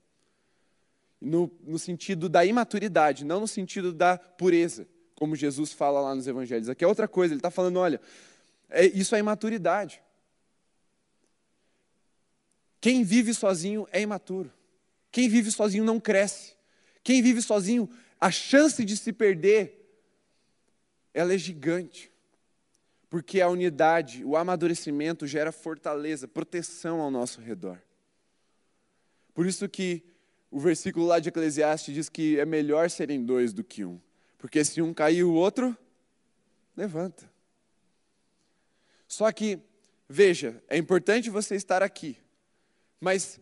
no, 1.21 1.49
no 1.63 1.79
sentido 1.79 2.27
da 2.27 2.43
imaturidade, 2.43 3.23
não 3.23 3.39
no 3.39 3.47
sentido 3.47 3.93
da 3.93 4.17
pureza, 4.17 4.85
como 5.15 5.33
Jesus 5.33 5.71
fala 5.71 6.01
lá 6.01 6.13
nos 6.13 6.27
evangelhos. 6.27 6.67
Aqui 6.67 6.83
é 6.83 6.87
outra 6.87 7.07
coisa, 7.07 7.33
ele 7.33 7.39
está 7.39 7.49
falando: 7.49 7.79
olha, 7.79 8.01
é, 8.69 8.85
isso 8.87 9.15
é 9.15 9.19
imaturidade. 9.19 10.01
Quem 12.81 13.01
vive 13.05 13.33
sozinho 13.33 13.87
é 13.93 14.01
imaturo. 14.01 14.51
Quem 15.09 15.29
vive 15.29 15.51
sozinho 15.51 15.85
não 15.85 16.01
cresce. 16.01 16.51
Quem 17.01 17.21
vive 17.21 17.41
sozinho, 17.41 17.89
a 18.19 18.29
chance 18.29 18.83
de 18.83 18.97
se 18.97 19.13
perder, 19.13 19.80
ela 21.13 21.33
é 21.33 21.37
gigante. 21.37 22.11
Porque 23.09 23.41
a 23.41 23.49
unidade, 23.49 24.23
o 24.23 24.37
amadurecimento 24.37 25.27
gera 25.27 25.51
fortaleza, 25.51 26.27
proteção 26.27 27.01
ao 27.01 27.11
nosso 27.11 27.41
redor. 27.41 27.77
Por 29.33 29.45
isso 29.45 29.67
que 29.67 30.03
o 30.49 30.59
versículo 30.59 31.05
lá 31.05 31.19
de 31.19 31.29
Eclesiastes 31.29 31.93
diz 31.93 32.09
que 32.09 32.39
é 32.39 32.45
melhor 32.45 32.89
serem 32.89 33.23
dois 33.23 33.53
do 33.53 33.63
que 33.63 33.83
um. 33.83 33.99
Porque 34.37 34.63
se 34.63 34.81
um 34.81 34.93
cair, 34.93 35.23
o 35.23 35.33
outro 35.33 35.77
levanta. 36.75 37.29
Só 39.07 39.31
que, 39.31 39.59
veja, 40.07 40.63
é 40.67 40.77
importante 40.77 41.29
você 41.29 41.55
estar 41.55 41.83
aqui. 41.83 42.17
Mas 42.99 43.39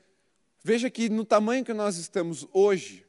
veja 0.63 0.89
que 0.89 1.09
no 1.09 1.23
tamanho 1.23 1.63
que 1.63 1.73
nós 1.73 1.97
estamos 1.97 2.47
hoje, 2.51 3.05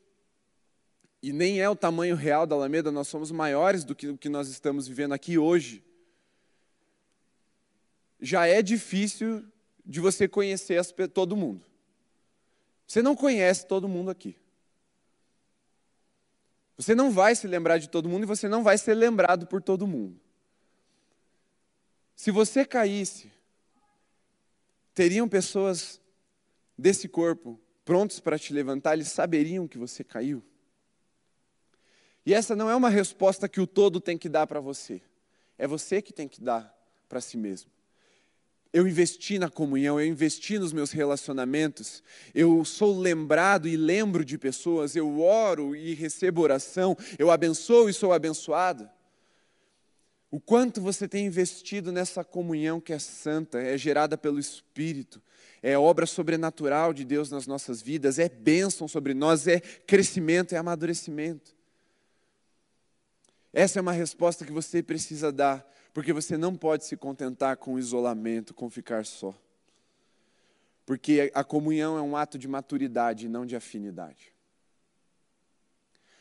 e 1.22 1.32
nem 1.32 1.60
é 1.60 1.68
o 1.68 1.76
tamanho 1.76 2.16
real 2.16 2.46
da 2.46 2.54
Alameda, 2.54 2.90
nós 2.90 3.08
somos 3.08 3.30
maiores 3.30 3.84
do 3.84 3.94
que 3.94 4.08
o 4.08 4.16
que 4.16 4.28
nós 4.28 4.48
estamos 4.48 4.88
vivendo 4.88 5.12
aqui 5.12 5.36
hoje. 5.36 5.84
Já 8.20 8.46
é 8.46 8.62
difícil 8.62 9.44
de 9.84 10.00
você 10.00 10.26
conhecer 10.26 10.78
as, 10.78 10.94
todo 11.12 11.36
mundo. 11.36 11.64
Você 12.86 13.02
não 13.02 13.14
conhece 13.14 13.66
todo 13.66 13.88
mundo 13.88 14.10
aqui. 14.10 14.34
Você 16.76 16.94
não 16.94 17.10
vai 17.10 17.34
se 17.34 17.46
lembrar 17.46 17.76
de 17.76 17.88
todo 17.88 18.08
mundo 18.08 18.22
e 18.22 18.26
você 18.26 18.48
não 18.48 18.62
vai 18.62 18.78
ser 18.78 18.94
lembrado 18.94 19.46
por 19.46 19.62
todo 19.62 19.86
mundo. 19.86 20.18
Se 22.16 22.30
você 22.30 22.64
caísse, 22.64 23.30
teriam 24.94 25.28
pessoas 25.28 26.00
desse 26.76 27.06
corpo 27.08 27.60
prontos 27.84 28.20
para 28.20 28.38
te 28.38 28.52
levantar, 28.52 28.94
eles 28.94 29.08
saberiam 29.08 29.68
que 29.68 29.76
você 29.76 30.02
caiu. 30.02 30.42
E 32.30 32.34
essa 32.34 32.54
não 32.54 32.70
é 32.70 32.76
uma 32.76 32.88
resposta 32.88 33.48
que 33.48 33.60
o 33.60 33.66
todo 33.66 34.00
tem 34.00 34.16
que 34.16 34.28
dar 34.28 34.46
para 34.46 34.60
você. 34.60 35.02
É 35.58 35.66
você 35.66 36.00
que 36.00 36.12
tem 36.12 36.28
que 36.28 36.40
dar 36.40 36.72
para 37.08 37.20
si 37.20 37.36
mesmo 37.36 37.68
eu 38.72 38.86
investi 38.86 39.38
na 39.38 39.50
comunhão, 39.50 40.00
eu 40.00 40.06
investi 40.06 40.58
nos 40.58 40.72
meus 40.72 40.92
relacionamentos, 40.92 42.02
eu 42.32 42.64
sou 42.64 42.96
lembrado 42.96 43.66
e 43.66 43.76
lembro 43.76 44.24
de 44.24 44.38
pessoas, 44.38 44.94
eu 44.94 45.20
oro 45.20 45.74
e 45.74 45.92
recebo 45.92 46.40
oração, 46.40 46.96
eu 47.18 47.30
abençoo 47.30 47.88
e 47.88 47.92
sou 47.92 48.12
abençoado. 48.12 48.88
O 50.30 50.38
quanto 50.38 50.80
você 50.80 51.08
tem 51.08 51.26
investido 51.26 51.90
nessa 51.90 52.22
comunhão 52.22 52.80
que 52.80 52.92
é 52.92 52.98
santa, 53.00 53.60
é 53.60 53.76
gerada 53.76 54.16
pelo 54.16 54.38
Espírito, 54.38 55.20
é 55.60 55.76
obra 55.76 56.06
sobrenatural 56.06 56.94
de 56.94 57.04
Deus 57.04 57.28
nas 57.28 57.48
nossas 57.48 57.82
vidas, 57.82 58.20
é 58.20 58.28
bênção 58.28 58.86
sobre 58.86 59.14
nós, 59.14 59.48
é 59.48 59.58
crescimento, 59.58 60.54
é 60.54 60.58
amadurecimento. 60.58 61.58
Essa 63.52 63.78
é 63.78 63.82
uma 63.82 63.92
resposta 63.92 64.44
que 64.44 64.52
você 64.52 64.82
precisa 64.82 65.32
dar 65.32 65.68
porque 65.92 66.12
você 66.12 66.36
não 66.36 66.54
pode 66.54 66.84
se 66.84 66.96
contentar 66.96 67.56
com 67.56 67.74
o 67.74 67.78
isolamento, 67.78 68.54
com 68.54 68.70
ficar 68.70 69.04
só. 69.04 69.34
Porque 70.86 71.30
a 71.34 71.42
comunhão 71.42 71.98
é 71.98 72.02
um 72.02 72.16
ato 72.16 72.38
de 72.38 72.46
maturidade, 72.46 73.28
não 73.28 73.44
de 73.44 73.56
afinidade. 73.56 74.32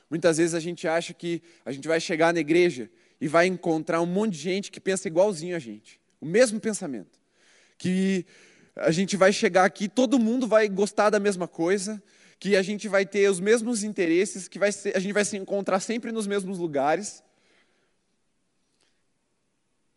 Muitas 0.10 0.38
vezes 0.38 0.56
a 0.56 0.60
gente 0.60 0.88
acha 0.88 1.14
que 1.14 1.42
a 1.64 1.72
gente 1.72 1.88
vai 1.88 2.00
chegar 2.00 2.34
na 2.34 2.40
igreja 2.40 2.90
e 3.22 3.28
vai 3.28 3.46
encontrar 3.46 4.02
um 4.02 4.08
monte 4.08 4.34
de 4.34 4.40
gente 4.40 4.72
que 4.72 4.80
pensa 4.80 5.08
igualzinho 5.08 5.56
a 5.56 5.60
gente, 5.60 6.00
o 6.20 6.26
mesmo 6.26 6.60
pensamento. 6.60 7.20
Que 7.78 8.26
a 8.76 8.92
gente 8.92 9.16
vai 9.16 9.32
chegar 9.32 9.66
aqui, 9.66 9.88
todo 9.88 10.18
mundo 10.18 10.48
vai 10.48 10.68
gostar 10.68 11.12
da 11.12 11.20
mesma 11.20 11.48
coisa, 11.48 12.02
que 12.40 12.56
a 12.56 12.62
gente 12.62 12.88
vai 12.88 13.06
ter 13.06 13.30
os 13.30 13.40
mesmos 13.40 13.84
interesses, 13.84 14.48
que 14.48 14.58
vai 14.58 14.72
ser, 14.72 14.96
a 14.96 15.00
gente 15.00 15.14
vai 15.14 15.26
se 15.26 15.36
encontrar 15.36 15.80
sempre 15.82 16.12
nos 16.12 16.26
mesmos 16.26 16.58
lugares. 16.58 17.22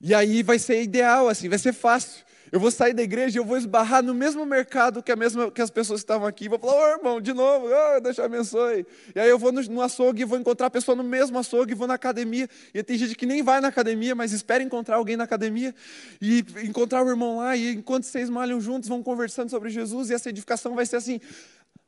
E 0.01 0.13
aí 0.13 0.43
vai 0.43 0.59
ser 0.59 0.83
ideal, 0.83 1.29
assim, 1.29 1.49
vai 1.49 1.59
ser 1.59 1.73
fácil. 1.73 2.25
Eu 2.51 2.61
vou 2.61 2.71
sair 2.71 2.93
da 2.93 3.03
igreja 3.03 3.39
e 3.39 3.41
eu 3.41 3.47
vou 3.47 3.57
esbarrar 3.57 4.03
no 4.03 4.13
mesmo 4.13 4.45
mercado 4.45 5.03
que, 5.03 5.11
a 5.11 5.17
mesma, 5.17 5.51
que 5.51 5.63
as 5.63 5.71
pessoas 5.71 6.01
que 6.01 6.05
estavam 6.05 6.27
aqui. 6.27 6.51
Vou 6.51 6.59
falar, 6.59 6.75
ô 6.75 6.99
irmão, 6.99 7.19
de 7.19 7.33
novo, 7.33 7.67
oh, 7.67 8.01
Deus 8.01 8.15
te 8.15 8.21
abençoe. 8.21 8.85
E 9.15 9.19
aí 9.19 9.31
eu 9.31 9.39
vou 9.39 9.51
no, 9.51 9.63
no 9.63 9.81
açougue 9.81 10.21
e 10.21 10.25
vou 10.27 10.39
encontrar 10.39 10.67
a 10.67 10.71
pessoa 10.71 10.95
no 10.95 11.03
mesmo 11.03 11.39
açougue, 11.39 11.73
vou 11.75 11.87
na 11.87 11.95
academia. 11.95 12.47
E 12.75 12.83
tem 12.83 12.99
gente 12.99 13.15
que 13.15 13.25
nem 13.25 13.43
vai 13.43 13.59
na 13.63 13.69
academia, 13.69 14.15
mas 14.15 14.33
espera 14.33 14.63
encontrar 14.63 14.97
alguém 14.97 15.17
na 15.17 15.25
academia. 15.25 15.75
E 16.21 16.45
encontrar 16.63 17.03
o 17.03 17.09
irmão 17.09 17.39
lá, 17.39 17.57
e 17.57 17.73
enquanto 17.73 18.05
vocês 18.05 18.29
malham 18.29 18.61
juntos, 18.61 18.87
vão 18.87 19.03
conversando 19.03 19.49
sobre 19.49 19.71
Jesus, 19.71 20.11
e 20.11 20.15
essa 20.15 20.29
edificação 20.29 20.75
vai 20.75 20.85
ser 20.85 20.97
assim. 20.97 21.21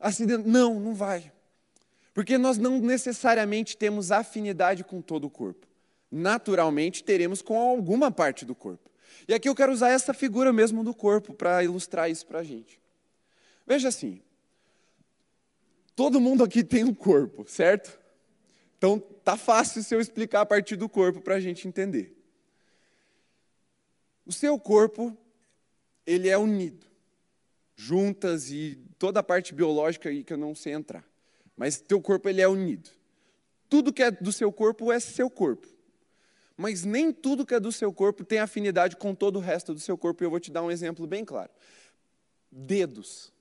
Assim 0.07 0.27
não, 0.27 0.79
não 0.79 0.95
vai. 0.95 1.33
Porque 2.13 2.39
nós 2.39 2.59
não 2.59 2.79
necessariamente 2.79 3.77
temos 3.77 4.13
afinidade 4.13 4.85
com 4.85 5.01
todo 5.01 5.25
o 5.25 5.31
corpo 5.31 5.67
naturalmente 6.15 7.03
teremos 7.03 7.43
com 7.43 7.59
alguma 7.59 8.11
parte 8.11 8.45
do 8.45 8.55
corpo. 8.55 8.89
E 9.27 9.35
aqui 9.35 9.49
eu 9.49 9.55
quero 9.55 9.73
usar 9.73 9.91
essa 9.91 10.15
figura 10.15 10.53
mesmo 10.53 10.85
do 10.85 10.95
corpo 10.95 11.35
para 11.35 11.65
ilustrar 11.65 12.09
isso 12.09 12.25
para 12.25 12.39
a 12.39 12.45
gente. 12.45 12.81
Veja 13.67 13.89
assim, 13.89 14.23
todo 15.97 16.21
mundo 16.21 16.45
aqui 16.45 16.63
tem 16.63 16.85
um 16.85 16.95
corpo, 16.95 17.45
certo? 17.49 17.99
Então 18.79 19.01
tá 19.25 19.37
fácil 19.37 19.83
se 19.83 19.95
eu 19.95 20.01
explicar 20.01 20.43
a 20.43 20.47
partir 20.47 20.77
do 20.77 20.89
corpo 20.89 21.21
para 21.21 21.35
a 21.35 21.41
gente 21.41 21.67
entender. 21.67 22.17
O 24.25 24.33
seu 24.33 24.59
corpo, 24.59 25.17
ele 26.07 26.29
é 26.29 26.39
unido, 26.39 26.87
juntas 27.75 28.51
e 28.51 28.79
toda 28.99 29.21
a 29.21 29.23
parte 29.23 29.55
biológica 29.55 30.09
aí 30.09 30.25
que 30.25 30.33
eu 30.33 30.37
não 30.39 30.55
sei 30.55 30.73
entrar. 30.73 31.05
Mas 31.57 31.81
teu 31.81 32.01
corpo 32.01 32.29
ele 32.29 32.41
é 32.41 32.49
unido. 32.49 32.91
Tudo 33.69 33.93
que 33.93 34.03
é 34.03 34.11
do 34.11 34.33
seu 34.33 34.53
corpo 34.53 34.93
é 34.93 35.01
seu 35.01 35.31
corpo. 35.31 35.67
Mas 36.57 36.85
nem 36.85 37.13
tudo 37.13 37.45
que 37.45 37.55
é 37.55 37.61
do 37.61 37.73
seu 37.73 37.93
corpo 37.93 38.25
tem 38.25 38.39
afinidade 38.39 38.97
com 38.97 39.15
todo 39.15 39.37
o 39.37 39.41
resto 39.41 39.75
do 39.75 39.81
seu 39.81 39.99
corpo. 39.99 40.23
E 40.23 40.27
eu 40.27 40.31
vou 40.31 40.41
te 40.41 40.51
dar 40.51 40.63
um 40.63 40.71
exemplo 40.71 41.07
bem 41.07 41.25
claro. 41.25 41.51
Dedos. 42.51 43.33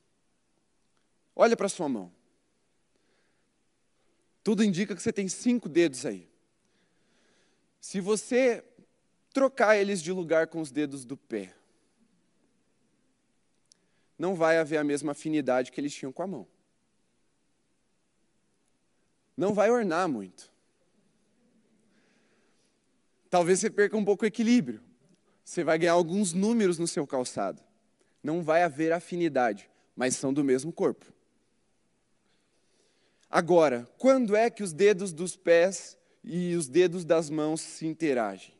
Olha 1.35 1.55
para 1.55 1.69
sua 1.69 1.87
mão. 1.87 2.11
Tudo 4.43 4.63
indica 4.63 4.95
que 4.95 5.01
você 5.01 5.13
tem 5.13 5.27
cinco 5.27 5.69
dedos 5.69 6.05
aí. 6.05 6.27
Se 7.79 7.99
você 7.99 8.63
trocar 9.33 9.77
eles 9.77 10.01
de 10.01 10.11
lugar 10.11 10.47
com 10.47 10.61
os 10.61 10.71
dedos 10.71 11.05
do 11.05 11.15
pé, 11.17 11.53
não 14.17 14.35
vai 14.35 14.57
haver 14.57 14.77
a 14.77 14.83
mesma 14.83 15.11
afinidade 15.11 15.71
que 15.71 15.79
eles 15.79 15.93
tinham 15.93 16.11
com 16.11 16.23
a 16.23 16.27
mão. 16.27 16.47
Não 19.35 19.53
vai 19.53 19.71
ornar 19.71 20.07
muito. 20.07 20.51
Talvez 23.29 23.59
você 23.59 23.69
perca 23.69 23.97
um 23.97 24.05
pouco 24.05 24.23
o 24.23 24.27
equilíbrio. 24.27 24.81
Você 25.43 25.63
vai 25.63 25.77
ganhar 25.77 25.93
alguns 25.93 26.33
números 26.33 26.77
no 26.77 26.87
seu 26.87 27.05
calçado. 27.05 27.61
Não 28.21 28.41
vai 28.41 28.63
haver 28.63 28.93
afinidade, 28.93 29.69
mas 29.95 30.15
são 30.15 30.31
do 30.31 30.43
mesmo 30.43 30.71
corpo. 30.71 31.11
Agora, 33.29 33.89
quando 33.97 34.35
é 34.35 34.49
que 34.49 34.61
os 34.61 34.71
dedos 34.71 35.11
dos 35.11 35.35
pés 35.35 35.97
e 36.23 36.55
os 36.55 36.69
dedos 36.69 37.03
das 37.03 37.29
mãos 37.29 37.61
se 37.61 37.87
interagem? 37.87 38.53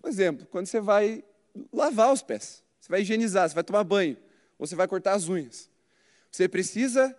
Por 0.00 0.08
exemplo, 0.08 0.46
quando 0.46 0.66
você 0.66 0.80
vai 0.80 1.24
lavar 1.72 2.12
os 2.12 2.22
pés, 2.22 2.62
você 2.80 2.88
vai 2.88 3.02
higienizar, 3.02 3.48
você 3.48 3.54
vai 3.54 3.64
tomar 3.64 3.84
banho, 3.84 4.16
ou 4.58 4.66
você 4.66 4.74
vai 4.74 4.88
cortar 4.88 5.12
as 5.12 5.28
unhas. 5.28 5.68
Você 6.30 6.48
precisa 6.48 7.16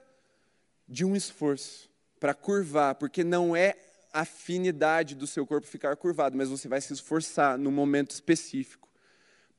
de 0.87 1.05
um 1.05 1.15
esforço 1.15 1.89
para 2.19 2.33
curvar, 2.33 2.95
porque 2.95 3.23
não 3.23 3.55
é 3.55 3.75
afinidade 4.13 5.15
do 5.15 5.25
seu 5.25 5.45
corpo 5.45 5.65
ficar 5.67 5.95
curvado, 5.95 6.37
mas 6.37 6.49
você 6.49 6.67
vai 6.67 6.81
se 6.81 6.93
esforçar 6.93 7.57
no 7.57 7.71
momento 7.71 8.11
específico, 8.11 8.89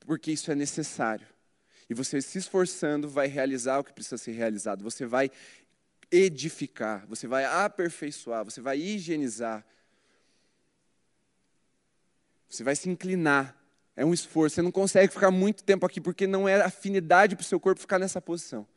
porque 0.05 0.31
isso 0.31 0.51
é 0.51 0.55
necessário. 0.55 1.25
E 1.89 1.93
você 1.93 2.21
se 2.21 2.37
esforçando 2.37 3.09
vai 3.09 3.27
realizar 3.27 3.79
o 3.79 3.83
que 3.83 3.93
precisa 3.93 4.17
ser 4.17 4.31
realizado. 4.31 4.83
Você 4.83 5.05
vai 5.05 5.29
edificar, 6.11 7.05
você 7.07 7.27
vai 7.27 7.45
aperfeiçoar, 7.45 8.45
você 8.45 8.61
vai 8.61 8.79
higienizar. 8.79 9.65
Você 12.47 12.63
vai 12.63 12.75
se 12.75 12.89
inclinar. 12.89 13.57
É 13.95 14.05
um 14.05 14.13
esforço. 14.13 14.55
Você 14.55 14.61
não 14.61 14.71
consegue 14.71 15.13
ficar 15.13 15.31
muito 15.31 15.63
tempo 15.63 15.85
aqui 15.85 16.01
porque 16.01 16.25
não 16.25 16.47
é 16.47 16.61
afinidade 16.61 17.35
para 17.35 17.43
o 17.43 17.45
seu 17.45 17.59
corpo 17.59 17.79
ficar 17.81 17.99
nessa 17.99 18.21
posição. 18.21 18.67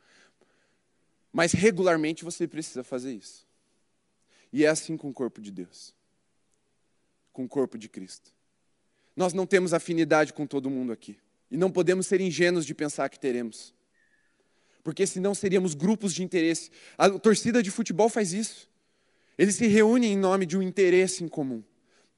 Mas 1.31 1.51
regularmente 1.51 2.23
você 2.23 2.47
precisa 2.47 2.83
fazer 2.83 3.13
isso. 3.13 3.45
E 4.51 4.63
é 4.63 4.67
assim 4.67 4.95
com 4.95 5.09
o 5.09 5.13
corpo 5.13 5.41
de 5.41 5.51
Deus, 5.51 5.93
com 7.33 7.43
o 7.43 7.49
corpo 7.49 7.77
de 7.77 7.89
Cristo. 7.89 8.33
Nós 9.15 9.33
não 9.33 9.45
temos 9.45 9.73
afinidade 9.73 10.31
com 10.31 10.45
todo 10.45 10.69
mundo 10.69 10.91
aqui. 10.91 11.17
E 11.49 11.57
não 11.57 11.71
podemos 11.71 12.07
ser 12.07 12.21
ingênuos 12.21 12.65
de 12.65 12.73
pensar 12.73 13.09
que 13.09 13.19
teremos. 13.19 13.73
Porque 14.83 15.05
senão 15.07 15.33
seríamos 15.33 15.73
grupos 15.73 16.13
de 16.13 16.23
interesse. 16.23 16.69
A 16.97 17.09
torcida 17.09 17.63
de 17.63 17.71
futebol 17.71 18.09
faz 18.09 18.31
isso. 18.31 18.69
Eles 19.37 19.55
se 19.55 19.67
reúnem 19.67 20.13
em 20.13 20.17
nome 20.17 20.45
de 20.45 20.57
um 20.57 20.61
interesse 20.61 21.23
em 21.23 21.27
comum. 21.27 21.63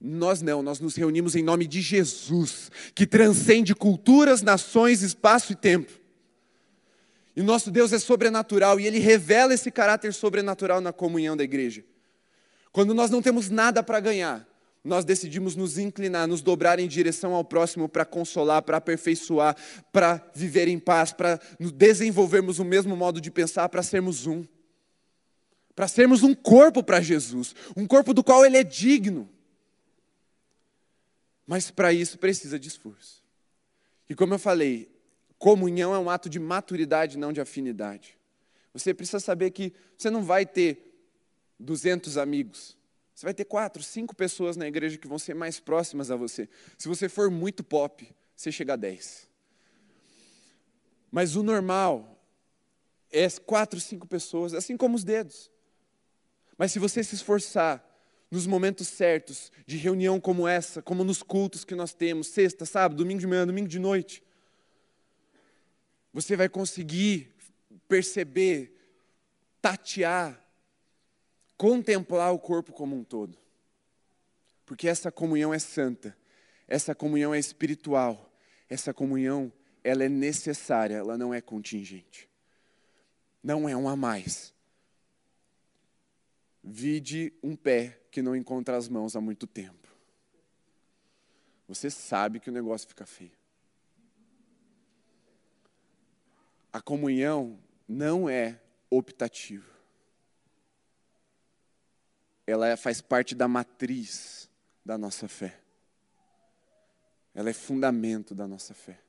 Nós 0.01 0.41
não, 0.41 0.61
nós 0.61 0.79
nos 0.79 0.95
reunimos 0.95 1.35
em 1.35 1.43
nome 1.43 1.67
de 1.67 1.81
Jesus, 1.81 2.71
que 2.95 3.05
transcende 3.05 3.75
culturas, 3.75 4.41
nações, 4.41 5.01
espaço 5.01 5.51
e 5.51 5.55
tempo. 5.55 5.91
E 7.35 7.41
nosso 7.41 7.69
Deus 7.69 7.91
é 7.91 7.99
sobrenatural 7.99 8.79
e 8.79 8.87
ele 8.87 8.99
revela 8.99 9.53
esse 9.53 9.69
caráter 9.69 10.13
sobrenatural 10.13 10.79
na 10.79 10.93
comunhão 10.93 11.35
da 11.35 11.43
igreja. 11.43 11.83
Quando 12.71 12.93
nós 12.93 13.09
não 13.09 13.21
temos 13.21 13.49
nada 13.49 13.83
para 13.83 13.99
ganhar, 13.99 14.47
nós 14.83 15.03
decidimos 15.03 15.55
nos 15.55 15.77
inclinar, 15.77 16.27
nos 16.27 16.41
dobrar 16.41 16.79
em 16.79 16.87
direção 16.87 17.33
ao 17.33 17.43
próximo 17.43 17.89
para 17.89 18.05
consolar, 18.05 18.61
para 18.61 18.77
aperfeiçoar, 18.77 19.55
para 19.91 20.25
viver 20.33 20.67
em 20.67 20.79
paz, 20.79 21.11
para 21.11 21.39
desenvolvermos 21.59 22.59
o 22.59 22.65
mesmo 22.65 22.95
modo 22.95 23.19
de 23.19 23.29
pensar, 23.29 23.67
para 23.67 23.83
sermos 23.83 24.25
um. 24.25 24.45
Para 25.75 25.87
sermos 25.87 26.23
um 26.23 26.33
corpo 26.33 26.81
para 26.83 27.01
Jesus, 27.01 27.53
um 27.75 27.85
corpo 27.85 28.13
do 28.13 28.23
qual 28.23 28.45
Ele 28.45 28.57
é 28.57 28.63
digno. 28.63 29.29
Mas 31.49 31.71
para 31.71 31.91
isso 31.91 32.19
precisa 32.19 32.59
de 32.59 32.67
esforço. 32.67 33.23
E 34.07 34.13
como 34.13 34.35
eu 34.35 34.37
falei, 34.37 34.87
comunhão 35.39 35.95
é 35.95 35.97
um 35.97 36.07
ato 36.07 36.29
de 36.29 36.37
maturidade, 36.39 37.17
não 37.17 37.33
de 37.33 37.41
afinidade. 37.41 38.15
Você 38.71 38.93
precisa 38.93 39.19
saber 39.19 39.49
que 39.49 39.73
você 39.97 40.11
não 40.11 40.23
vai 40.23 40.45
ter 40.45 41.09
200 41.59 42.19
amigos. 42.19 42.77
Você 43.15 43.25
vai 43.25 43.33
ter 43.33 43.45
quatro, 43.45 43.81
cinco 43.81 44.15
pessoas 44.15 44.55
na 44.57 44.67
igreja 44.67 44.99
que 44.99 45.07
vão 45.07 45.17
ser 45.17 45.33
mais 45.33 45.59
próximas 45.59 46.11
a 46.11 46.15
você. 46.15 46.47
Se 46.77 46.87
você 46.87 47.09
for 47.09 47.31
muito 47.31 47.63
pop, 47.63 48.07
você 48.35 48.51
chega 48.51 48.73
a 48.73 48.75
10. 48.75 49.27
Mas 51.09 51.35
o 51.35 51.41
normal 51.41 52.23
é 53.11 53.27
quatro, 53.43 53.79
cinco 53.79 54.05
pessoas, 54.05 54.53
assim 54.53 54.77
como 54.77 54.95
os 54.95 55.03
dedos. 55.03 55.49
Mas 56.59 56.71
se 56.71 56.77
você 56.77 57.03
se 57.03 57.15
esforçar 57.15 57.83
nos 58.31 58.45
momentos 58.45 58.87
certos 58.87 59.51
de 59.65 59.77
reunião 59.77 60.19
como 60.19 60.47
essa, 60.47 60.81
como 60.81 61.03
nos 61.03 61.23
cultos 61.23 61.63
que 61.63 61.75
nós 61.75 61.93
temos, 61.93 62.27
sexta, 62.27 62.65
sábado, 62.65 62.97
domingo 62.97 63.19
de 63.19 63.27
manhã, 63.27 63.45
domingo 63.45 63.67
de 63.67 63.79
noite, 63.79 64.23
você 66.13 66.35
vai 66.35 66.49
conseguir 66.49 67.33
perceber, 67.87 68.75
tatear 69.61 70.39
contemplar 71.59 72.33
o 72.33 72.39
corpo 72.39 72.71
como 72.71 72.95
um 72.95 73.03
todo. 73.03 73.37
Porque 74.65 74.87
essa 74.87 75.11
comunhão 75.11 75.53
é 75.53 75.59
santa, 75.59 76.17
essa 76.65 76.95
comunhão 76.95 77.33
é 77.33 77.37
espiritual, 77.37 78.31
essa 78.69 78.93
comunhão 78.93 79.51
ela 79.83 80.05
é 80.05 80.09
necessária, 80.09 80.95
ela 80.95 81.17
não 81.17 81.33
é 81.33 81.41
contingente. 81.41 82.29
Não 83.43 83.67
é 83.67 83.75
um 83.75 83.89
a 83.89 83.95
mais. 83.95 84.53
Vide 86.63 87.33
um 87.41 87.55
pé 87.55 88.01
que 88.11 88.21
não 88.21 88.35
encontra 88.35 88.77
as 88.77 88.87
mãos 88.87 89.15
há 89.15 89.21
muito 89.21 89.47
tempo. 89.47 89.87
Você 91.67 91.89
sabe 91.89 92.39
que 92.39 92.49
o 92.49 92.53
negócio 92.53 92.87
fica 92.87 93.05
feio. 93.05 93.37
A 96.71 96.81
comunhão 96.81 97.59
não 97.87 98.29
é 98.29 98.59
optativa 98.89 99.79
ela 102.49 102.67
é, 102.67 102.75
faz 102.75 102.99
parte 102.99 103.35
da 103.35 103.47
matriz 103.47 104.49
da 104.83 104.97
nossa 104.97 105.27
fé. 105.27 105.59
Ela 107.33 107.51
é 107.51 107.53
fundamento 107.53 108.33
da 108.33 108.47
nossa 108.47 108.73
fé. 108.73 108.99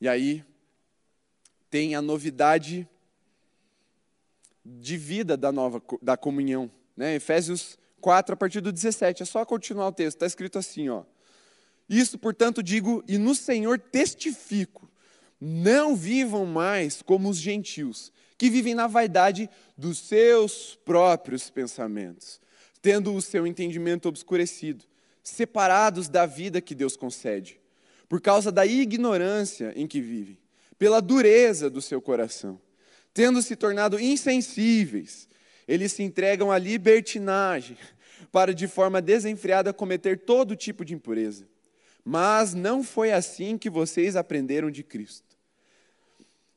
E 0.00 0.08
aí 0.08 0.44
tem 1.68 1.94
a 1.94 2.02
novidade 2.02 2.88
de 4.64 4.96
vida 4.96 5.36
da 5.36 5.50
nova 5.50 5.82
da 6.00 6.16
comunhão, 6.16 6.70
né? 6.96 7.14
Efésios 7.14 7.78
4 8.00 8.34
a 8.34 8.36
partir 8.36 8.60
do 8.60 8.72
17. 8.72 9.22
É 9.22 9.26
só 9.26 9.44
continuar 9.44 9.88
o 9.88 9.92
texto. 9.92 10.16
Está 10.16 10.26
escrito 10.26 10.58
assim, 10.58 10.88
ó. 10.88 11.04
Isso, 11.88 12.18
portanto, 12.18 12.62
digo 12.62 13.02
e 13.08 13.18
no 13.18 13.34
Senhor 13.34 13.78
testifico: 13.78 14.90
não 15.40 15.96
vivam 15.96 16.46
mais 16.46 17.02
como 17.02 17.28
os 17.28 17.36
gentios 17.36 18.12
que 18.38 18.50
vivem 18.50 18.74
na 18.74 18.86
vaidade 18.86 19.48
dos 19.76 19.98
seus 19.98 20.78
próprios 20.84 21.50
pensamentos, 21.50 22.40
tendo 22.80 23.14
o 23.14 23.22
seu 23.22 23.46
entendimento 23.46 24.08
obscurecido, 24.08 24.84
separados 25.22 26.08
da 26.08 26.26
vida 26.26 26.60
que 26.60 26.74
Deus 26.74 26.96
concede, 26.96 27.60
por 28.08 28.20
causa 28.20 28.50
da 28.50 28.66
ignorância 28.66 29.72
em 29.76 29.86
que 29.86 30.00
vivem, 30.00 30.38
pela 30.78 31.00
dureza 31.00 31.70
do 31.70 31.80
seu 31.80 32.00
coração, 32.00 32.60
tendo 33.14 33.42
se 33.42 33.56
tornado 33.56 34.00
insensíveis, 34.00 35.28
eles 35.66 35.92
se 35.92 36.02
entregam 36.02 36.50
à 36.50 36.58
libertinagem, 36.58 37.76
para 38.30 38.54
de 38.54 38.66
forma 38.66 39.02
desenfreada 39.02 39.72
cometer 39.72 40.20
todo 40.20 40.56
tipo 40.56 40.84
de 40.84 40.94
impureza. 40.94 41.46
Mas 42.04 42.54
não 42.54 42.82
foi 42.82 43.12
assim 43.12 43.58
que 43.58 43.68
vocês 43.68 44.16
aprenderam 44.16 44.70
de 44.70 44.82
Cristo 44.82 45.32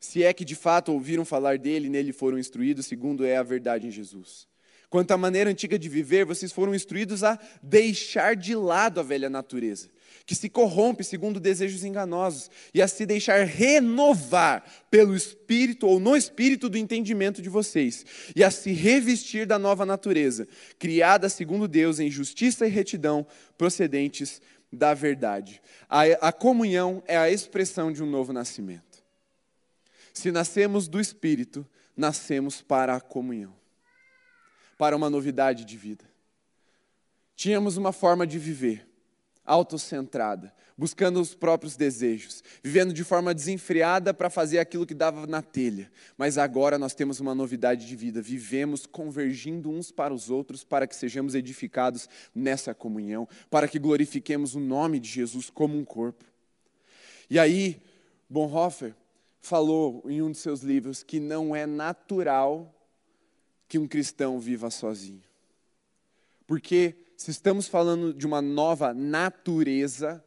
se 0.06 0.24
é 0.24 0.32
que 0.34 0.46
de 0.46 0.56
fato 0.56 0.92
ouviram 0.92 1.26
falar 1.26 1.58
dele 1.58 1.88
e 1.88 1.90
nele 1.90 2.14
foram 2.14 2.38
instruídos, 2.38 2.86
segundo 2.86 3.26
é 3.26 3.36
a 3.38 3.44
verdade 3.44 3.88
em 3.88 3.92
Jesus. 3.92 4.48
Quanto 4.90 5.12
à 5.12 5.18
maneira 5.18 5.50
antiga 5.50 5.78
de 5.78 5.90
viver, 5.90 6.26
vocês 6.26 6.52
foram 6.52 6.74
instruídos 6.74 7.24
a 7.24 7.40
deixar 7.62 8.36
de 8.36 8.56
lado 8.56 9.00
a 9.00 9.04
velha 9.04 9.30
natureza, 9.30 9.90
que 10.26 10.36
se 10.36 10.50
corrompe 10.50 11.04
segundo 11.04 11.40
desejos 11.40 11.84
enganosos, 11.84 12.50
e 12.74 12.82
a 12.82 12.88
se 12.88 13.06
deixar 13.06 13.46
renovar 13.46 14.64
pelo 14.90 15.16
espírito 15.16 15.88
ou 15.88 16.00
no 16.00 16.16
espírito 16.16 16.70
do 16.70 16.78
entendimento 16.78 17.42
de 17.42 17.50
vocês, 17.50 18.06
e 18.36 18.44
a 18.44 18.52
se 18.52 18.72
revestir 18.72 19.46
da 19.46 19.60
nova 19.60 19.86
natureza, 19.86 20.48
criada 20.78 21.30
segundo 21.30 21.68
Deus 21.68 22.00
em 22.00 22.10
justiça 22.10 22.68
e 22.68 22.70
retidão, 22.70 23.26
procedentes 23.58 24.42
da 24.72 24.94
verdade. 24.94 25.62
A, 25.90 26.04
a 26.28 26.32
comunhão 26.32 27.04
é 27.08 27.18
a 27.18 27.30
expressão 27.30 27.92
de 27.92 28.04
um 28.04 28.10
novo 28.10 28.34
nascimento. 28.34 29.04
Se 30.14 30.32
nascemos 30.32 30.88
do 30.88 31.00
Espírito, 31.00 31.68
nascemos 31.96 32.62
para 32.62 32.96
a 32.96 33.02
comunhão, 33.02 33.54
para 34.78 34.96
uma 34.96 35.10
novidade 35.10 35.66
de 35.66 35.78
vida. 35.78 36.06
Tínhamos 37.36 37.78
uma 37.78 37.92
forma 37.92 38.26
de 38.26 38.40
viver 38.40 38.88
autocentrada, 39.46 40.54
buscando 40.78 41.22
os 41.22 41.36
próprios 41.36 41.78
desejos, 41.78 42.44
vivendo 42.64 42.92
de 42.92 43.04
forma 43.04 43.34
desenfreada 43.34 44.14
para 44.14 44.30
fazer 44.30 44.60
aquilo 44.60 44.86
que 44.86 44.94
dava 44.94 45.28
na 45.28 45.42
telha. 45.42 45.92
Mas 46.18 46.38
agora 46.38 46.80
nós 46.80 46.96
temos 46.96 47.20
uma 47.20 47.36
novidade 47.36 47.88
de 47.88 47.96
vida, 47.96 48.22
vivemos 48.22 48.86
convergindo 48.86 49.70
uns 49.70 49.92
para 49.92 50.14
os 50.14 50.30
outros 50.30 50.64
para 50.64 50.88
que 50.88 50.96
sejamos 50.96 51.36
edificados 51.36 52.10
nessa 52.34 52.74
comunhão, 52.74 53.28
para 53.50 53.68
que 53.68 53.78
glorifiquemos 53.78 54.56
o 54.56 54.60
nome 54.60 55.00
de 55.00 55.10
Jesus 55.10 55.50
como 55.50 55.78
um 55.78 55.86
corpo. 55.86 56.26
E 57.30 57.40
aí, 57.40 57.82
Bonhoeffer 58.30 58.96
falou 59.40 60.04
em 60.08 60.22
um 60.22 60.32
de 60.32 60.38
seus 60.38 60.62
livros 60.62 61.04
que 61.04 61.20
não 61.20 61.56
é 61.56 61.68
natural 61.68 62.75
que 63.76 63.80
um 63.80 63.88
cristão 63.90 64.40
viva 64.40 64.70
sozinho. 64.70 65.22
Porque 66.48 66.96
se 67.18 67.30
estamos 67.30 67.68
falando 67.68 68.14
de 68.14 68.26
uma 68.26 68.42
nova 68.42 68.94
natureza, 68.94 70.24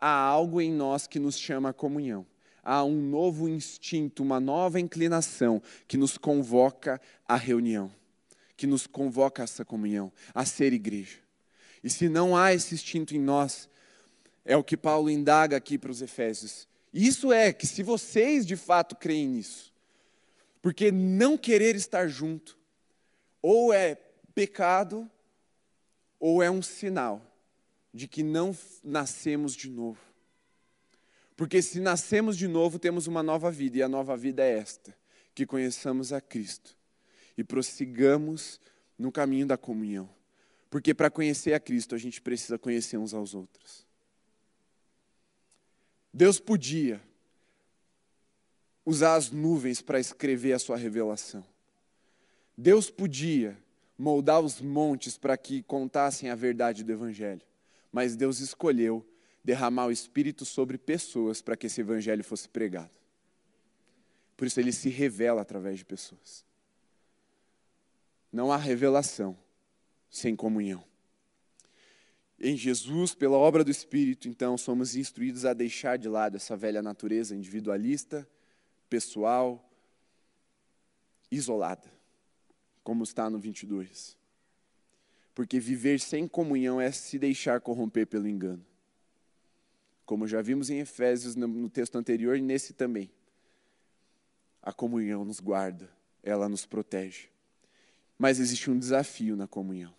há 0.00 0.08
algo 0.08 0.60
em 0.60 0.70
nós 0.72 1.08
que 1.08 1.18
nos 1.18 1.36
chama 1.36 1.70
à 1.70 1.72
comunhão. 1.72 2.24
Há 2.62 2.84
um 2.84 3.02
novo 3.02 3.48
instinto, 3.48 4.22
uma 4.22 4.38
nova 4.38 4.78
inclinação 4.78 5.60
que 5.88 5.96
nos 5.96 6.16
convoca 6.16 7.00
à 7.26 7.34
reunião, 7.34 7.92
que 8.56 8.68
nos 8.68 8.86
convoca 8.86 9.42
a 9.42 9.44
essa 9.44 9.64
comunhão, 9.64 10.12
a 10.32 10.44
ser 10.44 10.72
igreja. 10.72 11.18
E 11.82 11.90
se 11.90 12.08
não 12.08 12.36
há 12.36 12.54
esse 12.54 12.72
instinto 12.72 13.16
em 13.16 13.20
nós, 13.20 13.68
é 14.44 14.56
o 14.56 14.62
que 14.62 14.76
Paulo 14.76 15.10
indaga 15.10 15.56
aqui 15.56 15.76
para 15.76 15.90
os 15.90 16.02
Efésios. 16.02 16.68
Isso 16.94 17.32
é 17.32 17.52
que 17.52 17.66
se 17.66 17.82
vocês 17.82 18.46
de 18.46 18.54
fato 18.54 18.94
creem 18.94 19.26
nisso, 19.26 19.72
porque 20.60 20.92
não 20.92 21.36
querer 21.36 21.74
estar 21.74 22.06
junto, 22.06 22.61
ou 23.42 23.72
é 23.72 23.96
pecado, 24.34 25.10
ou 26.18 26.42
é 26.42 26.50
um 26.50 26.62
sinal 26.62 27.20
de 27.92 28.06
que 28.08 28.22
não 28.22 28.56
nascemos 28.82 29.54
de 29.54 29.68
novo. 29.68 30.00
Porque 31.36 31.60
se 31.60 31.80
nascemos 31.80 32.36
de 32.36 32.46
novo, 32.46 32.78
temos 32.78 33.06
uma 33.06 33.22
nova 33.22 33.50
vida, 33.50 33.78
e 33.78 33.82
a 33.82 33.88
nova 33.88 34.16
vida 34.16 34.42
é 34.42 34.56
esta: 34.56 34.96
que 35.34 35.44
conheçamos 35.44 36.12
a 36.12 36.20
Cristo 36.20 36.76
e 37.36 37.42
prossigamos 37.42 38.60
no 38.96 39.10
caminho 39.10 39.46
da 39.46 39.56
comunhão. 39.56 40.08
Porque 40.70 40.94
para 40.94 41.10
conhecer 41.10 41.52
a 41.52 41.60
Cristo, 41.60 41.94
a 41.94 41.98
gente 41.98 42.22
precisa 42.22 42.58
conhecer 42.58 42.96
uns 42.96 43.12
aos 43.12 43.34
outros. 43.34 43.86
Deus 46.14 46.38
podia 46.38 47.02
usar 48.84 49.16
as 49.16 49.30
nuvens 49.30 49.80
para 49.80 50.00
escrever 50.00 50.52
a 50.52 50.58
sua 50.58 50.76
revelação. 50.76 51.44
Deus 52.56 52.90
podia 52.90 53.56
moldar 53.96 54.40
os 54.40 54.60
montes 54.60 55.16
para 55.16 55.36
que 55.36 55.62
contassem 55.62 56.28
a 56.28 56.34
verdade 56.34 56.84
do 56.84 56.92
Evangelho. 56.92 57.42
Mas 57.90 58.16
Deus 58.16 58.40
escolheu 58.40 59.06
derramar 59.44 59.86
o 59.86 59.92
Espírito 59.92 60.44
sobre 60.44 60.78
pessoas 60.78 61.40
para 61.40 61.56
que 61.56 61.66
esse 61.66 61.80
Evangelho 61.80 62.24
fosse 62.24 62.48
pregado. 62.48 62.90
Por 64.36 64.46
isso 64.46 64.58
ele 64.60 64.72
se 64.72 64.88
revela 64.88 65.42
através 65.42 65.78
de 65.78 65.84
pessoas. 65.84 66.44
Não 68.32 68.50
há 68.50 68.56
revelação 68.56 69.36
sem 70.10 70.34
comunhão. 70.34 70.82
Em 72.40 72.56
Jesus, 72.56 73.14
pela 73.14 73.36
obra 73.36 73.62
do 73.62 73.70
Espírito, 73.70 74.26
então, 74.26 74.58
somos 74.58 74.96
instruídos 74.96 75.44
a 75.44 75.52
deixar 75.52 75.96
de 75.96 76.08
lado 76.08 76.36
essa 76.36 76.56
velha 76.56 76.82
natureza 76.82 77.36
individualista, 77.36 78.28
pessoal, 78.88 79.70
isolada 81.30 82.01
como 82.82 83.02
está 83.02 83.30
no 83.30 83.38
22. 83.38 84.16
Porque 85.34 85.58
viver 85.58 86.00
sem 86.00 86.28
comunhão 86.28 86.80
é 86.80 86.90
se 86.90 87.18
deixar 87.18 87.60
corromper 87.60 88.06
pelo 88.06 88.28
engano. 88.28 88.64
Como 90.04 90.26
já 90.26 90.42
vimos 90.42 90.68
em 90.68 90.80
Efésios, 90.80 91.34
no 91.36 91.70
texto 91.70 91.96
anterior, 91.96 92.36
e 92.36 92.42
nesse 92.42 92.72
também. 92.72 93.10
A 94.62 94.72
comunhão 94.72 95.24
nos 95.24 95.40
guarda, 95.40 95.90
ela 96.22 96.48
nos 96.48 96.66
protege. 96.66 97.28
Mas 98.18 98.38
existe 98.38 98.70
um 98.70 98.78
desafio 98.78 99.36
na 99.36 99.46
comunhão. 99.46 99.94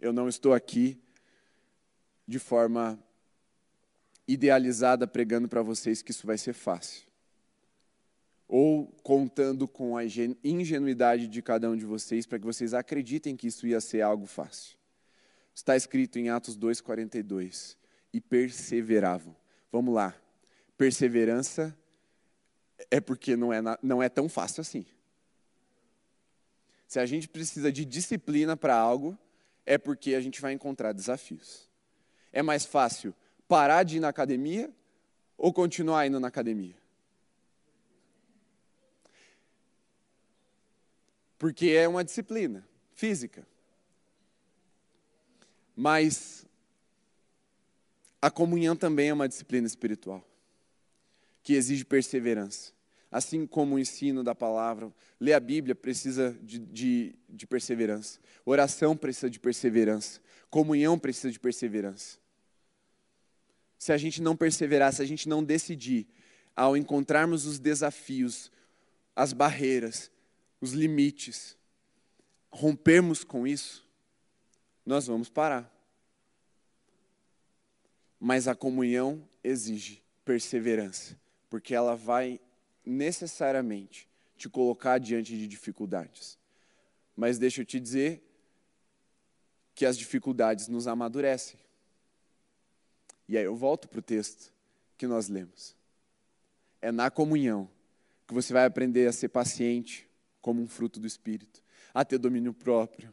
Eu 0.00 0.12
não 0.12 0.28
estou 0.28 0.54
aqui 0.54 0.98
de 2.26 2.38
forma 2.38 2.98
idealizada 4.26 5.06
pregando 5.06 5.48
para 5.48 5.62
vocês 5.62 6.00
que 6.00 6.12
isso 6.12 6.26
vai 6.26 6.38
ser 6.38 6.52
fácil 6.52 7.09
ou 8.52 8.88
contando 9.04 9.68
com 9.68 9.96
a 9.96 10.02
ingenuidade 10.04 11.28
de 11.28 11.40
cada 11.40 11.70
um 11.70 11.76
de 11.76 11.84
vocês 11.84 12.26
para 12.26 12.36
que 12.36 12.44
vocês 12.44 12.74
acreditem 12.74 13.36
que 13.36 13.46
isso 13.46 13.64
ia 13.64 13.80
ser 13.80 14.00
algo 14.00 14.26
fácil. 14.26 14.76
Está 15.54 15.76
escrito 15.76 16.18
em 16.18 16.30
Atos 16.30 16.58
2:42 16.58 17.76
e 18.12 18.20
perseveravam. 18.20 19.36
Vamos 19.70 19.94
lá. 19.94 20.16
Perseverança 20.76 21.76
é 22.90 23.00
porque 23.00 23.36
não 23.36 23.52
é, 23.52 23.60
não 23.80 24.02
é 24.02 24.08
tão 24.08 24.28
fácil 24.28 24.62
assim. 24.62 24.84
Se 26.88 26.98
a 26.98 27.06
gente 27.06 27.28
precisa 27.28 27.70
de 27.70 27.84
disciplina 27.84 28.56
para 28.56 28.74
algo, 28.74 29.16
é 29.64 29.78
porque 29.78 30.16
a 30.16 30.20
gente 30.20 30.40
vai 30.40 30.52
encontrar 30.52 30.92
desafios. 30.92 31.70
É 32.32 32.42
mais 32.42 32.64
fácil 32.64 33.14
parar 33.46 33.84
de 33.84 33.98
ir 33.98 34.00
na 34.00 34.08
academia 34.08 34.74
ou 35.38 35.52
continuar 35.52 36.04
indo 36.08 36.18
na 36.18 36.26
academia? 36.26 36.79
Porque 41.40 41.68
é 41.68 41.88
uma 41.88 42.04
disciplina 42.04 42.62
física. 42.92 43.46
Mas 45.74 46.46
a 48.20 48.30
comunhão 48.30 48.76
também 48.76 49.08
é 49.08 49.14
uma 49.14 49.26
disciplina 49.26 49.66
espiritual, 49.66 50.22
que 51.42 51.54
exige 51.54 51.82
perseverança. 51.82 52.74
Assim 53.10 53.46
como 53.46 53.76
o 53.76 53.78
ensino 53.78 54.22
da 54.22 54.34
palavra, 54.34 54.92
ler 55.18 55.32
a 55.32 55.40
Bíblia 55.40 55.74
precisa 55.74 56.38
de, 56.42 56.58
de, 56.58 57.14
de 57.26 57.46
perseverança, 57.46 58.20
oração 58.44 58.94
precisa 58.94 59.30
de 59.30 59.40
perseverança, 59.40 60.20
comunhão 60.50 60.98
precisa 60.98 61.32
de 61.32 61.40
perseverança. 61.40 62.18
Se 63.78 63.94
a 63.94 63.96
gente 63.96 64.20
não 64.20 64.36
perseverar, 64.36 64.92
se 64.92 65.00
a 65.00 65.06
gente 65.06 65.26
não 65.26 65.42
decidir, 65.42 66.06
ao 66.54 66.76
encontrarmos 66.76 67.46
os 67.46 67.58
desafios, 67.58 68.52
as 69.16 69.32
barreiras, 69.32 70.10
os 70.60 70.72
limites, 70.72 71.56
rompermos 72.50 73.24
com 73.24 73.46
isso, 73.46 73.88
nós 74.84 75.06
vamos 75.06 75.28
parar. 75.28 75.70
Mas 78.18 78.46
a 78.46 78.54
comunhão 78.54 79.26
exige 79.42 80.02
perseverança, 80.24 81.18
porque 81.48 81.74
ela 81.74 81.96
vai 81.96 82.40
necessariamente 82.84 84.08
te 84.36 84.48
colocar 84.48 84.98
diante 84.98 85.36
de 85.36 85.46
dificuldades. 85.46 86.38
Mas 87.16 87.38
deixa 87.38 87.62
eu 87.62 87.64
te 87.64 87.78
dizer 87.78 88.22
que 89.74 89.86
as 89.86 89.96
dificuldades 89.96 90.68
nos 90.68 90.86
amadurecem. 90.86 91.58
E 93.28 93.38
aí 93.38 93.44
eu 93.44 93.54
volto 93.54 93.88
para 93.88 94.00
o 94.00 94.02
texto 94.02 94.52
que 94.98 95.06
nós 95.06 95.28
lemos. 95.28 95.76
É 96.82 96.90
na 96.90 97.10
comunhão 97.10 97.70
que 98.26 98.34
você 98.34 98.52
vai 98.52 98.64
aprender 98.64 99.06
a 99.06 99.12
ser 99.12 99.28
paciente, 99.28 100.09
como 100.40 100.62
um 100.62 100.66
fruto 100.66 100.98
do 100.98 101.06
Espírito, 101.06 101.62
a 101.92 102.04
ter 102.04 102.18
domínio 102.18 102.52
próprio, 102.52 103.12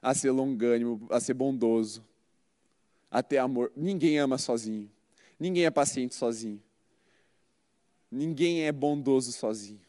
a 0.00 0.14
ser 0.14 0.30
longânimo, 0.30 1.06
a 1.10 1.20
ser 1.20 1.34
bondoso, 1.34 2.04
a 3.10 3.22
ter 3.22 3.38
amor. 3.38 3.72
Ninguém 3.76 4.18
ama 4.18 4.38
sozinho, 4.38 4.90
ninguém 5.38 5.64
é 5.64 5.70
paciente 5.70 6.14
sozinho, 6.14 6.62
ninguém 8.10 8.64
é 8.64 8.72
bondoso 8.72 9.32
sozinho. 9.32 9.80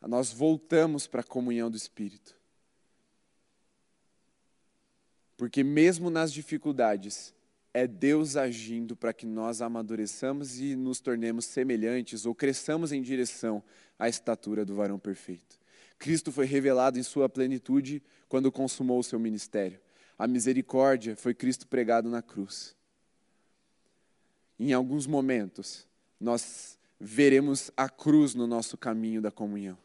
Nós 0.00 0.32
voltamos 0.32 1.06
para 1.06 1.20
a 1.20 1.24
comunhão 1.24 1.70
do 1.70 1.76
Espírito. 1.76 2.36
Porque 5.36 5.62
mesmo 5.62 6.10
nas 6.10 6.32
dificuldades, 6.32 7.32
é 7.74 7.86
Deus 7.86 8.36
agindo 8.36 8.94
para 8.94 9.12
que 9.12 9.24
nós 9.24 9.62
amadureçamos 9.62 10.60
e 10.60 10.76
nos 10.76 11.00
tornemos 11.00 11.46
semelhantes 11.46 12.26
ou 12.26 12.34
cresçamos 12.34 12.92
em 12.92 13.00
direção 13.00 13.62
à 13.98 14.08
estatura 14.08 14.64
do 14.64 14.74
varão 14.74 14.98
perfeito. 14.98 15.58
Cristo 15.98 16.30
foi 16.30 16.44
revelado 16.44 16.98
em 16.98 17.02
sua 17.02 17.28
plenitude 17.28 18.02
quando 18.28 18.52
consumou 18.52 18.98
o 18.98 19.04
seu 19.04 19.18
ministério. 19.18 19.80
A 20.18 20.26
misericórdia 20.26 21.16
foi 21.16 21.32
Cristo 21.32 21.66
pregado 21.66 22.10
na 22.10 22.20
cruz. 22.20 22.76
Em 24.58 24.72
alguns 24.72 25.06
momentos, 25.06 25.86
nós 26.20 26.78
veremos 27.00 27.70
a 27.76 27.88
cruz 27.88 28.34
no 28.34 28.46
nosso 28.46 28.76
caminho 28.76 29.22
da 29.22 29.30
comunhão. 29.30 29.78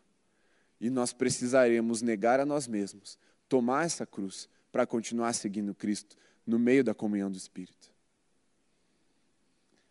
E 0.79 0.89
nós 0.89 1.13
precisaremos 1.13 2.01
negar 2.01 2.39
a 2.39 2.45
nós 2.45 2.67
mesmos, 2.67 3.17
tomar 3.47 3.85
essa 3.85 4.05
cruz 4.05 4.47
para 4.71 4.85
continuar 4.85 5.33
seguindo 5.33 5.73
Cristo 5.73 6.15
no 6.47 6.57
meio 6.57 6.83
da 6.83 6.93
comunhão 6.95 7.29
do 7.29 7.37
Espírito. 7.37 7.91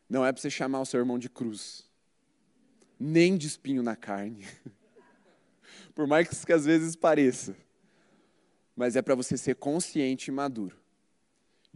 Não 0.09 0.25
é 0.25 0.33
para 0.33 0.41
você 0.41 0.49
chamar 0.49 0.81
o 0.81 0.87
seu 0.87 0.99
irmão 0.99 1.19
de 1.19 1.29
cruz, 1.29 1.85
nem 2.99 3.37
de 3.37 3.47
espinho 3.47 3.83
na 3.83 3.95
carne, 3.95 4.47
por 5.95 6.07
mais 6.07 6.45
que 6.45 6.53
às 6.53 6.65
vezes 6.65 6.97
pareça. 6.97 7.55
mas 8.75 8.97
é 8.97 9.03
para 9.03 9.15
você 9.15 9.37
ser 9.37 9.57
consciente 9.57 10.31
e 10.31 10.35
maduro 10.35 10.77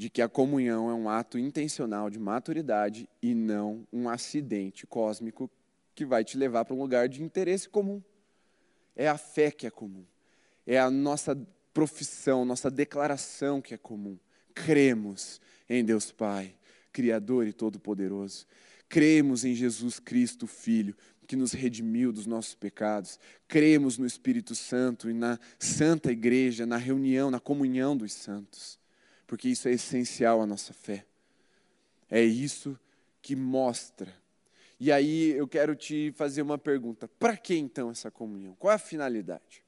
de 0.01 0.09
que 0.09 0.23
a 0.23 0.29
comunhão 0.31 0.89
é 0.89 0.95
um 0.95 1.11
ato 1.11 1.39
intencional 1.39 2.09
de 2.09 2.19
maturidade 2.19 3.07
e 3.21 3.35
não 3.35 3.87
um 3.93 4.09
acidente 4.09 4.87
cósmico 4.87 5.51
que 5.95 6.07
vai 6.07 6.25
te 6.25 6.39
levar 6.39 6.65
para 6.65 6.75
um 6.75 6.81
lugar 6.81 7.07
de 7.07 7.23
interesse 7.23 7.69
comum. 7.69 8.03
É 8.97 9.09
a 9.09 9.19
fé 9.19 9.51
que 9.51 9.67
é 9.67 9.71
comum. 9.71 10.07
É 10.67 10.79
a 10.79 10.91
nossa 10.91 11.37
profissão, 11.75 12.47
nossa 12.47 12.71
declaração 12.71 13.61
que 13.61 13.75
é 13.75 13.77
comum. 13.77 14.19
Cremos 14.55 15.41
em 15.69 15.85
Deus 15.85 16.11
Pai, 16.11 16.55
Criador 16.93 17.47
e 17.47 17.53
Todo-Poderoso. 17.53 18.47
Cremos 18.89 19.45
em 19.45 19.55
Jesus 19.55 19.99
Cristo, 19.99 20.47
Filho, 20.47 20.97
que 21.27 21.37
nos 21.37 21.53
redimiu 21.53 22.13
dos 22.13 22.27
nossos 22.27 22.55
pecados. 22.55 23.19
Cremos 23.47 23.97
no 23.97 24.07
Espírito 24.07 24.55
Santo 24.55 25.09
e 25.09 25.15
na 25.15 25.39
Santa 25.59 26.11
Igreja, 26.11 26.67
na 26.67 26.77
reunião, 26.77 27.31
na 27.31 27.39
comunhão 27.39 27.97
dos 27.97 28.13
santos 28.13 28.81
porque 29.31 29.49
isso 29.49 29.69
é 29.69 29.71
essencial 29.71 30.43
à 30.43 30.47
nossa 30.47 30.73
fé. 30.73 31.07
É 32.11 32.21
isso 32.21 32.77
que 33.23 33.37
mostra. 33.37 34.13
E 34.81 34.91
aí 34.91 35.31
eu 35.31 35.47
quero 35.47 35.77
te 35.77 36.11
fazer 36.17 36.43
uma 36.43 36.59
pergunta: 36.59 37.07
para 37.07 37.37
que 37.37 37.55
então 37.55 37.93
essa 37.93 38.11
comunhão? 38.11 38.57
Qual 38.57 38.73
é 38.73 38.75
a 38.75 38.79
finalidade? 38.79 39.63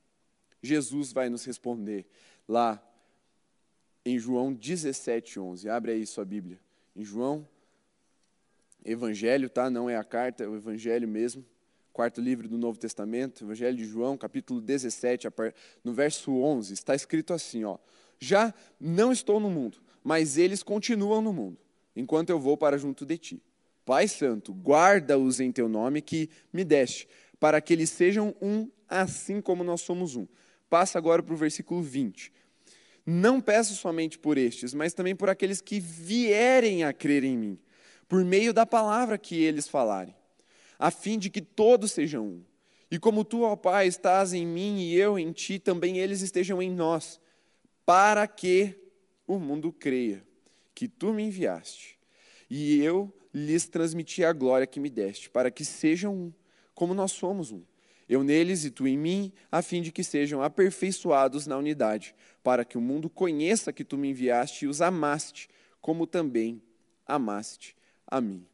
Jesus 0.60 1.12
vai 1.12 1.30
nos 1.30 1.44
responder 1.44 2.06
lá 2.48 2.82
em 4.04 4.18
João 4.18 4.52
17, 4.52 5.38
11. 5.38 5.68
Abre 5.68 5.92
aí 5.92 6.06
sua 6.06 6.24
Bíblia. 6.24 6.58
Em 6.94 7.04
João, 7.04 7.46
Evangelho, 8.84 9.48
tá? 9.48 9.70
Não 9.70 9.88
é 9.88 9.96
a 9.96 10.04
carta, 10.04 10.44
é 10.44 10.48
o 10.48 10.56
Evangelho 10.56 11.08
mesmo. 11.08 11.44
Quarto 11.92 12.20
livro 12.20 12.48
do 12.48 12.56
Novo 12.56 12.78
Testamento, 12.78 13.44
Evangelho 13.44 13.76
de 13.76 13.84
João, 13.84 14.16
capítulo 14.16 14.60
17, 14.60 15.28
no 15.84 15.92
verso 15.92 16.32
11, 16.32 16.72
está 16.72 16.94
escrito 16.94 17.34
assim, 17.34 17.64
ó 17.64 17.76
já 18.22 18.54
não 18.80 19.10
estou 19.10 19.40
no 19.40 19.50
mundo, 19.50 19.78
mas 20.02 20.38
eles 20.38 20.62
continuam 20.62 21.20
no 21.20 21.32
mundo, 21.32 21.58
enquanto 21.96 22.30
eu 22.30 22.38
vou 22.38 22.56
para 22.56 22.78
junto 22.78 23.04
de 23.04 23.18
ti. 23.18 23.42
Pai 23.84 24.06
Santo, 24.06 24.54
guarda-os 24.54 25.40
em 25.40 25.50
teu 25.50 25.68
nome 25.68 26.00
que 26.00 26.30
me 26.52 26.62
deste, 26.62 27.08
para 27.40 27.60
que 27.60 27.72
eles 27.72 27.90
sejam 27.90 28.32
um, 28.40 28.70
assim 28.88 29.40
como 29.40 29.64
nós 29.64 29.80
somos 29.80 30.14
um. 30.14 30.28
Passa 30.70 30.98
agora 30.98 31.20
para 31.20 31.34
o 31.34 31.36
versículo 31.36 31.82
20. 31.82 32.32
Não 33.04 33.40
peço 33.40 33.74
somente 33.74 34.18
por 34.18 34.38
estes, 34.38 34.72
mas 34.72 34.94
também 34.94 35.14
por 35.14 35.28
aqueles 35.28 35.60
que 35.60 35.80
vierem 35.80 36.84
a 36.84 36.92
crer 36.92 37.24
em 37.24 37.36
mim, 37.36 37.58
por 38.08 38.24
meio 38.24 38.52
da 38.52 38.64
palavra 38.64 39.18
que 39.18 39.42
eles 39.42 39.66
falarem, 39.68 40.14
a 40.78 40.90
fim 40.90 41.18
de 41.18 41.28
que 41.28 41.40
todos 41.40 41.92
sejam 41.92 42.26
um. 42.26 42.44
E 42.90 42.98
como 42.98 43.24
tu, 43.24 43.42
ó 43.42 43.56
Pai, 43.56 43.86
estás 43.86 44.32
em 44.34 44.46
mim 44.46 44.78
e 44.80 44.94
eu 44.94 45.18
em 45.18 45.32
ti, 45.32 45.58
também 45.58 45.98
eles 45.98 46.20
estejam 46.20 46.62
em 46.62 46.70
nós 46.70 47.20
para 47.86 48.26
que 48.26 48.78
o 49.26 49.38
mundo 49.38 49.72
creia 49.72 50.22
que 50.74 50.86
tu 50.86 51.12
me 51.12 51.22
enviaste 51.22 51.98
e 52.48 52.82
eu 52.82 53.12
lhes 53.32 53.66
transmiti 53.66 54.24
a 54.24 54.32
glória 54.32 54.66
que 54.66 54.78
me 54.78 54.90
deste, 54.90 55.30
para 55.30 55.50
que 55.50 55.64
sejam 55.64 56.14
um, 56.14 56.32
como 56.74 56.92
nós 56.92 57.12
somos 57.12 57.50
um. 57.50 57.62
Eu 58.08 58.22
neles 58.22 58.64
e 58.66 58.70
tu 58.70 58.86
em 58.86 58.98
mim, 58.98 59.32
a 59.50 59.62
fim 59.62 59.80
de 59.80 59.90
que 59.90 60.04
sejam 60.04 60.42
aperfeiçoados 60.42 61.46
na 61.46 61.56
unidade, 61.56 62.14
para 62.42 62.64
que 62.64 62.76
o 62.76 62.80
mundo 62.80 63.08
conheça 63.08 63.72
que 63.72 63.84
tu 63.84 63.96
me 63.96 64.10
enviaste 64.10 64.64
e 64.64 64.68
os 64.68 64.80
amaste, 64.80 65.48
como 65.80 66.06
também 66.06 66.62
amaste 67.06 67.76
a 68.06 68.20
mim. 68.20 68.46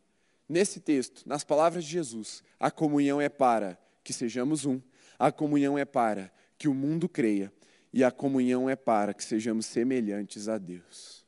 Nesse 0.48 0.80
texto, 0.80 1.22
nas 1.26 1.44
palavras 1.44 1.84
de 1.84 1.90
Jesus, 1.90 2.42
a 2.58 2.70
comunhão 2.70 3.20
é 3.20 3.28
para 3.28 3.78
que 4.02 4.12
sejamos 4.12 4.64
um, 4.64 4.80
a 5.18 5.30
comunhão 5.30 5.76
é 5.76 5.84
para 5.84 6.32
que 6.56 6.68
o 6.68 6.74
mundo 6.74 7.08
creia 7.08 7.52
e 7.92 8.04
a 8.04 8.10
comunhão 8.10 8.68
é 8.68 8.76
para 8.76 9.12
que 9.12 9.24
sejamos 9.24 9.66
semelhantes 9.66 10.48
a 10.48 10.58
Deus. 10.58 11.24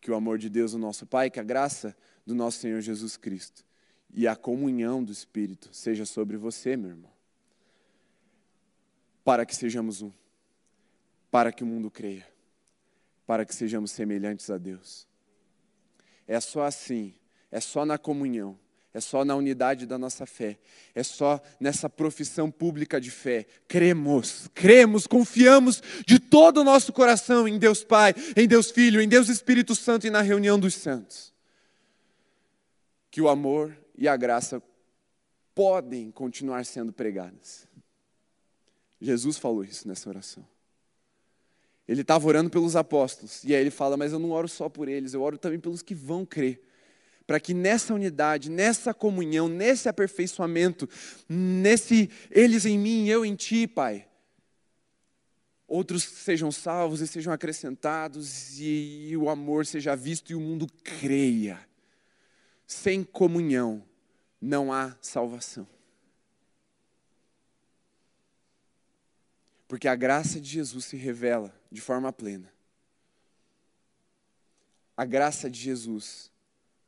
Que 0.00 0.10
o 0.10 0.14
amor 0.14 0.38
de 0.38 0.48
Deus, 0.48 0.74
o 0.74 0.78
nosso 0.78 1.06
Pai, 1.06 1.30
que 1.30 1.40
a 1.40 1.44
graça 1.44 1.96
do 2.24 2.34
nosso 2.34 2.58
Senhor 2.58 2.80
Jesus 2.80 3.16
Cristo 3.16 3.64
e 4.12 4.26
a 4.26 4.34
comunhão 4.34 5.02
do 5.02 5.12
Espírito 5.12 5.68
seja 5.72 6.04
sobre 6.04 6.36
você, 6.36 6.76
meu 6.76 6.90
irmão. 6.90 7.10
Para 9.24 9.44
que 9.44 9.54
sejamos 9.54 10.02
um, 10.02 10.12
para 11.36 11.52
que 11.52 11.62
o 11.62 11.66
mundo 11.66 11.90
creia, 11.90 12.26
para 13.26 13.44
que 13.44 13.54
sejamos 13.54 13.90
semelhantes 13.90 14.48
a 14.48 14.56
Deus. 14.56 15.06
É 16.26 16.40
só 16.40 16.62
assim, 16.62 17.12
é 17.50 17.60
só 17.60 17.84
na 17.84 17.98
comunhão 17.98 18.58
é 18.94 19.00
só 19.02 19.22
na 19.22 19.36
unidade 19.36 19.84
da 19.84 19.98
nossa 19.98 20.24
fé, 20.24 20.58
é 20.94 21.02
só 21.02 21.38
nessa 21.60 21.90
profissão 21.90 22.50
pública 22.50 22.98
de 22.98 23.10
fé. 23.10 23.44
Cremos, 23.68 24.48
cremos, 24.54 25.06
confiamos 25.06 25.82
de 26.06 26.18
todo 26.18 26.62
o 26.62 26.64
nosso 26.64 26.94
coração 26.94 27.46
em 27.46 27.58
Deus 27.58 27.84
Pai, 27.84 28.14
em 28.34 28.48
Deus 28.48 28.70
Filho, 28.70 29.02
em 29.02 29.06
Deus 29.06 29.28
Espírito 29.28 29.74
Santo 29.74 30.06
e 30.06 30.10
na 30.10 30.22
reunião 30.22 30.58
dos 30.58 30.72
santos. 30.72 31.34
Que 33.10 33.20
o 33.20 33.28
amor 33.28 33.76
e 33.98 34.08
a 34.08 34.16
graça 34.16 34.62
podem 35.54 36.10
continuar 36.10 36.64
sendo 36.64 36.90
pregadas. 36.90 37.68
Jesus 38.98 39.36
falou 39.36 39.62
isso 39.62 39.86
nessa 39.86 40.08
oração. 40.08 40.55
Ele 41.88 42.00
estava 42.00 42.26
orando 42.26 42.50
pelos 42.50 42.74
apóstolos, 42.74 43.44
e 43.44 43.54
aí 43.54 43.60
ele 43.60 43.70
fala: 43.70 43.96
Mas 43.96 44.12
eu 44.12 44.18
não 44.18 44.30
oro 44.30 44.48
só 44.48 44.68
por 44.68 44.88
eles, 44.88 45.14
eu 45.14 45.22
oro 45.22 45.38
também 45.38 45.58
pelos 45.58 45.82
que 45.82 45.94
vão 45.94 46.24
crer 46.24 46.60
para 47.26 47.40
que 47.40 47.52
nessa 47.52 47.92
unidade, 47.92 48.48
nessa 48.48 48.94
comunhão, 48.94 49.48
nesse 49.48 49.88
aperfeiçoamento, 49.88 50.88
nesse 51.28 52.08
eles 52.30 52.64
em 52.64 52.78
mim, 52.78 53.08
eu 53.08 53.26
em 53.26 53.34
ti, 53.34 53.66
Pai, 53.66 54.06
outros 55.66 56.04
sejam 56.04 56.52
salvos 56.52 57.00
e 57.00 57.06
sejam 57.06 57.32
acrescentados 57.32 58.60
e, 58.60 59.08
e 59.08 59.16
o 59.16 59.28
amor 59.28 59.66
seja 59.66 59.96
visto 59.96 60.30
e 60.30 60.34
o 60.36 60.40
mundo 60.40 60.68
creia. 60.84 61.58
Sem 62.66 63.02
comunhão 63.02 63.82
não 64.40 64.72
há 64.72 64.96
salvação. 65.00 65.66
Porque 69.68 69.88
a 69.88 69.96
graça 69.96 70.40
de 70.40 70.48
Jesus 70.48 70.84
se 70.84 70.96
revela 70.96 71.54
de 71.70 71.80
forma 71.80 72.12
plena. 72.12 72.52
A 74.96 75.04
graça 75.04 75.50
de 75.50 75.60
Jesus 75.60 76.30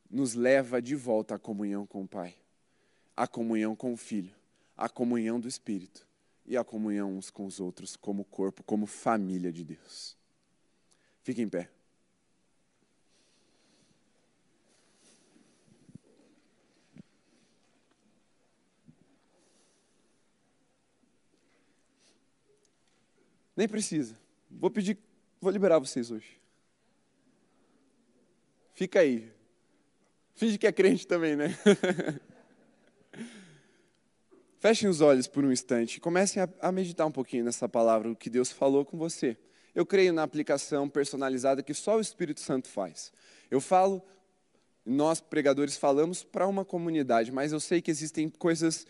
nos 0.09 0.33
leva 0.33 0.81
de 0.81 0.95
volta 0.95 1.35
à 1.35 1.39
comunhão 1.39 1.85
com 1.85 2.03
o 2.03 2.07
Pai, 2.07 2.35
à 3.15 3.27
comunhão 3.27 3.75
com 3.75 3.93
o 3.93 3.97
Filho, 3.97 4.33
à 4.75 4.89
comunhão 4.89 5.39
do 5.39 5.47
Espírito 5.47 6.07
e 6.45 6.57
à 6.57 6.63
comunhão 6.63 7.15
uns 7.15 7.29
com 7.29 7.45
os 7.45 7.59
outros, 7.59 7.95
como 7.95 8.25
corpo, 8.25 8.63
como 8.63 8.87
família 8.87 9.51
de 9.51 9.63
Deus. 9.63 10.17
Fique 11.21 11.41
em 11.41 11.49
pé. 11.49 11.69
Nem 23.59 23.67
precisa. 23.67 24.15
Vou 24.49 24.71
pedir, 24.71 24.97
vou 25.41 25.51
liberar 25.51 25.79
vocês 25.79 26.09
hoje. 26.09 26.39
Fica 28.73 29.01
aí. 29.01 29.29
Finge 30.33 30.57
que 30.57 30.65
é 30.65 30.71
crente 30.71 31.05
também, 31.05 31.35
né? 31.35 31.49
Fechem 34.59 34.89
os 34.89 35.01
olhos 35.01 35.27
por 35.27 35.43
um 35.43 35.51
instante 35.51 35.99
comecem 35.99 36.41
a, 36.41 36.47
a, 36.61 36.71
meditar 36.71 37.05
um 37.05 37.11
pouquinho 37.11 37.43
nessa 37.43 37.67
palavra, 37.67 38.09
o 38.09 38.15
que 38.15 38.29
Deus 38.29 38.49
falou 38.49 38.85
com 38.85 38.97
você. 38.97 39.35
Eu 39.75 39.85
creio 39.85 40.13
na 40.13 40.23
aplicação 40.23 40.87
personalizada 40.87 41.61
que 41.61 41.73
só 41.73 41.97
o 41.97 41.99
Espírito 41.99 42.39
Santo 42.39 42.69
faz. 42.69 43.11
Eu 43.51 43.59
falo, 43.59 44.01
nós 44.85 45.19
pregadores 45.19 45.75
falamos 45.75 46.23
para 46.23 46.47
uma 46.47 46.63
comunidade, 46.63 47.29
mas 47.29 47.51
eu 47.51 47.59
sei 47.59 47.81
que 47.81 47.91
existem 47.91 48.29
coisas 48.29 48.87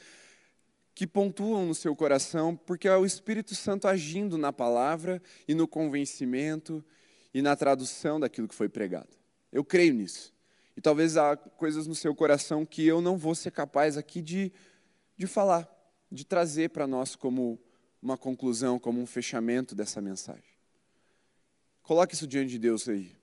que 0.99 1.07
pontuam 1.07 1.65
no 1.65 1.73
seu 1.73 1.95
coração, 1.95 2.57
porque 2.57 2.85
é 2.85 2.93
o 2.93 3.05
Espírito 3.05 3.55
Santo 3.55 3.87
agindo 3.87 4.37
na 4.37 4.51
palavra 4.51 5.21
e 5.47 5.55
no 5.55 5.65
convencimento 5.65 6.83
e 7.33 7.41
na 7.41 7.55
tradução 7.55 8.19
daquilo 8.19 8.49
que 8.49 8.53
foi 8.53 8.67
pregado. 8.67 9.07
Eu 9.49 9.63
creio 9.63 9.93
nisso. 9.93 10.33
E 10.75 10.81
talvez 10.81 11.15
há 11.15 11.37
coisas 11.37 11.87
no 11.87 11.95
seu 11.95 12.13
coração 12.13 12.65
que 12.65 12.85
eu 12.85 12.99
não 12.99 13.17
vou 13.17 13.33
ser 13.33 13.51
capaz 13.51 13.95
aqui 13.95 14.21
de, 14.21 14.51
de 15.15 15.25
falar, 15.25 15.69
de 16.11 16.25
trazer 16.25 16.71
para 16.71 16.85
nós 16.85 17.15
como 17.15 17.57
uma 18.01 18.17
conclusão, 18.17 18.77
como 18.77 18.99
um 18.99 19.05
fechamento 19.05 19.73
dessa 19.73 20.01
mensagem. 20.01 20.51
Coloque 21.81 22.13
isso 22.13 22.27
diante 22.27 22.49
de 22.49 22.59
Deus 22.59 22.89
aí. 22.89 23.15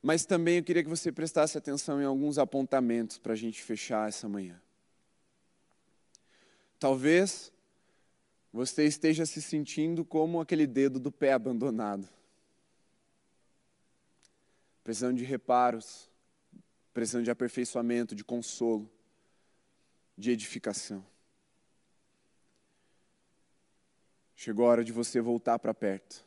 Mas 0.00 0.24
também 0.24 0.58
eu 0.58 0.62
queria 0.62 0.84
que 0.84 0.88
você 0.88 1.10
prestasse 1.10 1.58
atenção 1.58 2.00
em 2.00 2.04
alguns 2.04 2.38
apontamentos 2.38 3.18
para 3.18 3.32
a 3.32 3.36
gente 3.36 3.60
fechar 3.60 4.08
essa 4.08 4.28
manhã. 4.28 4.62
Talvez 6.84 7.50
você 8.52 8.84
esteja 8.84 9.24
se 9.24 9.40
sentindo 9.40 10.04
como 10.04 10.38
aquele 10.38 10.66
dedo 10.66 11.00
do 11.00 11.10
pé 11.10 11.32
abandonado 11.32 12.06
precisando 14.82 15.16
de 15.16 15.24
reparos, 15.24 16.10
precisando 16.92 17.24
de 17.24 17.30
aperfeiçoamento, 17.30 18.14
de 18.14 18.22
consolo, 18.22 18.86
de 20.14 20.30
edificação. 20.30 21.02
Chegou 24.36 24.66
a 24.66 24.68
hora 24.68 24.84
de 24.84 24.92
você 24.92 25.22
voltar 25.22 25.58
para 25.58 25.72
perto. 25.72 26.22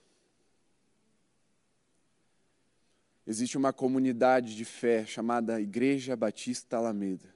Existe 3.27 3.59
uma 3.59 3.71
comunidade 3.71 4.55
de 4.55 4.65
fé 4.65 5.05
chamada 5.05 5.61
Igreja 5.61 6.15
Batista 6.15 6.77
Alameda, 6.77 7.31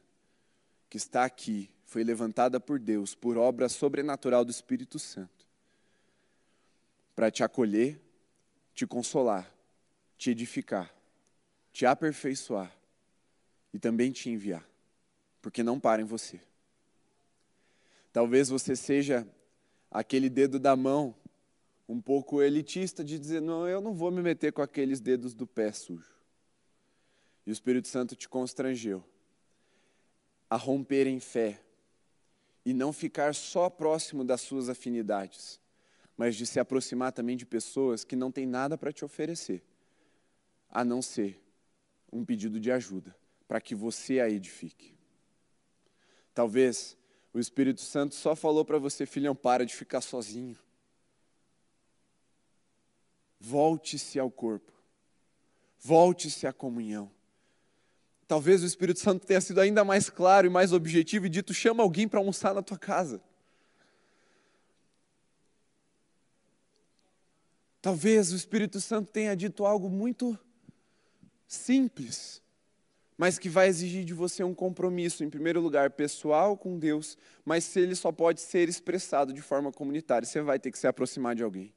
que 0.89 0.97
está 0.97 1.23
aqui, 1.23 1.69
foi 1.91 2.05
levantada 2.05 2.57
por 2.57 2.79
Deus 2.79 3.13
por 3.13 3.37
obra 3.37 3.67
sobrenatural 3.67 4.45
do 4.45 4.49
Espírito 4.49 4.97
Santo, 4.97 5.45
para 7.13 7.29
te 7.29 7.43
acolher, 7.43 7.99
te 8.73 8.87
consolar, 8.87 9.53
te 10.17 10.29
edificar, 10.29 10.89
te 11.73 11.85
aperfeiçoar 11.85 12.73
e 13.73 13.77
também 13.77 14.09
te 14.09 14.29
enviar, 14.29 14.65
porque 15.41 15.61
não 15.63 15.81
para 15.81 16.01
em 16.01 16.05
você. 16.05 16.39
Talvez 18.13 18.47
você 18.47 18.73
seja 18.73 19.27
aquele 19.91 20.29
dedo 20.29 20.57
da 20.59 20.77
mão 20.77 21.13
um 21.89 21.99
pouco 21.99 22.41
elitista 22.41 23.03
de 23.03 23.19
dizer: 23.19 23.41
não, 23.41 23.67
eu 23.67 23.81
não 23.81 23.93
vou 23.93 24.11
me 24.11 24.21
meter 24.21 24.53
com 24.53 24.61
aqueles 24.61 25.01
dedos 25.01 25.33
do 25.33 25.45
pé 25.45 25.73
sujo. 25.73 26.15
E 27.45 27.49
o 27.49 27.51
Espírito 27.51 27.89
Santo 27.89 28.15
te 28.15 28.29
constrangeu 28.29 29.03
a 30.49 30.55
romper 30.55 31.05
em 31.05 31.19
fé 31.19 31.61
e 32.65 32.73
não 32.73 32.93
ficar 32.93 33.33
só 33.33 33.69
próximo 33.69 34.23
das 34.23 34.41
suas 34.41 34.69
afinidades, 34.69 35.59
mas 36.15 36.35
de 36.35 36.45
se 36.45 36.59
aproximar 36.59 37.11
também 37.11 37.35
de 37.35 37.45
pessoas 37.45 38.03
que 38.03 38.15
não 38.15 38.31
têm 38.31 38.45
nada 38.45 38.77
para 38.77 38.93
te 38.93 39.03
oferecer, 39.03 39.63
a 40.69 40.83
não 40.83 41.01
ser 41.01 41.41
um 42.11 42.23
pedido 42.23 42.59
de 42.59 42.71
ajuda, 42.71 43.15
para 43.47 43.59
que 43.61 43.73
você 43.73 44.19
a 44.19 44.29
edifique. 44.29 44.95
Talvez 46.33 46.97
o 47.33 47.39
Espírito 47.39 47.81
Santo 47.81 48.15
só 48.15 48.35
falou 48.35 48.65
para 48.65 48.77
você, 48.77 49.05
filhão, 49.05 49.35
para 49.35 49.65
de 49.65 49.75
ficar 49.75 50.01
sozinho. 50.01 50.57
Volte-se 53.39 54.19
ao 54.19 54.29
corpo. 54.29 54.71
Volte-se 55.79 56.45
à 56.45 56.53
comunhão. 56.53 57.11
Talvez 58.31 58.63
o 58.63 58.65
Espírito 58.65 59.01
Santo 59.01 59.27
tenha 59.27 59.41
sido 59.41 59.59
ainda 59.59 59.83
mais 59.83 60.09
claro 60.09 60.47
e 60.47 60.49
mais 60.49 60.71
objetivo 60.71 61.25
e 61.25 61.29
dito: 61.29 61.53
chama 61.53 61.83
alguém 61.83 62.07
para 62.07 62.17
almoçar 62.17 62.53
na 62.53 62.61
tua 62.61 62.79
casa. 62.79 63.21
Talvez 67.81 68.31
o 68.31 68.35
Espírito 68.37 68.79
Santo 68.79 69.09
tenha 69.11 69.35
dito 69.35 69.65
algo 69.65 69.89
muito 69.89 70.39
simples, 71.45 72.41
mas 73.17 73.37
que 73.37 73.49
vai 73.49 73.67
exigir 73.67 74.05
de 74.05 74.13
você 74.13 74.45
um 74.45 74.55
compromisso, 74.55 75.25
em 75.25 75.29
primeiro 75.29 75.59
lugar, 75.59 75.91
pessoal 75.91 76.55
com 76.55 76.79
Deus, 76.79 77.17
mas 77.43 77.65
se 77.65 77.81
ele 77.81 77.95
só 77.95 78.13
pode 78.13 78.39
ser 78.39 78.69
expressado 78.69 79.33
de 79.33 79.41
forma 79.41 79.73
comunitária, 79.73 80.25
você 80.25 80.41
vai 80.41 80.57
ter 80.57 80.71
que 80.71 80.79
se 80.79 80.87
aproximar 80.87 81.35
de 81.35 81.43
alguém. 81.43 81.73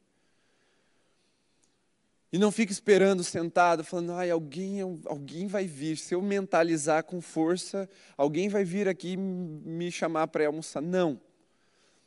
E 2.34 2.38
não 2.38 2.50
fique 2.50 2.72
esperando 2.72 3.22
sentado, 3.22 3.84
falando, 3.84 4.10
ai, 4.10 4.28
alguém, 4.28 4.80
alguém 5.04 5.46
vai 5.46 5.68
vir. 5.68 5.96
Se 5.96 6.16
eu 6.16 6.20
mentalizar 6.20 7.04
com 7.04 7.20
força, 7.20 7.88
alguém 8.16 8.48
vai 8.48 8.64
vir 8.64 8.88
aqui 8.88 9.16
me 9.16 9.88
chamar 9.92 10.26
para 10.26 10.44
almoçar. 10.44 10.82
Não. 10.82 11.20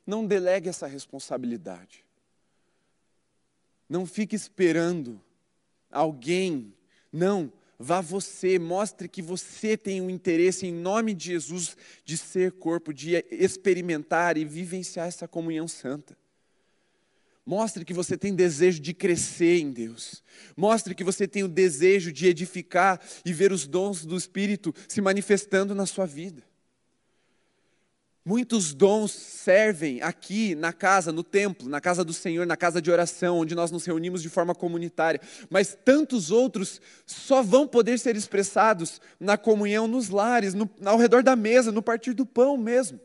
Não 0.05 0.25
delegue 0.25 0.67
essa 0.67 0.85
responsabilidade. 0.85 2.03
Não 3.87 4.05
fique 4.05 4.35
esperando 4.35 5.21
alguém. 5.89 6.73
Não. 7.09 7.49
Vá 7.79 8.01
você, 8.01 8.59
mostre 8.59 9.07
que 9.07 9.21
você 9.21 9.77
tem 9.77 10.01
um 10.01 10.09
interesse 10.09 10.67
em 10.67 10.73
nome 10.73 11.13
de 11.13 11.27
Jesus 11.27 11.77
de 12.03 12.17
ser 12.17 12.51
corpo, 12.51 12.93
de 12.93 13.15
experimentar 13.31 14.37
e 14.37 14.43
vivenciar 14.43 15.07
essa 15.07 15.25
comunhão 15.25 15.69
santa. 15.69 16.17
Mostre 17.47 17.85
que 17.85 17.93
você 17.93 18.17
tem 18.17 18.35
desejo 18.35 18.81
de 18.81 18.93
crescer 18.93 19.61
em 19.61 19.71
Deus. 19.71 20.21
Mostre 20.57 20.93
que 20.93 21.01
você 21.01 21.25
tem 21.25 21.45
o 21.45 21.47
desejo 21.47 22.11
de 22.11 22.27
edificar 22.27 22.99
e 23.23 23.31
ver 23.31 23.53
os 23.53 23.65
dons 23.65 24.05
do 24.05 24.17
Espírito 24.17 24.75
se 24.85 24.99
manifestando 24.99 25.73
na 25.73 25.85
sua 25.85 26.05
vida. 26.05 26.43
Muitos 28.25 28.73
dons 28.73 29.13
servem 29.13 30.01
aqui 30.01 30.55
na 30.55 30.73
casa, 30.73 31.13
no 31.13 31.23
templo, 31.23 31.69
na 31.69 31.79
casa 31.79 32.03
do 32.03 32.11
Senhor, 32.11 32.45
na 32.45 32.57
casa 32.57 32.81
de 32.81 32.91
oração, 32.91 33.39
onde 33.39 33.55
nós 33.55 33.71
nos 33.71 33.85
reunimos 33.85 34.21
de 34.21 34.27
forma 34.27 34.53
comunitária, 34.53 35.21
mas 35.49 35.77
tantos 35.85 36.29
outros 36.29 36.81
só 37.05 37.41
vão 37.41 37.65
poder 37.65 37.97
ser 37.97 38.17
expressados 38.17 38.99
na 39.17 39.37
comunhão 39.37 39.87
nos 39.87 40.09
lares, 40.09 40.53
no, 40.53 40.69
ao 40.83 40.97
redor 40.97 41.23
da 41.23 41.37
mesa, 41.37 41.71
no 41.71 41.81
partir 41.81 42.11
do 42.11 42.25
pão 42.25 42.57
mesmo. 42.57 42.99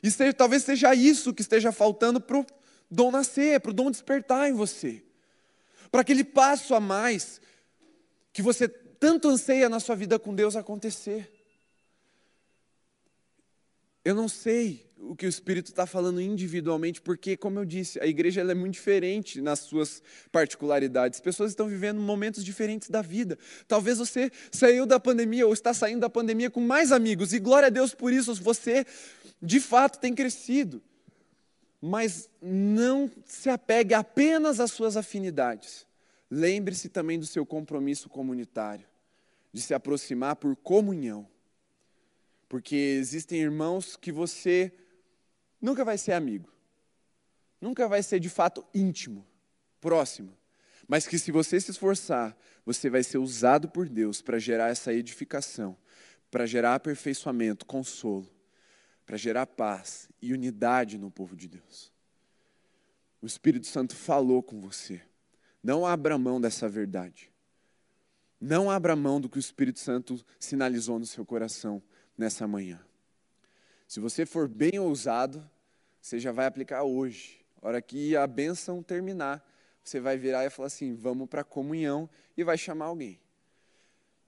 E 0.00 0.32
talvez 0.32 0.62
seja 0.62 0.94
isso 0.94 1.34
que 1.34 1.42
esteja 1.42 1.72
faltando 1.72 2.20
para 2.20 2.38
o 2.38 2.46
dom 2.90 3.10
nascer, 3.10 3.60
para 3.60 3.70
o 3.70 3.74
dom 3.74 3.90
despertar 3.90 4.48
em 4.48 4.52
você. 4.52 5.02
Para 5.90 6.00
aquele 6.00 6.24
passo 6.24 6.74
a 6.74 6.80
mais 6.80 7.40
que 8.32 8.42
você 8.42 8.68
tanto 8.68 9.28
anseia 9.28 9.68
na 9.68 9.80
sua 9.80 9.96
vida 9.96 10.18
com 10.18 10.34
Deus 10.34 10.56
acontecer. 10.56 11.30
Eu 14.04 14.14
não 14.14 14.28
sei 14.28 14.88
o 14.96 15.16
que 15.16 15.26
o 15.26 15.28
Espírito 15.28 15.70
está 15.70 15.86
falando 15.86 16.20
individualmente, 16.20 17.00
porque, 17.00 17.36
como 17.36 17.58
eu 17.58 17.64
disse, 17.64 17.98
a 18.00 18.06
igreja 18.06 18.42
é 18.42 18.54
muito 18.54 18.74
diferente 18.74 19.40
nas 19.40 19.60
suas 19.60 20.02
particularidades. 20.30 21.18
As 21.18 21.22
pessoas 21.22 21.52
estão 21.52 21.68
vivendo 21.68 22.00
momentos 22.00 22.44
diferentes 22.44 22.90
da 22.90 23.00
vida. 23.00 23.38
Talvez 23.66 23.98
você 23.98 24.30
saiu 24.52 24.84
da 24.84 25.00
pandemia 25.00 25.46
ou 25.46 25.52
está 25.52 25.72
saindo 25.72 26.00
da 26.00 26.10
pandemia 26.10 26.50
com 26.50 26.60
mais 26.60 26.92
amigos, 26.92 27.32
e 27.32 27.38
glória 27.38 27.66
a 27.66 27.70
Deus 27.70 27.94
por 27.94 28.12
isso, 28.12 28.34
você 28.34 28.86
de 29.42 29.60
fato 29.60 29.98
tem 29.98 30.14
crescido 30.14 30.82
mas 31.80 32.28
não 32.42 33.10
se 33.24 33.48
apegue 33.48 33.94
apenas 33.94 34.60
às 34.60 34.70
suas 34.70 34.96
afinidades. 34.96 35.86
Lembre-se 36.30 36.88
também 36.88 37.18
do 37.18 37.26
seu 37.26 37.46
compromisso 37.46 38.08
comunitário, 38.08 38.86
de 39.52 39.62
se 39.62 39.72
aproximar 39.72 40.36
por 40.36 40.54
comunhão. 40.56 41.26
Porque 42.48 42.76
existem 42.76 43.40
irmãos 43.40 43.96
que 43.96 44.12
você 44.12 44.72
nunca 45.60 45.84
vai 45.84 45.96
ser 45.96 46.12
amigo, 46.12 46.52
nunca 47.60 47.88
vai 47.88 48.02
ser 48.02 48.20
de 48.20 48.28
fato 48.28 48.64
íntimo, 48.74 49.26
próximo, 49.80 50.36
mas 50.86 51.06
que 51.06 51.18
se 51.18 51.32
você 51.32 51.60
se 51.60 51.70
esforçar, 51.70 52.36
você 52.66 52.90
vai 52.90 53.02
ser 53.02 53.18
usado 53.18 53.68
por 53.68 53.88
Deus 53.88 54.20
para 54.20 54.38
gerar 54.38 54.70
essa 54.70 54.92
edificação, 54.92 55.76
para 56.30 56.46
gerar 56.46 56.74
aperfeiçoamento, 56.74 57.64
consolo 57.64 58.28
para 59.10 59.16
gerar 59.16 59.44
paz 59.44 60.08
e 60.22 60.32
unidade 60.32 60.96
no 60.96 61.10
povo 61.10 61.34
de 61.34 61.48
Deus. 61.48 61.92
O 63.20 63.26
Espírito 63.26 63.66
Santo 63.66 63.96
falou 63.96 64.40
com 64.40 64.60
você. 64.60 65.02
Não 65.60 65.84
abra 65.84 66.16
mão 66.16 66.40
dessa 66.40 66.68
verdade. 66.68 67.28
Não 68.40 68.70
abra 68.70 68.94
mão 68.94 69.20
do 69.20 69.28
que 69.28 69.36
o 69.36 69.40
Espírito 69.40 69.80
Santo 69.80 70.24
sinalizou 70.38 70.96
no 70.96 71.06
seu 71.06 71.26
coração 71.26 71.82
nessa 72.16 72.46
manhã. 72.46 72.80
Se 73.88 73.98
você 73.98 74.24
for 74.24 74.46
bem 74.46 74.78
ousado, 74.78 75.44
você 76.00 76.20
já 76.20 76.30
vai 76.30 76.46
aplicar 76.46 76.84
hoje. 76.84 77.44
A 77.60 77.66
hora 77.66 77.82
que 77.82 78.14
a 78.16 78.28
bênção 78.28 78.80
terminar, 78.80 79.44
você 79.82 79.98
vai 79.98 80.18
virar 80.18 80.44
e 80.44 80.50
falar 80.50 80.68
assim: 80.68 80.94
vamos 80.94 81.28
para 81.28 81.40
a 81.40 81.44
comunhão 81.44 82.08
e 82.36 82.44
vai 82.44 82.56
chamar 82.56 82.84
alguém. 82.84 83.18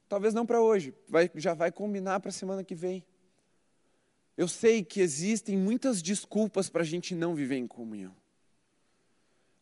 Talvez 0.08 0.34
não 0.34 0.44
para 0.44 0.60
hoje, 0.60 0.92
vai, 1.06 1.30
já 1.36 1.54
vai 1.54 1.70
combinar 1.70 2.18
para 2.18 2.30
a 2.30 2.32
semana 2.32 2.64
que 2.64 2.74
vem. 2.74 3.06
Eu 4.36 4.48
sei 4.48 4.82
que 4.82 5.00
existem 5.00 5.56
muitas 5.56 6.00
desculpas 6.00 6.68
para 6.68 6.82
a 6.82 6.86
gente 6.86 7.14
não 7.14 7.34
viver 7.34 7.56
em 7.56 7.66
comunhão. 7.66 8.14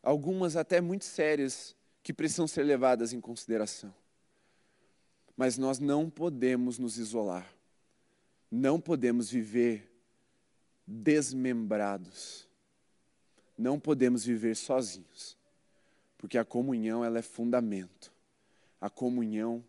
Algumas 0.01 0.55
até 0.55 0.79
muito 0.79 1.05
sérias 1.05 1.75
que 2.01 2.13
precisam 2.13 2.47
ser 2.47 2.63
levadas 2.63 3.13
em 3.13 3.21
consideração. 3.21 3.93
Mas 5.35 5.57
nós 5.57 5.79
não 5.79 6.09
podemos 6.09 6.79
nos 6.79 6.97
isolar. 6.97 7.47
Não 8.49 8.79
podemos 8.79 9.29
viver 9.29 9.91
desmembrados. 10.87 12.47
Não 13.57 13.79
podemos 13.79 14.23
viver 14.23 14.55
sozinhos. 14.55 15.37
Porque 16.17 16.37
a 16.37 16.45
comunhão 16.45 17.03
ela 17.03 17.19
é 17.19 17.21
fundamento. 17.21 18.11
A 18.79 18.89
comunhão 18.89 19.63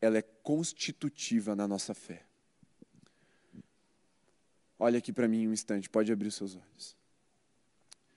ela 0.00 0.18
é 0.18 0.22
constitutiva 0.22 1.54
na 1.54 1.68
nossa 1.68 1.94
fé. 1.94 2.27
Olha 4.78 4.98
aqui 4.98 5.12
para 5.12 5.26
mim 5.26 5.48
um 5.48 5.52
instante, 5.52 5.90
pode 5.90 6.12
abrir 6.12 6.28
os 6.28 6.36
seus 6.36 6.54
olhos. 6.54 6.96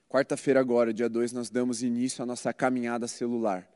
Quarta-feira, 0.08 0.60
agora, 0.60 0.92
dia 0.92 1.08
2, 1.08 1.32
nós 1.32 1.50
damos 1.50 1.82
início 1.82 2.22
à 2.22 2.26
nossa 2.26 2.52
caminhada 2.52 3.08
celular, 3.08 3.66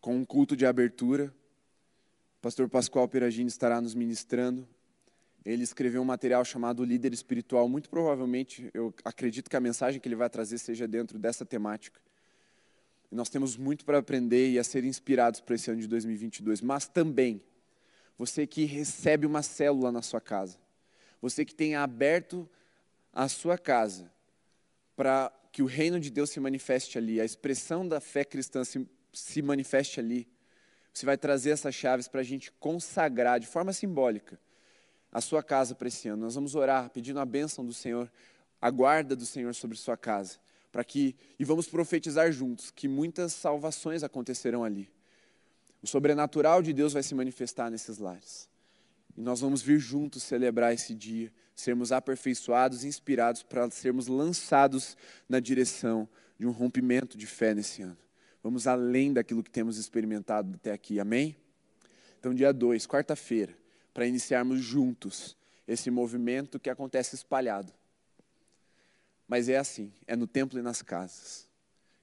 com 0.00 0.16
um 0.16 0.24
culto 0.24 0.56
de 0.56 0.66
abertura. 0.66 1.32
O 2.38 2.42
pastor 2.42 2.68
Pascoal 2.68 3.08
Peragini 3.08 3.48
estará 3.48 3.80
nos 3.80 3.94
ministrando. 3.94 4.68
Ele 5.44 5.62
escreveu 5.62 6.02
um 6.02 6.04
material 6.04 6.44
chamado 6.44 6.84
Líder 6.84 7.12
Espiritual. 7.12 7.68
Muito 7.68 7.88
provavelmente, 7.88 8.68
eu 8.74 8.92
acredito 9.04 9.48
que 9.48 9.56
a 9.56 9.60
mensagem 9.60 10.00
que 10.00 10.08
ele 10.08 10.16
vai 10.16 10.28
trazer 10.28 10.58
seja 10.58 10.88
dentro 10.88 11.18
dessa 11.18 11.46
temática. 11.46 12.00
E 13.12 13.14
nós 13.14 13.28
temos 13.28 13.56
muito 13.56 13.84
para 13.84 13.98
aprender 13.98 14.50
e 14.50 14.58
a 14.58 14.64
ser 14.64 14.84
inspirados 14.84 15.40
para 15.40 15.54
esse 15.54 15.70
ano 15.70 15.80
de 15.80 15.86
2022. 15.86 16.60
Mas 16.60 16.88
também, 16.88 17.40
você 18.18 18.46
que 18.46 18.64
recebe 18.64 19.24
uma 19.24 19.40
célula 19.40 19.92
na 19.92 20.02
sua 20.02 20.20
casa, 20.20 20.58
você 21.24 21.42
que 21.42 21.54
tem 21.54 21.74
aberto 21.74 22.46
a 23.10 23.28
sua 23.28 23.56
casa 23.56 24.12
para 24.94 25.32
que 25.50 25.62
o 25.62 25.66
reino 25.66 25.98
de 25.98 26.10
Deus 26.10 26.28
se 26.28 26.38
manifeste 26.38 26.98
ali, 26.98 27.18
a 27.18 27.24
expressão 27.24 27.88
da 27.88 27.98
fé 27.98 28.26
cristã 28.26 28.62
se, 28.62 28.86
se 29.10 29.40
manifeste 29.40 29.98
ali, 29.98 30.28
você 30.92 31.06
vai 31.06 31.16
trazer 31.16 31.52
essas 31.52 31.74
chaves 31.74 32.08
para 32.08 32.20
a 32.20 32.24
gente 32.24 32.52
consagrar 32.52 33.40
de 33.40 33.46
forma 33.46 33.72
simbólica 33.72 34.38
a 35.10 35.22
sua 35.22 35.42
casa 35.42 35.74
para 35.74 35.88
esse 35.88 36.08
ano. 36.08 36.24
Nós 36.24 36.34
vamos 36.34 36.54
orar 36.54 36.90
pedindo 36.90 37.18
a 37.18 37.24
bênção 37.24 37.64
do 37.64 37.72
Senhor, 37.72 38.12
a 38.60 38.68
guarda 38.68 39.16
do 39.16 39.24
Senhor 39.24 39.54
sobre 39.54 39.78
sua 39.78 39.96
casa, 39.96 40.38
para 40.70 40.84
que 40.84 41.16
e 41.38 41.44
vamos 41.44 41.66
profetizar 41.66 42.30
juntos 42.32 42.70
que 42.70 42.86
muitas 42.86 43.32
salvações 43.32 44.02
acontecerão 44.02 44.62
ali. 44.62 44.90
O 45.82 45.86
sobrenatural 45.86 46.60
de 46.60 46.74
Deus 46.74 46.92
vai 46.92 47.02
se 47.02 47.14
manifestar 47.14 47.70
nesses 47.70 47.96
lares. 47.96 48.52
E 49.16 49.20
nós 49.20 49.40
vamos 49.40 49.62
vir 49.62 49.78
juntos 49.78 50.22
celebrar 50.22 50.72
esse 50.74 50.94
dia, 50.94 51.32
sermos 51.54 51.92
aperfeiçoados, 51.92 52.84
inspirados 52.84 53.42
para 53.42 53.70
sermos 53.70 54.06
lançados 54.08 54.96
na 55.28 55.38
direção 55.38 56.08
de 56.38 56.46
um 56.46 56.50
rompimento 56.50 57.16
de 57.16 57.26
fé 57.26 57.54
nesse 57.54 57.82
ano. 57.82 57.98
Vamos 58.42 58.66
além 58.66 59.12
daquilo 59.12 59.42
que 59.42 59.50
temos 59.50 59.78
experimentado 59.78 60.54
até 60.54 60.72
aqui, 60.72 60.98
amém? 60.98 61.36
Então, 62.18 62.34
dia 62.34 62.52
2, 62.52 62.86
quarta-feira, 62.86 63.56
para 63.92 64.06
iniciarmos 64.06 64.60
juntos 64.60 65.36
esse 65.66 65.90
movimento 65.90 66.58
que 66.58 66.68
acontece 66.68 67.14
espalhado. 67.14 67.72
Mas 69.26 69.48
é 69.48 69.56
assim, 69.56 69.92
é 70.06 70.14
no 70.14 70.26
templo 70.26 70.58
e 70.58 70.62
nas 70.62 70.82
casas 70.82 71.48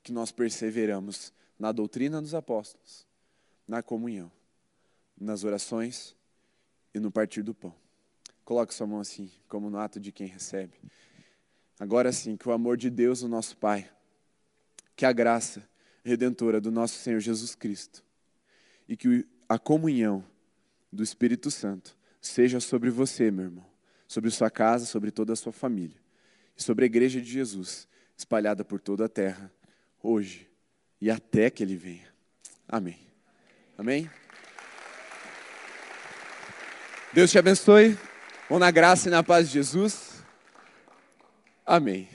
que 0.01 0.11
nós 0.11 0.31
perseveramos 0.31 1.31
na 1.59 1.71
doutrina 1.71 2.21
dos 2.21 2.33
apóstolos, 2.33 3.05
na 3.67 3.83
comunhão, 3.83 4.31
nas 5.19 5.43
orações 5.43 6.15
e 6.93 6.99
no 6.99 7.11
partir 7.11 7.41
do 7.43 7.53
pão. 7.53 7.73
Coloque 8.43 8.73
sua 8.73 8.87
mão 8.87 8.99
assim, 8.99 9.31
como 9.47 9.69
no 9.69 9.77
ato 9.77 9.99
de 9.99 10.11
quem 10.11 10.27
recebe. 10.27 10.73
Agora 11.79 12.11
sim, 12.11 12.37
que 12.37 12.47
o 12.47 12.51
amor 12.51 12.77
de 12.77 12.89
Deus, 12.89 13.21
o 13.21 13.27
nosso 13.27 13.57
Pai, 13.57 13.89
que 14.95 15.05
a 15.05 15.11
graça 15.11 15.67
redentora 16.03 16.59
do 16.59 16.71
nosso 16.71 16.99
Senhor 16.99 17.19
Jesus 17.19 17.55
Cristo 17.55 18.03
e 18.87 18.97
que 18.97 19.25
a 19.47 19.57
comunhão 19.57 20.23
do 20.91 21.03
Espírito 21.03 21.49
Santo 21.49 21.97
seja 22.21 22.59
sobre 22.59 22.89
você, 22.89 23.31
meu 23.31 23.45
irmão, 23.45 23.65
sobre 24.07 24.29
sua 24.29 24.49
casa, 24.49 24.85
sobre 24.85 25.11
toda 25.11 25.33
a 25.33 25.35
sua 25.35 25.51
família 25.51 25.97
e 26.57 26.61
sobre 26.61 26.85
a 26.85 26.87
igreja 26.87 27.21
de 27.21 27.29
Jesus, 27.29 27.87
espalhada 28.17 28.63
por 28.63 28.79
toda 28.79 29.05
a 29.05 29.09
terra, 29.09 29.51
hoje 30.03 30.49
e 30.99 31.09
até 31.09 31.49
que 31.49 31.63
ele 31.63 31.75
venha. 31.75 32.13
Amém. 32.67 32.99
Amém. 33.77 34.09
Deus 37.13 37.29
te 37.29 37.37
abençoe. 37.37 37.97
Vão 38.49 38.57
na 38.57 38.71
graça 38.71 39.09
e 39.09 39.11
na 39.11 39.21
paz 39.21 39.47
de 39.47 39.53
Jesus. 39.53 40.23
Amém. 41.65 42.07